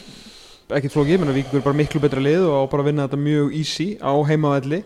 [0.72, 3.07] ekki flókið, ég menna Víkingur er bara miklu betra lið og á bara að vinna
[3.07, 4.84] þetta mjög easy á heimavelli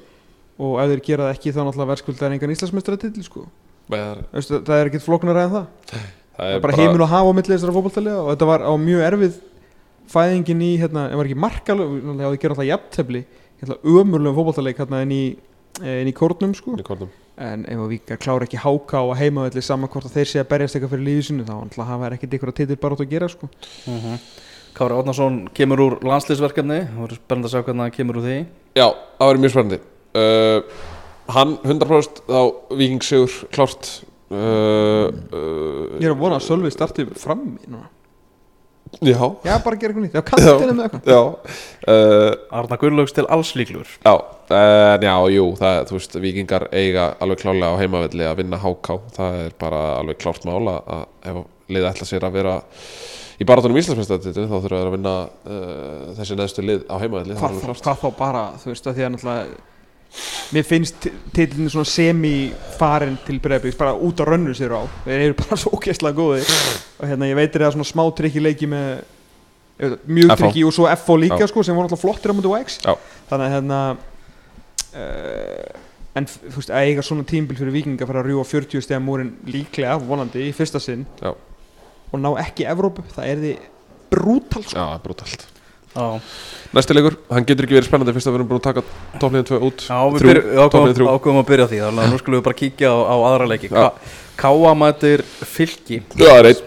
[0.55, 3.47] og ef þeir gera það ekki þá náttúrulega verðskuldar engan Íslandsmeistaratill sko.
[3.91, 4.21] Það
[4.65, 5.65] það er ekkit flóknar en það.
[5.95, 8.71] Er það er bara heiminn og hafa á milli þessara fótballtalega og þetta var á
[8.79, 9.35] mjög erfið
[10.11, 13.21] fæðingin í, hérna, ef var ekki markalög ég hafði gerað alltaf jafntefli
[13.61, 15.21] hérna, ömurlegum fótballtaleg hérna inn í
[15.83, 16.75] eh, inn í kórnum sko.
[17.35, 20.51] En ef að Víkingar klára ekki háka á heimavelli saman hvort að þeir sé að
[20.53, 23.03] berjast eitthvað fyrir lífið sinu þá náttúrulega hafa þeir ekkit ykkur að titil bara átt
[23.03, 23.49] að gera sko.
[24.75, 28.39] Kári Átnarsson kemur úr landslýsverkefni það voru spennandi að sjá hvernig hann kemur úr því.
[28.75, 28.87] Já,
[29.19, 29.83] það verður mjög spennandi
[30.15, 30.59] uh,
[31.35, 32.41] Hann 100% á
[32.77, 33.87] Víking Sigur klárt.
[34.29, 37.87] Uh, uh, ég er að vona að Sölvi starti fram í núna.
[39.01, 41.09] Já, Já, bara gera eitthvað nýtt, já, kantinu með eitthvað.
[41.09, 41.17] Já.
[41.89, 43.89] Uh, Arna Gunnlaugs til alls líklur.
[44.05, 44.13] Já,
[44.55, 48.95] en já, jú, það, þú veist, vikingar eiga alveg klálega á heimavelli að vinna HK,
[49.17, 51.41] það er bara alveg klárt mála að ef
[51.73, 52.55] liðið ætla sér að vera
[53.41, 57.09] í baratunum Íslandsmyndstöðu þá þurfa þeir að vinna uh, þessi neðstu lið á er
[57.41, 57.81] þá- klárt.
[57.89, 59.63] hvað þá bara, þú veist, að því að náttúrulega
[60.55, 62.35] mér finnst titlinni svona semi
[62.79, 64.81] farin til Breiðbyggs bara út á rönnu sér á.
[65.05, 68.69] Þeir eru bara svo ógeðslega góði og hérna ég veitir það svona smá trikki leiki
[68.71, 68.89] með
[69.79, 72.77] veit, mjög trikki og svo FO líka sko sem var náttúrulega flottir á mútið Wax
[73.29, 73.79] þannig að hérna
[74.95, 75.81] uh,
[76.15, 79.03] en þú veist, að eiga svona tímbil fyrir viking að fara að rjúa 40 stegar
[79.03, 81.33] múrin líklega, vonandi, í fyrsta sinn Já.
[81.35, 83.53] og ná ekki Evrópu, það er því
[84.13, 84.79] brútal sko.
[84.79, 85.47] Já, brútalt
[86.75, 88.81] Næsti leikur, hann getur ekki verið spennandi fyrst að við erum búin að taka
[89.21, 89.83] toppliðin 2 út.
[89.87, 91.07] Já við Þrjú, byrj- við ákváðum toppliðin þrjú.
[91.15, 93.69] ákváðum að byrja því þannig að nú skulum við bara kíkja á, á aðra leiki.
[93.71, 93.85] Já.
[94.35, 95.23] Káa mætir
[95.55, 96.01] fylki.
[96.19, 96.63] Já, það er einn.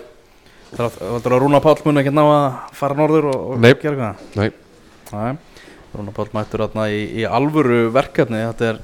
[0.79, 0.97] Það
[1.27, 2.47] er að Rúna Páll mun ekki ná að
[2.77, 4.25] fara norður og, og gera eitthvað?
[4.37, 4.49] Nei,
[5.13, 5.37] Nei,
[5.97, 8.41] Rúna Páll mættur þarna í, í alvöru verkefni.
[8.49, 8.81] Þetta er,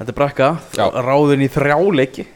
[0.00, 0.50] þetta er brekka.
[0.78, 0.86] Já.
[1.06, 2.26] Ráðin í þrjá leiki.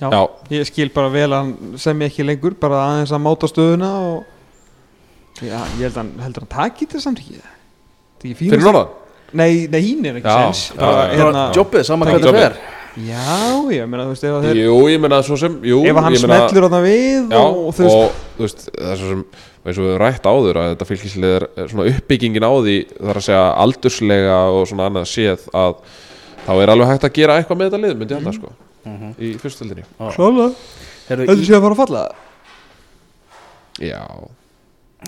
[0.00, 0.08] Já.
[0.10, 0.20] já,
[0.56, 4.22] ég skil bara vel að hann sem ekki lengur bara aðeins að máta stöðuna og
[5.38, 8.66] já, ég held að hann heldur hann taki þetta samt ekki þetta er ekki fyrir
[8.66, 8.90] norðan?
[9.32, 12.46] Nei, nei, hín er ekki sens hérna, Jobbið, saman Takk, hvernig það jobbið.
[12.50, 13.36] er já,
[13.76, 16.02] ég meina þú veist ef að þeir Jú, ég meina svo sem jú, ef að
[16.08, 18.98] hann meina- smellur þarna við Já, og, og þú veist og þú veist, það er
[19.00, 19.22] svo sem
[19.60, 23.20] eins og við höfum rætt áður að þetta fylgislið er svona uppbyggingin á því þar
[23.20, 25.74] að segja aldurslega og svona annað séð að
[26.48, 28.52] þá er alveg hægt að gera eitthvað með þetta lið myndi ég halda sko
[29.20, 29.84] í fyrstöldinni
[30.16, 30.50] Klálega.
[31.10, 32.02] Heyrðu, Þetta í- sé að fara að falla?
[33.80, 34.02] Já,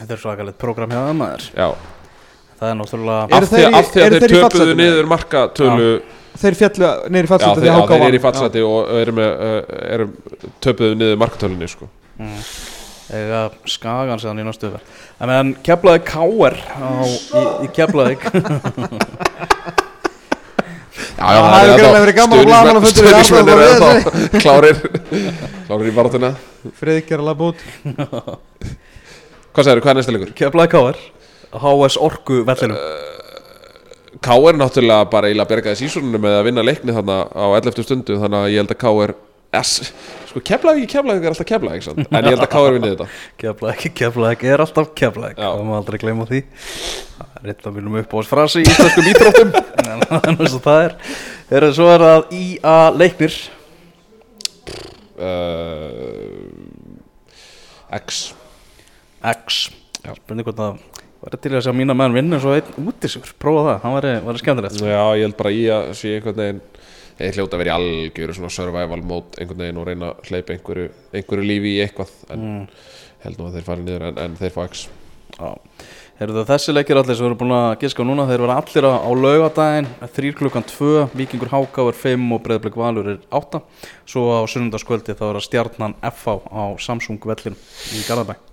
[0.00, 1.44] Þetta er svakalegt program hjá það maður.
[1.56, 1.68] Já.
[2.62, 5.06] Það er náttúrulega af því, þeir í- af því að þeir þeir í töpuðu niður
[5.12, 5.88] markatölu
[6.42, 6.88] Þeir fjallu
[7.26, 9.62] Já, fallseti þeir, já, þeir eru í fallseti og eru, með, uh,
[9.96, 10.06] eru
[10.64, 11.88] töpuðu niður markatölunni sko.
[13.12, 14.86] eiga skagan séðan í verð
[15.20, 18.16] En meðan keflaði Káer á, í, í keflaði
[21.22, 24.38] Já, já, það hefur greinilega verið gaman á blaðamannafundum við Stöðnismennir Arnar eru og þá
[24.42, 24.76] klárir
[25.68, 26.30] Klárir í baráttuna
[26.80, 27.60] Friðrik er að labba út
[29.52, 30.30] Hvað segir hvað er næsta leikur?
[30.36, 31.00] Keflaði Káer
[31.52, 32.78] HS Orku vellinum
[34.22, 34.56] K.R.
[34.56, 37.84] náttúrulega bara eiginlega bergaði sísoninu með að vinna leikni þarna á 11.
[37.84, 39.14] stundu þannig að ég held að K.R.
[40.30, 42.76] Sko keflaði ekki keflaði er alltaf keflaði ekki en ég held að K.R.
[42.76, 43.06] vinni þetta
[43.42, 45.36] Keflaði Keflaði er alltaf Keflaði.
[45.40, 46.40] Það má aldrei gleyma því
[47.18, 49.50] Það er eitt af mínum uppáhaldsfrasi í íslenskum íþróttum
[49.92, 50.96] En það eins og það er
[51.58, 53.40] er Svo er það IA leiknir
[55.20, 56.38] uh,
[58.00, 58.30] X
[59.22, 59.62] X.
[60.02, 60.82] Spurning hvort það
[61.22, 63.34] var til að sjá mína menn vinna svo einn útisur.
[63.38, 64.80] Prófa það, hann væri, væri skemmtilegt.
[64.82, 66.62] Já, ég held bara í að sé einhvern veginn
[67.22, 70.56] ég hljóta að vera í algjöru svona survival mode einhvern veginn og reyna að hleypa
[70.56, 72.46] einhverju, einhverju lífi í eitthvað en
[73.22, 74.84] held nú að þeir fari niður en, en þeir fá X.
[75.32, 75.48] Já,
[76.18, 78.88] heyrðu þessi leikir allir sem við erum búin að giska á núna, þeir vera allir
[78.90, 83.62] á, á laugadaginn, þrýr klukkan 2, Víkingur Háká er 5 og Breiðblik Valur er 8,
[84.04, 87.56] svo á sunnundaskvöldi þá er að stjarnan FH á Samsung vellin
[87.96, 88.51] í Garðabæ.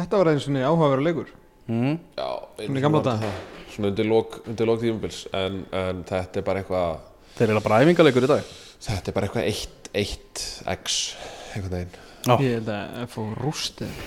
[0.00, 1.32] Þetta var eins og niður áhugaverður leikur.
[1.70, 1.96] Mm.
[2.16, 2.28] Já,
[2.64, 3.30] Svona í gamla daga.
[3.70, 7.06] Svona undir lok, undir lok tímubils en, en þetta er bara eitthvað
[7.38, 8.48] Þeir eru bara æfingaleikur í dag.
[8.82, 10.44] þetta er bara eitthvað 1, 1,
[10.74, 10.96] X
[11.54, 11.98] einhvern veginn.
[12.26, 14.00] Já, Ég held að FO rústið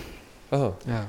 [0.50, 0.90] Hvað það?
[0.92, 1.02] Já.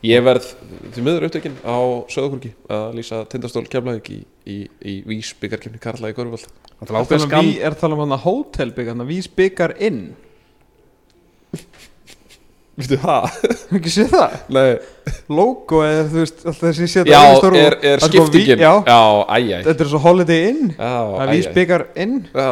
[0.00, 0.46] Ég verð
[0.94, 1.76] því miður upptökinn á
[2.08, 6.46] Söðukurki að lýsa tindastól kemlaðik í, í, í Vís byggarkefni Karla í Körfald
[6.80, 10.00] það er það það um hann að hótelbygg hann að vís byggar inn
[12.80, 13.26] Viltu það?
[13.44, 14.34] Hefur ekki séð það?
[14.56, 14.70] Nei
[15.30, 17.20] Logo eða þú veist alltaf þessi séð Já,
[17.60, 18.98] er, er skiptingin Já, já
[19.36, 21.54] æj, æj þetta er svo holiday inn Já, Það er æj, vís æj.
[21.58, 22.50] byggar inn Já,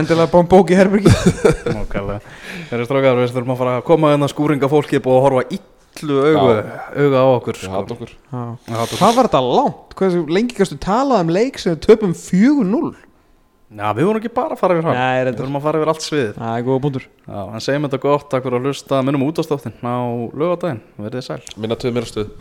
[0.00, 1.12] Endilega báum bók í herbergi
[1.78, 2.36] Nákvæmlega.
[2.68, 6.18] Þeir eru strákar, við þurfum að fara að koma hérna skúringa fólki að horfa illu
[6.22, 6.54] augu,
[7.02, 7.60] auga á okkur.
[7.64, 8.40] ég hat okkur Já.
[8.68, 9.00] Ég hata okkur.
[9.02, 9.96] Hvað var þetta langt?
[9.98, 12.92] Hvað er lengi kannstu talað um leik sem við töpum 4-0?
[13.68, 14.96] Já, við vorum ekki bara að fara yfir hann.
[14.96, 16.30] Nei, Við vorum að fara yfir allt sviðið.
[16.38, 19.42] Það er góða búndur Já, en segjum þetta gott, takk fyrir að hlusta, minnum út
[19.92, 19.96] á
[20.32, 21.42] lögadaginn, verðið sæl.
[21.60, 22.32] Minna töð mér stuð